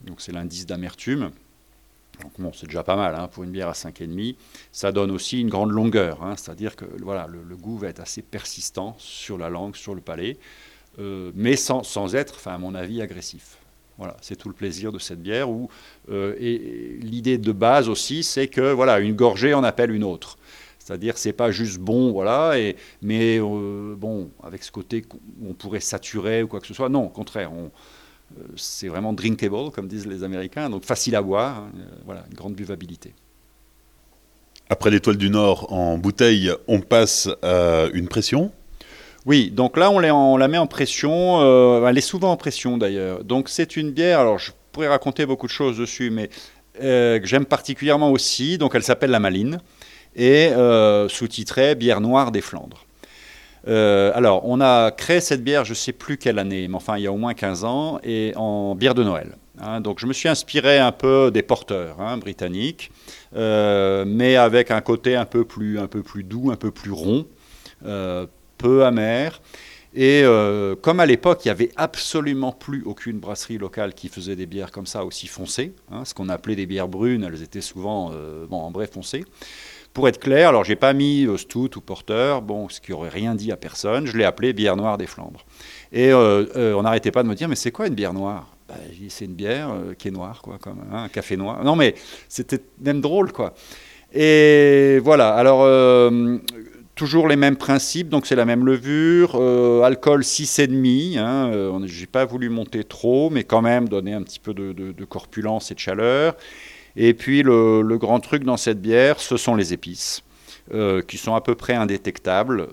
donc 0.05 0.21
c'est 0.21 0.33
l'indice 0.33 0.67
d'amertume. 0.67 1.31
Donc 2.21 2.33
bon, 2.39 2.53
c'est 2.53 2.67
déjà 2.67 2.83
pas 2.83 2.97
mal 2.97 3.15
hein, 3.15 3.29
pour 3.29 3.43
une 3.45 3.51
bière 3.51 3.69
à 3.69 3.73
5,5. 3.73 4.37
Ça 4.71 4.93
donne 4.93 5.11
aussi 5.11 5.41
une 5.41 5.49
grande 5.49 5.71
longueur, 5.71 6.23
hein, 6.23 6.35
c'est-à-dire 6.37 6.77
que 6.77 6.85
voilà, 7.03 7.27
le, 7.27 7.57
goût 7.57 7.79
va 7.79 7.89
être 7.89 8.01
assez 8.01 8.23
persistant 8.23 8.95
sur 8.99 9.39
la 9.39 9.49
langue, 9.49 9.77
sur 9.77 9.95
le 9.95 10.01
palais, 10.01 10.39
euh, 10.99 11.33
mais 11.35 11.57
sans, 11.57 11.83
sans 11.83 12.15
être, 12.15 12.47
à 12.47 12.59
mon 12.59 12.75
avis, 12.75 13.01
agressif. 13.01 13.59
Voilà, 13.99 14.17
c'est 14.21 14.37
tout 14.37 14.49
le 14.49 14.55
plaisir 14.55 14.93
de 14.93 14.99
cette 14.99 15.23
bière. 15.23 15.51
Où, 15.51 15.69
euh, 16.11 16.35
l'idée 17.01 17.39
de 17.39 17.53
base 17.53 17.89
aussi, 17.89 18.23
c'est 18.23 18.49
que 18.49 18.73
voilà, 18.73 19.01
une 19.01 19.15
gorgée 19.15 19.55
en 19.55 19.65
appelle 19.65 19.91
une 19.91 20.05
autre. 20.05 20.39
C'est-à-dire, 20.79 21.17
c'est 21.17 21.33
pas 21.33 21.51
juste 21.53 21.79
bon, 21.79 22.11
voilà, 22.11 22.59
et, 22.59 22.77
mais 23.03 23.39
euh, 23.39 23.95
bon, 23.97 24.31
avec 24.43 24.65
ce 24.65 24.73
côté 24.73 25.05
on 25.47 25.55
pourrait 25.55 25.81
saturer 25.81 26.43
ou 26.43 26.49
quoi 26.49 26.61
que 26.61 26.67
ce 26.67 26.75
soit. 26.75 26.89
Non, 26.89 27.05
au 27.05 27.09
contraire, 27.09 27.53
on, 27.53 27.71
c'est 28.57 28.89
vraiment 28.89 29.13
drinkable, 29.13 29.71
comme 29.73 29.89
disent 29.89 30.07
les 30.07 30.25
Américains, 30.25 30.71
donc 30.71 30.85
facile 30.85 31.17
à 31.17 31.23
boire, 31.23 31.59
hein, 31.59 31.73
voilà, 32.05 32.25
une 32.31 32.37
grande 32.37 32.55
buvabilité. 32.55 33.15
Après 34.69 34.91
l'étoile 34.91 35.17
du 35.17 35.29
Nord 35.29 35.73
en 35.73 35.99
bouteille, 35.99 36.51
on 36.67 36.81
passe 36.81 37.29
à 37.43 37.87
une 37.93 38.09
pression? 38.09 38.53
Oui, 39.25 39.51
donc 39.51 39.77
là 39.77 39.91
on, 39.91 40.37
la 40.37 40.49
met 40.49 40.59
en 40.59 40.67
pression, 40.67 41.41
euh, 41.41 41.87
elle 41.87 41.99
est 41.99 42.01
souvent 42.01 42.33
en 42.33 42.37
pression 42.37 42.77
d'ailleurs. 42.79 43.23
Donc 43.23 43.49
c'est 43.49 43.77
une 43.77 43.91
bière, 43.91 44.21
alors 44.21 44.39
je 44.39 44.51
pourrais 44.73 44.89
raconter 44.89 45.27
beaucoup 45.27 45.47
de 45.47 45.53
choses 45.53 45.79
dessus, 45.79 46.11
mais 46.11 46.31
euh, 46.83 47.21
que 47.21 47.27
j'aime 47.27 47.45
particulièrement 47.45 48.11
aussi, 48.11 48.59
donc 48.59 48.75
elle 48.75 48.83
s'appelle 48.83 49.11
la 49.11 49.21
Maline, 49.21 49.61
et 50.17 50.49
euh, 50.49 51.09
sous-titrée 51.09 51.75
Bière 51.75 52.01
noire 52.01 52.33
des 52.33 52.41
Flandres. 52.41 52.85
Alors, 53.67 54.43
on 54.45 54.61
a 54.61 54.91
créé 54.91 55.21
cette 55.21 55.45
bière, 55.45 55.65
je 55.65 55.71
ne 55.71 55.77
sais 55.77 55.93
plus 55.93 56.17
quelle 56.17 56.39
année, 56.39 56.67
mais 56.69 56.75
enfin, 56.75 56.99
il 56.99 57.05
y 57.05 57.07
a 57.07 57.13
au 57.13 57.17
moins 57.17 57.35
15 57.35 57.65
ans, 57.65 58.01
et 58.03 58.33
en 58.37 58.75
bière 58.75 58.95
de 58.95 59.05
Noël. 59.05 59.37
Hein. 59.61 59.81
donc, 59.81 59.99
je 60.01 60.07
me 60.07 60.13
suis 60.13 60.29
inspiré 60.29 60.79
un 60.79 60.93
peu 60.93 61.31
des 61.31 61.43
porteurs 61.43 62.01
hein, 62.01 62.17
britanniques, 62.17 62.91
mais 63.35 64.37
avec 64.37 64.71
un 64.71 64.81
côté 64.81 65.17
un 65.17 65.27
peu 65.27 65.45
plus, 65.45 65.79
un 65.79 65.87
peu 65.87 66.03
plus 66.03 66.25
doux, 66.25 66.51
un 66.51 66.57
peu 66.57 66.71
plus 66.71 66.93
rond 66.93 67.27
peu 68.63 68.85
amer. 68.85 69.41
Et 69.95 70.23
euh, 70.25 70.75
comme 70.75 71.01
à 71.01 71.07
l'époque, 71.07 71.45
il 71.45 71.49
n'y 71.49 71.53
avait 71.53 71.71
absolument 71.77 72.53
plus 72.53 72.83
aucune 72.85 73.19
brasserie 73.19 73.59
locale 73.59 73.93
qui 73.93 74.09
faisait 74.09 74.37
des 74.37 74.47
bières 74.47 74.71
comme 74.71 74.87
ça 74.87 75.05
aussi 75.05 75.27
foncées, 75.27 75.75
hein, 75.91 76.07
ce 76.07 76.15
qu'on 76.15 76.31
appelait 76.31 76.57
des 76.57 76.65
bières 76.65 76.89
brunes, 76.89 77.25
elles 77.25 77.43
étaient 77.43 77.61
souvent 77.61 78.11
euh, 78.15 78.47
bon, 78.47 78.57
en 78.57 78.71
vrai 78.71 78.87
foncées. 78.87 79.25
Pour 79.93 80.09
être 80.09 80.19
clair, 80.19 80.49
alors 80.49 80.65
j'ai 80.65 80.77
pas 80.77 80.93
mis 80.93 81.27
euh, 81.27 81.37
Stout 81.37 81.77
ou 81.77 81.81
Porter, 81.81 82.41
bon, 82.43 82.69
ce 82.69 82.81
qui 82.81 82.93
aurait 82.93 83.11
rien 83.11 83.35
dit 83.35 83.53
à 83.53 83.57
personne, 83.57 84.07
je 84.07 84.17
l'ai 84.17 84.25
appelé 84.25 84.53
bière 84.53 84.77
noire 84.77 84.97
des 84.97 85.07
Flandres. 85.07 85.45
Et 85.93 86.13
on 86.15 86.83
n'arrêtait 86.83 87.11
pas 87.11 87.23
de 87.23 87.29
me 87.29 87.35
dire, 87.35 87.49
mais 87.49 87.57
c'est 87.57 87.71
quoi 87.71 87.87
une 87.87 87.95
bière 87.95 88.15
noire? 88.15 88.57
Bah, 88.69 88.77
C'est 89.09 89.27
une 89.27 89.35
bière 89.35 89.71
qui 89.99 90.09
est 90.09 90.13
noire, 90.13 90.41
quoi, 90.41 90.59
comme 90.59 90.81
hein, 90.91 91.05
un 91.05 91.09
café 91.09 91.37
noir. 91.37 91.63
Non, 91.65 91.77
mais 91.77 91.95
c'était 92.29 92.61
même 92.81 93.03
drôle, 93.03 93.33
quoi. 93.33 93.53
Et 94.15 94.99
voilà, 95.03 95.35
alors 95.35 95.67
Toujours 96.95 97.27
les 97.27 97.37
mêmes 97.37 97.57
principes, 97.57 98.11
donc 98.11 98.27
c'est 98.27 98.37
la 98.37 98.45
même 98.45 98.67
levure, 98.67 99.33
euh, 99.37 99.81
alcool 99.81 100.21
6,5. 100.21 101.19
Hein, 101.19 101.51
euh, 101.51 101.81
J'ai 101.87 102.07
pas 102.07 102.27
voulu 102.27 102.51
monter 102.51 102.85
trop, 102.85 103.31
mais 103.31 103.45
quand 103.45 103.63
même 103.63 103.89
donner 103.89 104.13
un 104.13 104.23
petit 104.23 104.39
peu 104.39 104.53
de, 104.53 105.05
corpulence 105.07 105.71
et 105.71 105.75
de 105.75 105.79
chaleur. 105.79 106.37
Et 106.97 107.15
puis 107.15 107.43
le, 107.43 107.97
grand 107.99 108.21
truc 108.21 108.45
dans 108.45 108.57
cette 108.57 108.81
bière, 108.81 109.21
ce 109.21 109.37
sont 109.37 109.55
les 109.55 109.73
épices. 109.73 110.23
Euh, 110.73 111.03
qui 111.03 111.19
sont 111.19 111.35
à 111.35 111.41
peu 111.41 111.57
près 111.57 111.75
indétectables, 111.75 112.69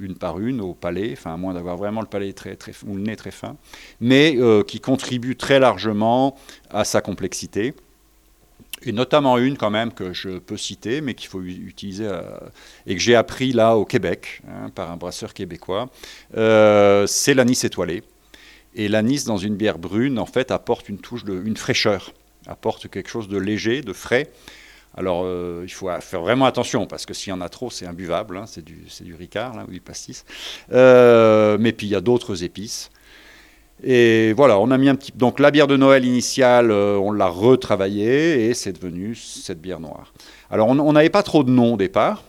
une 0.00 0.14
par 0.14 0.38
une 0.38 0.60
au 0.60 0.72
palais, 0.72 1.10
enfin 1.12 1.34
à 1.34 1.36
moins 1.36 1.52
d'avoir 1.52 1.76
vraiment 1.76 2.00
le 2.00 2.06
palais 2.06 2.32
très, 2.32 2.54
très, 2.54 2.70
ou 2.86 2.94
le 2.94 3.02
nez 3.02 3.16
très 3.16 3.32
fin, 3.32 3.56
mais 4.00 4.38
qui 4.68 4.78
contribuent 4.78 5.36
très 5.36 5.58
largement 5.58 6.36
à 6.70 6.84
sa 6.84 7.00
complexité 7.00 7.74
et 8.82 8.92
notamment 8.92 9.38
une 9.38 9.56
quand 9.56 9.70
même 9.70 9.92
que 9.92 10.12
je 10.12 10.38
peux 10.38 10.56
citer, 10.56 11.00
mais 11.00 11.14
qu'il 11.14 11.28
faut 11.28 11.42
utiliser 11.42 12.06
euh, 12.06 12.22
et 12.86 12.94
que 12.94 13.00
j'ai 13.00 13.14
appris 13.14 13.52
là 13.52 13.76
au 13.76 13.84
Québec 13.84 14.42
hein, 14.48 14.70
par 14.74 14.90
un 14.90 14.96
brasseur 14.96 15.34
québécois, 15.34 15.88
euh, 16.36 17.06
c'est 17.06 17.34
l'anis 17.34 17.64
étoilé. 17.64 18.02
Et 18.74 18.88
l'anis 18.88 19.24
dans 19.24 19.38
une 19.38 19.56
bière 19.56 19.78
brune, 19.78 20.18
en 20.18 20.26
fait, 20.26 20.50
apporte 20.50 20.88
une 20.88 20.98
touche 20.98 21.22
une 21.26 21.56
fraîcheur, 21.56 22.12
apporte 22.46 22.88
quelque 22.88 23.08
chose 23.08 23.28
de 23.28 23.38
léger, 23.38 23.80
de 23.80 23.92
frais. 23.92 24.30
Alors, 24.96 25.22
euh, 25.24 25.62
il 25.64 25.72
faut 25.72 25.88
faire 26.00 26.22
vraiment 26.22 26.46
attention, 26.46 26.86
parce 26.86 27.04
que 27.04 27.12
s'il 27.12 27.30
y 27.30 27.32
en 27.32 27.40
a 27.40 27.48
trop, 27.48 27.70
c'est 27.70 27.86
imbuvable, 27.86 28.38
hein, 28.38 28.44
c'est 28.46 28.64
du, 28.64 28.86
du, 29.02 29.14
ricard 29.14 29.54
là, 29.54 29.64
ou 29.68 29.70
du 29.70 29.80
pastis. 29.80 30.24
mais 30.70 31.72
puis, 31.72 31.86
il 31.86 31.90
y 31.90 31.96
a 31.96 32.00
d'autres 32.00 32.44
épices. 32.44 32.90
Et 33.84 34.32
voilà, 34.32 34.58
on 34.58 34.70
a 34.70 34.78
mis 34.78 34.88
un 34.88 34.94
petit. 34.94 35.12
Donc 35.14 35.38
la 35.38 35.50
bière 35.50 35.66
de 35.66 35.76
Noël 35.76 36.04
initiale, 36.04 36.70
euh, 36.70 36.96
on 36.96 37.12
l'a 37.12 37.28
retravaillée 37.28 38.46
et 38.46 38.54
c'est 38.54 38.72
devenu 38.72 39.14
cette 39.14 39.60
bière 39.60 39.80
noire. 39.80 40.14
Alors 40.50 40.68
on 40.68 40.92
n'avait 40.92 41.10
pas 41.10 41.22
trop 41.22 41.44
de 41.44 41.50
noms 41.50 41.74
au 41.74 41.76
départ. 41.76 42.22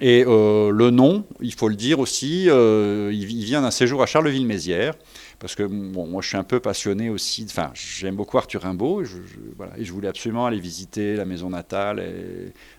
Et 0.00 0.24
euh, 0.26 0.70
le 0.70 0.90
nom, 0.90 1.24
il 1.40 1.52
faut 1.52 1.68
le 1.68 1.74
dire 1.74 1.98
aussi, 1.98 2.48
euh, 2.48 3.10
il, 3.12 3.26
vient 3.26 3.62
d'un 3.62 3.72
séjour 3.72 4.00
à 4.00 4.06
Charleville-Mézières 4.06 4.94
parce 5.38 5.54
que 5.54 5.62
bon, 5.62 6.06
moi 6.06 6.20
je 6.20 6.28
suis 6.28 6.36
un 6.36 6.44
peu 6.44 6.60
passionné 6.60 7.10
aussi, 7.10 7.46
enfin 7.48 7.70
j'aime 7.74 8.16
beaucoup 8.16 8.38
Arthur 8.38 8.62
Rimbaud, 8.62 9.02
et 9.02 9.04
je, 9.04 9.18
voilà, 9.56 9.78
et 9.78 9.84
je 9.84 9.92
voulais 9.92 10.08
absolument 10.08 10.46
aller 10.46 10.58
visiter 10.58 11.16
la 11.16 11.24
maison 11.24 11.50
natale 11.50 12.02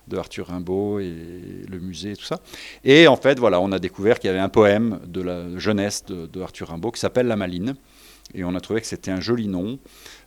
de 0.08 0.18
Arthur 0.18 0.48
Rimbaud 0.48 1.00
et 1.00 1.66
le 1.70 1.80
musée, 1.80 2.12
et 2.12 2.16
tout 2.16 2.26
ça. 2.26 2.40
Et 2.84 3.08
en 3.08 3.16
fait, 3.16 3.40
voilà, 3.40 3.62
on 3.62 3.72
a 3.72 3.80
découvert 3.80 4.20
qu'il 4.20 4.28
y 4.28 4.32
avait 4.32 4.40
un 4.40 4.50
poème 4.50 5.00
de 5.06 5.22
la 5.22 5.58
jeunesse 5.58 6.04
de, 6.06 6.42
Arthur 6.42 6.70
Rimbaud 6.70 6.92
qui 6.92 7.00
s'appelle 7.00 7.28
La 7.28 7.36
Maline. 7.36 7.76
Et 8.36 8.44
on 8.44 8.54
a 8.54 8.60
trouvé 8.60 8.80
que 8.82 8.88
c'était 8.88 9.10
un 9.10 9.22
joli 9.22 9.48
nom, 9.48 9.80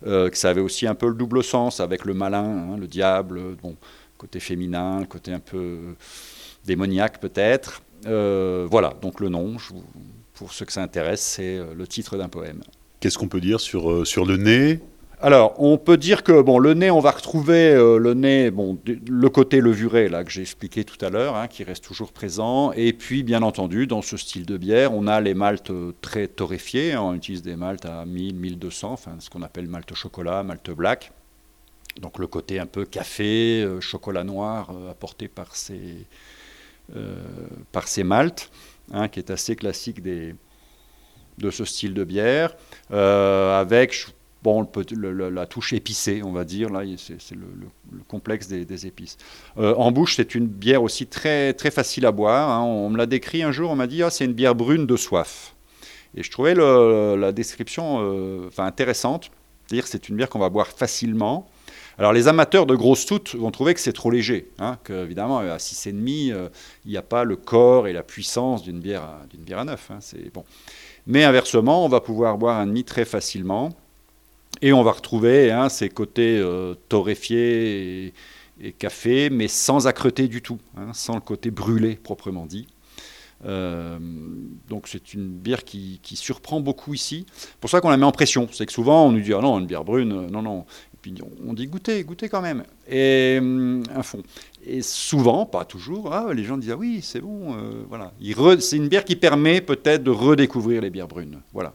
euh, 0.07 0.29
que 0.29 0.37
ça 0.37 0.51
avait 0.51 0.61
aussi 0.61 0.88
un 0.88 0.95
peu 0.97 1.07
le 1.07 1.14
double 1.14 1.45
sens 1.45 1.79
avec 1.79 2.05
le 2.05 2.14
malin, 2.14 2.73
hein, 2.73 2.77
le 2.77 2.88
diable, 2.88 3.40
bon, 3.62 3.77
côté 4.18 4.40
féminin, 4.40 5.05
côté 5.09 5.33
un 5.33 5.38
peu 5.38 5.79
démoniaque 6.64 7.21
peut-être. 7.21 7.83
Euh, 8.07 8.66
voilà, 8.68 8.95
donc 9.01 9.21
le 9.21 9.29
nom, 9.29 9.59
je 9.59 9.73
vous, 9.73 9.85
pour 10.35 10.53
ceux 10.53 10.64
que 10.64 10.73
ça 10.73 10.83
intéresse, 10.83 11.21
c'est 11.21 11.59
euh, 11.59 11.75
le 11.75 11.87
titre 11.87 12.16
d'un 12.16 12.29
poème. 12.29 12.62
Qu'est-ce 13.01 13.18
qu'on 13.18 13.29
peut 13.29 13.40
dire 13.40 13.61
sur, 13.61 13.90
euh, 13.90 14.05
sur 14.05 14.25
le 14.25 14.37
nez? 14.37 14.81
Alors, 15.21 15.55
on 15.59 15.79
peut 15.79 15.97
dire 15.97 16.25
que 16.25 16.42
bon, 16.42 16.59
le 16.59 16.75
nez, 16.75 16.90
on 16.90 16.99
va 16.99 17.12
retrouver 17.12 17.71
euh, 17.71 17.97
le 17.97 18.14
nez, 18.14 18.51
bon, 18.51 18.79
le 19.09 19.29
côté 19.29 19.61
levuré 19.61 20.09
là 20.09 20.25
que 20.25 20.33
j'ai 20.33 20.40
expliqué 20.40 20.83
tout 20.83 21.03
à 21.05 21.11
l'heure, 21.11 21.37
hein, 21.37 21.47
qui 21.47 21.62
reste 21.62 21.85
toujours 21.85 22.12
présent. 22.12 22.73
Et 22.73 22.92
puis, 22.92 23.23
bien 23.23 23.42
entendu, 23.42 23.87
dans 23.87 24.03
ce 24.03 24.16
style 24.16 24.47
de 24.47 24.57
bière, 24.57 24.92
on 24.92 25.07
a 25.07 25.21
les 25.21 25.35
maltes 25.35 25.73
très 26.01 26.27
torréfiés. 26.27 26.92
Hein. 26.92 27.03
on 27.03 27.14
utilise 27.14 27.42
des 27.42 27.55
maltes 27.55 27.87
à 27.87 28.05
1000, 28.05 28.35
1200, 28.35 28.92
enfin 28.92 29.12
ce 29.21 29.31
qu'on 29.31 29.42
appelle 29.42 29.68
malte 29.68 29.95
chocolat, 29.95 30.42
malte 30.42 30.71
black. 30.71 31.12
Donc 32.01 32.18
le 32.18 32.27
côté 32.27 32.59
un 32.59 32.66
peu 32.66 32.85
café, 32.85 33.68
chocolat 33.81 34.25
noir 34.25 34.73
apporté 34.90 35.29
par 35.29 35.55
ces, 35.55 36.07
par 37.71 37.87
ces 37.87 38.03
maltes. 38.03 38.51
Hein, 38.92 39.09
qui 39.09 39.20
est 39.20 39.31
assez 39.31 39.57
classique 39.57 40.02
des, 40.02 40.35
de 41.38 41.50
ce 41.50 41.64
style 41.64 41.94
de 41.94 42.05
bière, 42.05 42.55
euh, 42.90 43.59
avec 43.59 44.07
bon, 44.42 44.68
la 45.07 45.46
touche 45.46 45.72
épicée, 45.72 46.22
on 46.22 46.33
va 46.33 46.44
dire. 46.44 46.68
Là, 46.68 46.83
c'est 46.98 47.35
le, 47.35 47.46
complexe 48.07 48.48
des, 48.48 48.87
épices. 48.87 49.16
Euh, 49.57 49.74
en 49.76 49.92
bouche, 49.92 50.16
c'est 50.16 50.35
une 50.35 50.46
bière 50.46 50.83
aussi 50.83 51.07
très, 51.07 51.55
très 51.55 51.70
facile 51.70 52.05
à 52.05 52.12
boire. 52.12 52.50
Hein. 52.50 52.62
On, 52.64 52.90
me 52.90 52.98
l'a 52.98 53.07
décrit 53.07 53.42
un 53.42 53.50
jour, 53.50 53.70
on 53.70 53.76
m'a 53.76 53.87
dit 53.87 54.02
ah, 54.02 54.11
c'est 54.11 54.26
une 54.26 54.35
bière 54.35 54.55
brune 54.55 54.87
de 54.87 54.96
soif. 54.96 55.55
Et 56.14 56.22
je 56.22 56.31
trouvais 56.31 56.55
la 56.55 57.33
description 57.33 58.00
euh, 58.02 58.50
intéressante. 58.59 59.31
C'est-à-dire 59.66 59.87
c'est 59.87 60.11
une 60.11 60.16
bière 60.16 60.28
qu'on 60.28 60.38
va 60.38 60.50
boire 60.50 60.68
facilement. 60.68 61.48
Alors 62.03 62.12
les 62.12 62.27
amateurs 62.27 62.67
de 62.67 62.75
grosses 62.75 63.07
toutes 63.07 63.37
vont 63.37 63.53
trouver 63.53 63.75
que 63.75 63.81
c'est 63.81 63.93
trop 63.93 64.11
léger, 64.11 64.51
hein, 64.59 64.77
qu'évidemment 64.83 65.38
à 65.38 65.59
6,5, 65.59 66.33
euh, 66.33 66.49
il 66.85 66.91
n'y 66.91 66.97
a 66.97 67.03
pas 67.03 67.23
le 67.23 67.37
corps 67.37 67.87
et 67.87 67.93
la 67.93 68.03
puissance 68.03 68.65
d'une 68.65 68.81
bière, 68.81 69.05
à, 69.05 69.65
9. 69.65 69.91
Hein, 69.93 69.99
c'est 70.01 70.33
bon. 70.35 70.45
Mais 71.07 71.23
inversement, 71.23 71.85
on 71.85 71.88
va 71.88 72.01
pouvoir 72.01 72.38
boire 72.38 72.59
un 72.59 72.67
demi 72.67 72.83
très 72.83 73.05
facilement 73.05 73.69
et 74.62 74.73
on 74.73 74.83
va 74.83 74.91
retrouver 74.91 75.53
hein, 75.53 75.69
ces 75.69 75.91
côtés 75.91 76.41
euh, 76.41 76.75
torréfiés 76.88 78.12
et, 78.61 78.73
café, 78.73 79.31
mais 79.31 79.47
sans 79.47 79.87
accreter 79.87 80.27
du 80.27 80.43
tout, 80.43 80.59
hein, 80.77 80.91
sans 80.95 81.15
le 81.15 81.21
côté 81.21 81.53
brûlé 81.53 81.95
proprement 81.95 82.47
dit. 82.47 82.67
Euh, 83.45 83.99
donc 84.69 84.87
c'est 84.87 85.15
une 85.15 85.29
bière 85.29 85.65
qui, 85.65 86.01
qui, 86.03 86.17
surprend 86.17 86.61
beaucoup 86.61 86.95
ici. 86.95 87.27
Pour 87.61 87.71
ça 87.71 87.81
qu'on 87.81 87.91
la 87.91 87.97
met 87.97 88.05
en 88.05 88.12
pression. 88.12 88.49
C'est 88.53 88.67
que 88.67 88.73
souvent 88.73 89.07
on 89.07 89.12
nous 89.12 89.21
dit 89.21 89.35
ah 89.35 89.41
non 89.41 89.59
une 89.59 89.67
bière 89.67 89.85
brune, 89.85 90.29
non 90.29 90.43
non 90.43 90.65
puis 91.03 91.12
on 91.45 91.53
dit 91.53 91.67
goûtez, 91.67 92.05
goûtez 92.05 92.29
quand 92.29 92.41
même. 92.41 92.62
Et 92.88 93.38
hum, 93.41 93.83
un 93.95 94.03
fond. 94.05 94.23
Et 94.65 94.81
souvent, 94.83 95.45
pas 95.45 95.65
toujours, 95.65 96.15
ah, 96.15 96.33
les 96.33 96.45
gens 96.45 96.57
disent 96.57 96.71
ah 96.71 96.77
oui, 96.77 97.01
c'est 97.03 97.21
bon. 97.21 97.55
Euh, 97.57 97.83
voilà. 97.88 98.12
C'est 98.61 98.77
une 98.77 98.88
bière 98.88 99.05
qui 99.05 99.17
permet 99.17 99.61
peut-être 99.61 100.05
de 100.05 100.12
redécouvrir 100.12 100.81
les 100.81 100.91
bières 100.91 101.09
brunes. 101.09 101.41
Voilà. 101.53 101.75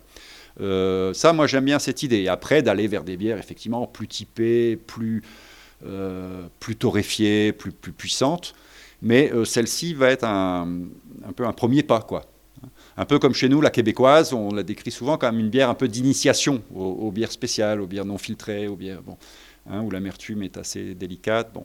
Euh, 0.62 1.14
ça, 1.14 1.34
moi, 1.34 1.46
j'aime 1.46 1.66
bien 1.66 1.78
cette 1.78 2.02
idée. 2.04 2.30
après, 2.30 2.62
d'aller 2.62 2.88
vers 2.88 3.04
des 3.04 3.18
bières 3.18 3.38
effectivement 3.38 3.86
plus 3.86 4.08
typées, 4.08 4.78
plus, 4.78 5.22
euh, 5.86 6.48
torréfiées, 6.80 7.52
plus, 7.52 7.74
plus 7.74 7.92
puissantes. 7.92 8.56
Mais 9.02 9.32
celle-ci 9.46 9.94
va 9.94 10.10
être 10.10 10.24
un, 10.24 10.68
un, 11.28 11.32
peu 11.34 11.46
un 11.46 11.54
premier 11.54 11.84
pas, 11.84 12.02
quoi. 12.02 12.26
Un 13.00 13.06
peu 13.06 13.20
comme 13.20 13.36
chez 13.36 13.48
nous, 13.48 13.62
la 13.62 13.70
québécoise, 13.70 14.34
on 14.34 14.52
la 14.52 14.64
décrit 14.64 14.90
souvent 14.90 15.18
comme 15.18 15.40
une 15.40 15.50
bière 15.50 15.70
un 15.70 15.76
peu 15.76 15.88
d'initiation 15.88 16.64
aux, 16.76 17.12
bières 17.12 17.32
spéciales, 17.32 17.80
aux 17.80 17.86
bières 17.86 18.06
non 18.06 18.18
filtrées, 18.18 18.68
aux 18.68 18.76
bières 18.76 19.04
bon, 19.04 19.18
hein, 19.70 19.82
où 19.82 19.92
l'amertume 19.92 20.42
est 20.42 20.58
assez 20.58 20.96
délicate. 20.96 21.52
Bon. 21.54 21.64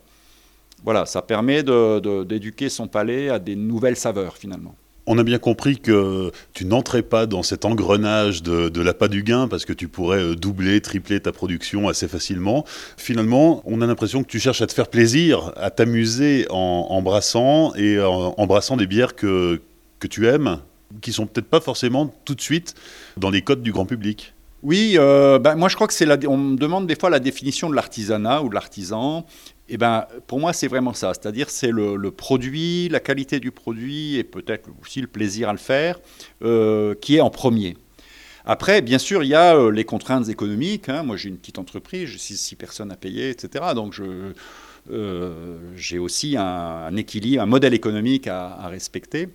Voilà, 0.85 1.07
ça 1.07 1.23
permet 1.23 1.63
d'éduquer 1.63 2.69
son 2.69 2.87
palais 2.87 3.31
à 3.31 3.39
des 3.39 3.57
nouvelles 3.57 3.97
saveurs 3.97 4.37
finalement. 4.37 4.75
On 5.07 5.19
a 5.19 5.25
bien 5.25 5.39
compris 5.39 5.79
que 5.79 6.31
tu 6.53 6.65
n'entrais 6.65 7.03
pas 7.03 7.27
dans 7.27 7.43
cet 7.43 7.65
engrenage 7.65 8.43
de, 8.43 8.69
de 8.69 8.81
l'appât 8.83 9.09
du 9.09 9.25
gain 9.25 9.49
parce 9.49 9.65
que 9.65 9.73
tu 9.73 9.89
pourrais 9.89 10.23
euh, 10.23 10.35
doubler, 10.37 10.81
tripler 10.81 11.19
ta 11.19 11.33
production 11.33 11.89
assez 11.89 12.07
facilement. 12.07 12.65
Finalement, 12.97 13.63
on 13.65 13.81
a 13.81 13.87
l'impression 13.87 14.23
que 14.23 14.29
tu 14.29 14.39
cherches 14.39 14.63
à 14.63 14.67
te 14.67 14.73
faire 14.73 14.89
plaisir, 14.89 15.53
à 15.57 15.71
t'amuser 15.71 16.47
en, 16.51 17.03
brassant 17.03 17.75
et 17.75 17.99
en, 18.01 18.47
brassant 18.47 18.77
des 18.77 18.87
bières 18.87 19.17
que 19.17 19.61
tu 20.09 20.29
aimes 20.29 20.61
qui 21.01 21.13
sont 21.13 21.27
peut-être 21.27 21.49
pas 21.49 21.61
forcément 21.61 22.15
tout 22.25 22.35
de 22.35 22.41
suite 22.41 22.75
dans 23.17 23.31
les 23.31 23.43
codes 23.43 23.63
du 23.63 23.73
grand 23.73 23.87
public. 23.87 24.35
Oui, 24.63 24.95
euh, 24.97 25.39
ben, 25.39 25.57
moi 25.57 25.69
je 25.69 25.75
crois 25.75 25.89
que 25.89 25.93
c'est 25.93 26.07
la, 26.07 26.17
on 26.29 26.37
me 26.37 26.57
demande 26.57 26.87
des 26.87 26.95
fois 26.95 27.11
la 27.11 27.19
définition 27.19 27.69
de 27.69 27.75
l'artisanat 27.75 28.43
ou 28.43 28.49
de 28.49 28.55
l'artisan. 28.55 29.27
eh 29.69 29.77
ben, 29.77 30.07
pour 30.29 30.39
moi, 30.39 30.53
c'est 30.53 30.69
vraiment 30.69 30.95
ça. 30.95 31.13
C'est-à-dire, 31.15 31.51
c'est 31.51 31.71
le, 31.71 32.11
produit, 32.11 32.89
la 32.89 33.01
qualité 33.01 33.41
du 33.41 33.51
produit 33.51 34.17
et 34.17 34.25
peut-être 34.25 34.69
aussi 34.81 35.01
le 35.01 35.09
plaisir 35.09 35.49
à 35.49 35.53
le 35.53 35.59
faire 35.59 35.99
euh, 36.45 36.95
qui 37.01 37.17
est 37.17 37.21
en 37.21 37.31
premier. 37.31 37.77
Après, 38.45 38.83
bien 38.83 38.99
sûr, 38.99 39.23
il 39.23 39.29
y 39.29 39.35
a 39.35 39.57
euh, 39.57 39.71
les 39.71 39.85
contraintes 39.85 40.29
économiques. 40.29 40.89
Hein. 40.89 41.03
Moi, 41.05 41.17
j'ai 41.17 41.29
une 41.29 41.39
petite 41.39 41.59
entreprise, 41.59 42.09
j'ai 42.09 42.19
six, 42.19 42.55
personnes 42.57 42.91
à 42.91 42.97
payer, 42.97 43.31
etc. 43.31 43.65
Donc, 43.75 44.01
euh, 44.91 45.59
j'ai 45.77 45.99
aussi 45.99 46.37
un, 46.37 46.95
équilibre, 46.97 47.43
un 47.43 47.47
modèle 47.47 47.75
économique 47.75 48.27
à, 48.27 48.67
respecter, 48.69 49.29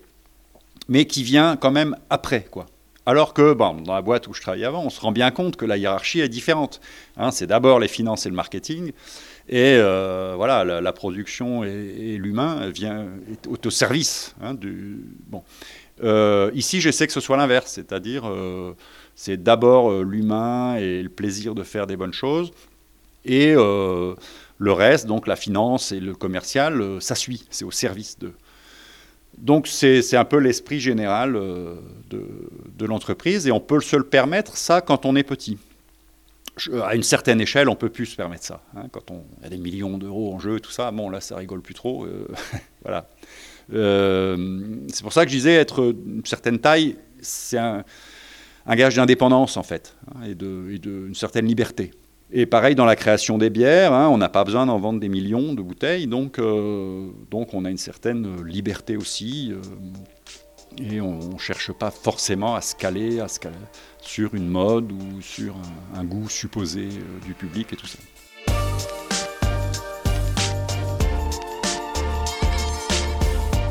mais 0.87 1.05
qui 1.05 1.23
vient 1.23 1.57
quand 1.57 1.71
même 1.71 1.95
après, 2.09 2.45
quoi. 2.49 2.65
Alors 3.07 3.33
que 3.33 3.53
bon, 3.53 3.75
dans 3.75 3.93
la 3.93 4.01
boîte 4.01 4.27
où 4.27 4.33
je 4.33 4.41
travaillais 4.41 4.65
avant, 4.65 4.83
on 4.83 4.89
se 4.89 4.99
rend 4.99 5.13
bien 5.13 5.31
compte 5.31 5.55
que 5.55 5.63
la 5.63 5.77
hiérarchie 5.77 6.19
est 6.19 6.27
différente. 6.27 6.81
Hein. 7.15 7.31
c'est 7.31 7.47
d'abord 7.47 7.79
les 7.79 7.87
finances 7.87 8.25
et 8.25 8.29
le 8.29 8.35
marketing. 8.35 8.91
Et 9.47 9.77
euh, 9.77 10.33
voilà, 10.35 10.65
la, 10.65 10.91
production 10.91 11.63
et, 11.63 12.17
l'humain 12.17 12.69
vient 12.69 13.07
au, 13.47 13.69
service 13.69 14.35
hein. 14.41 14.55
Bon. 15.27 15.41
Euh, 16.03 16.51
ici, 16.53 16.81
j'essaie 16.81 17.07
que 17.07 17.13
ce 17.13 17.21
soit 17.21 17.37
l'inverse, 17.37 17.71
c'est-à-dire 17.71 18.27
euh, 18.27 18.75
c'est 19.15 19.41
d'abord 19.41 20.03
l'humain 20.03 20.75
et 20.75 21.01
le 21.01 21.09
plaisir 21.09 21.55
de 21.55 21.63
faire 21.63 21.87
des 21.87 21.95
bonnes 21.95 22.13
choses, 22.13 22.51
et 23.23 23.53
le 23.53 24.71
reste, 24.73 25.05
donc 25.05 25.27
la 25.27 25.37
finance 25.37 25.93
et 25.93 26.01
le 26.01 26.13
commercial, 26.13 27.01
ça 27.01 27.15
suit, 27.15 27.45
c'est 27.49 27.63
au 27.63 27.71
service 27.71 28.19
d'eux. 28.19 28.33
Donc 29.37 29.67
c'est 29.67 30.15
un 30.15 30.25
peu 30.25 30.37
l'esprit 30.37 30.79
général 30.79 31.33
de, 31.33 32.27
de 32.77 32.85
l'entreprise, 32.85 33.47
et 33.47 33.51
on 33.51 33.59
peut 33.59 33.79
se 33.81 33.95
le 33.95 34.03
permettre 34.03 34.57
ça 34.57 34.81
quand 34.81 35.05
on 35.05 35.15
est 35.15 35.23
petit 35.23 35.57
à 36.83 36.95
une 36.95 37.03
certaine 37.03 37.41
échelle, 37.41 37.69
on 37.69 37.75
peut 37.75 37.89
plus 37.89 38.07
se 38.07 38.15
permettre 38.15 38.43
ça. 38.43 38.61
Hein. 38.75 38.87
quand 38.91 39.11
on 39.11 39.23
a 39.43 39.49
des 39.49 39.57
millions 39.57 39.97
d'euros 39.97 40.33
en 40.33 40.39
jeu, 40.39 40.59
tout 40.59 40.71
ça, 40.71 40.91
bon 40.91 41.09
là, 41.09 41.21
ça 41.21 41.35
rigole 41.35 41.61
plus 41.61 41.73
trop. 41.73 42.05
Euh, 42.05 42.27
voilà. 42.83 43.09
Euh, 43.73 44.57
c'est 44.91 45.03
pour 45.03 45.13
ça 45.13 45.25
que 45.25 45.31
je 45.31 45.35
disais 45.35 45.53
être 45.53 45.93
une 46.05 46.25
certaine 46.25 46.59
taille, 46.59 46.95
c'est 47.21 47.57
un, 47.57 47.83
gage 48.69 48.95
d'indépendance 48.95 49.57
en 49.57 49.63
fait, 49.63 49.95
hein, 50.15 50.25
et 50.25 50.35
d'une 50.35 51.15
certaine 51.15 51.45
liberté. 51.45 51.91
Et 52.31 52.45
pareil 52.45 52.75
dans 52.75 52.85
la 52.85 52.97
création 52.97 53.37
des 53.37 53.49
bières, 53.49 53.93
hein, 53.93 54.09
on 54.09 54.17
n'a 54.17 54.27
pas 54.27 54.43
besoin 54.43 54.65
d'en 54.65 54.79
vendre 54.79 54.99
des 54.99 55.07
millions 55.07 55.53
de 55.53 55.61
bouteilles, 55.61 56.07
donc, 56.07 56.39
euh, 56.39 57.07
donc 57.31 57.53
on 57.53 57.63
a 57.63 57.69
une 57.69 57.77
certaine 57.77 58.43
liberté 58.43 58.97
aussi. 58.97 59.53
et 60.77 60.99
on 60.99 61.19
ne 61.19 61.37
cherche 61.37 61.71
pas 61.71 61.89
forcément 61.89 62.55
à 62.55 62.61
se 62.61 62.75
caler, 62.75 63.21
à 63.21 63.29
se 63.29 63.39
caler, 63.39 63.55
sur 64.01 64.35
une 64.35 64.47
mode 64.47 64.91
ou 64.91 65.21
sur 65.21 65.55
un, 65.95 66.03
goût 66.03 66.29
supposé 66.29 66.81
euh, 66.81 67.25
du 67.25 67.33
public 67.33 67.71
et 67.73 67.75
tout 67.75 67.87
ça. 67.87 67.99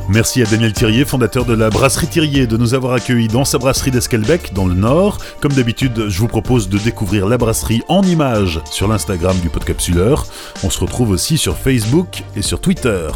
Merci 0.08 0.40
à 0.40 0.44
Daniel 0.44 0.72
Thirier, 0.72 1.04
fondateur 1.04 1.44
de 1.44 1.52
la 1.52 1.68
brasserie 1.68 2.06
Thirier, 2.06 2.46
de 2.46 2.56
nous 2.56 2.74
avoir 2.74 2.92
accueillis 2.92 3.26
dans 3.26 3.44
sa 3.44 3.58
brasserie 3.58 3.90
d'Esquelbec, 3.90 4.52
dans 4.54 4.66
le 4.66 4.74
Nord. 4.74 5.18
Comme 5.40 5.52
d'habitude, 5.52 6.08
je 6.08 6.20
vous 6.20 6.28
propose 6.28 6.68
de 6.68 6.78
découvrir 6.78 7.26
la 7.26 7.36
brasserie 7.38 7.82
en 7.88 8.02
images 8.02 8.60
sur 8.70 8.86
l'Instagram 8.86 9.36
du 9.40 9.48
Podcapsuleur. 9.48 10.24
On 10.62 10.70
se 10.70 10.78
retrouve 10.78 11.10
aussi 11.10 11.38
sur 11.38 11.56
Facebook 11.56 12.22
et 12.36 12.42
sur 12.42 12.60
Twitter. 12.60 13.08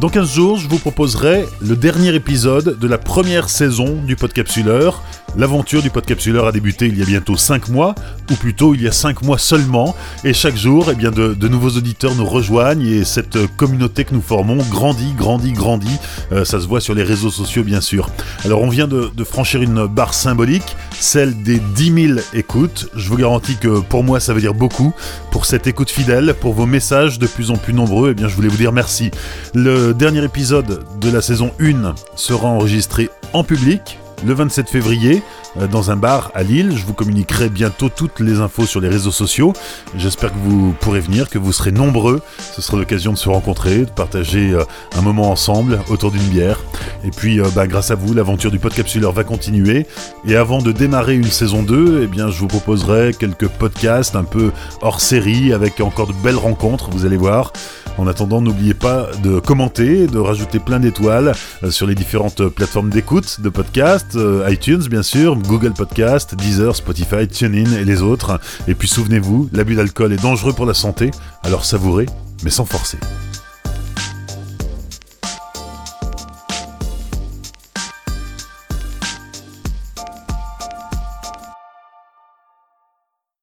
Dans 0.00 0.08
15 0.08 0.32
jours, 0.32 0.58
je 0.58 0.68
vous 0.68 0.78
proposerai 0.78 1.46
le 1.60 1.76
dernier 1.76 2.12
épisode 2.12 2.76
de 2.76 2.88
la 2.88 2.98
première 2.98 3.48
saison 3.48 3.94
du 4.04 4.16
Podcapsuleur. 4.16 5.00
L'aventure 5.34 5.80
du 5.80 5.88
Podcapsuleur 5.88 6.46
a 6.46 6.52
débuté 6.52 6.88
il 6.88 6.98
y 6.98 7.02
a 7.02 7.06
bientôt 7.06 7.38
5 7.38 7.68
mois, 7.68 7.94
ou 8.30 8.34
plutôt 8.34 8.74
il 8.74 8.82
y 8.82 8.88
a 8.88 8.92
5 8.92 9.22
mois 9.22 9.38
seulement, 9.38 9.96
et 10.24 10.34
chaque 10.34 10.56
jour, 10.56 10.90
eh 10.90 10.94
de, 10.94 11.48
nouveaux 11.48 11.70
auditeurs 11.70 12.14
nous 12.14 12.26
rejoignent 12.26 12.86
et 12.86 13.02
cette 13.04 13.38
communauté 13.56 14.04
que 14.04 14.14
nous 14.14 14.20
formons 14.20 14.58
grandit, 14.70 15.14
grandit, 15.16 15.52
grandit. 15.52 15.98
Euh, 16.32 16.44
ça 16.44 16.60
se 16.60 16.66
voit 16.66 16.82
sur 16.82 16.94
les 16.94 17.02
réseaux 17.02 17.30
sociaux, 17.30 17.64
bien 17.64 17.80
sûr. 17.80 18.10
Alors, 18.44 18.60
on 18.60 18.68
vient 18.68 18.86
de, 18.86 19.10
franchir 19.24 19.62
une 19.62 19.86
barre 19.86 20.12
symbolique, 20.12 20.76
celle 21.00 21.42
des 21.42 21.60
10 21.76 22.08
000 22.08 22.20
écoutes. 22.34 22.90
Je 22.94 23.08
vous 23.08 23.16
garantis 23.16 23.56
que 23.56 23.80
pour 23.80 24.04
moi, 24.04 24.20
ça 24.20 24.34
veut 24.34 24.40
dire 24.40 24.54
beaucoup. 24.54 24.92
Pour 25.30 25.46
cette 25.46 25.66
écoute 25.66 25.90
fidèle, 25.90 26.34
pour 26.38 26.52
vos 26.52 26.66
messages 26.66 27.18
de 27.18 27.26
plus 27.26 27.50
en 27.50 27.56
plus 27.56 27.72
nombreux, 27.72 28.10
eh 28.10 28.14
bien, 28.14 28.28
je 28.28 28.34
voulais 28.34 28.48
vous 28.48 28.58
dire 28.58 28.72
merci. 28.72 29.10
Le 29.54 29.94
dernier 29.94 30.24
épisode 30.24 30.84
de 31.00 31.10
la 31.10 31.22
saison 31.22 31.52
1 31.58 31.94
sera 32.16 32.48
enregistré 32.48 33.08
en 33.32 33.44
public 33.44 33.98
le 34.24 34.34
27 34.34 34.68
février 34.68 35.22
dans 35.70 35.90
un 35.90 35.96
bar 35.96 36.30
à 36.34 36.42
Lille. 36.42 36.72
Je 36.76 36.84
vous 36.84 36.94
communiquerai 36.94 37.48
bientôt 37.48 37.88
toutes 37.88 38.20
les 38.20 38.40
infos 38.40 38.66
sur 38.66 38.80
les 38.80 38.88
réseaux 38.88 39.10
sociaux. 39.10 39.52
J'espère 39.96 40.32
que 40.32 40.38
vous 40.38 40.74
pourrez 40.80 41.00
venir, 41.00 41.28
que 41.28 41.38
vous 41.38 41.52
serez 41.52 41.72
nombreux. 41.72 42.20
Ce 42.38 42.62
sera 42.62 42.78
l'occasion 42.78 43.12
de 43.12 43.18
se 43.18 43.28
rencontrer, 43.28 43.80
de 43.80 43.90
partager 43.90 44.52
euh, 44.52 44.64
un 44.96 45.02
moment 45.02 45.30
ensemble 45.30 45.80
autour 45.88 46.10
d'une 46.10 46.22
bière. 46.28 46.60
Et 47.04 47.10
puis, 47.10 47.40
euh, 47.40 47.46
bah, 47.54 47.66
grâce 47.66 47.90
à 47.90 47.94
vous, 47.94 48.14
l'aventure 48.14 48.50
du 48.50 48.58
Podcapsuleur 48.58 49.12
va 49.12 49.24
continuer. 49.24 49.86
Et 50.26 50.36
avant 50.36 50.62
de 50.62 50.72
démarrer 50.72 51.16
une 51.16 51.24
saison 51.24 51.62
2, 51.62 52.02
eh 52.04 52.06
bien, 52.06 52.30
je 52.30 52.38
vous 52.38 52.48
proposerai 52.48 53.12
quelques 53.18 53.48
podcasts 53.48 54.16
un 54.16 54.24
peu 54.24 54.52
hors 54.80 55.00
série 55.00 55.52
avec 55.52 55.80
encore 55.80 56.06
de 56.06 56.14
belles 56.24 56.36
rencontres, 56.36 56.90
vous 56.90 57.04
allez 57.04 57.16
voir. 57.16 57.52
En 57.98 58.06
attendant, 58.06 58.40
n'oubliez 58.40 58.72
pas 58.72 59.08
de 59.22 59.38
commenter, 59.38 60.06
de 60.06 60.18
rajouter 60.18 60.58
plein 60.58 60.80
d'étoiles 60.80 61.34
sur 61.68 61.86
les 61.86 61.94
différentes 61.94 62.48
plateformes 62.48 62.88
d'écoute 62.88 63.42
de 63.42 63.50
podcasts, 63.50 64.18
iTunes 64.48 64.84
bien 64.88 65.02
sûr, 65.02 65.36
Google 65.42 65.72
Podcast, 65.72 66.34
Deezer, 66.34 66.74
Spotify, 66.74 67.28
TuneIn 67.28 67.72
et 67.72 67.84
les 67.84 68.02
autres. 68.02 68.40
Et 68.68 68.74
puis 68.74 68.88
souvenez-vous, 68.88 69.48
l'abus 69.52 69.74
d'alcool 69.74 70.12
est 70.12 70.22
dangereux 70.22 70.52
pour 70.52 70.66
la 70.66 70.74
santé, 70.74 71.10
alors 71.42 71.64
savourez, 71.64 72.06
mais 72.44 72.50
sans 72.50 72.64
forcer. 72.64 72.98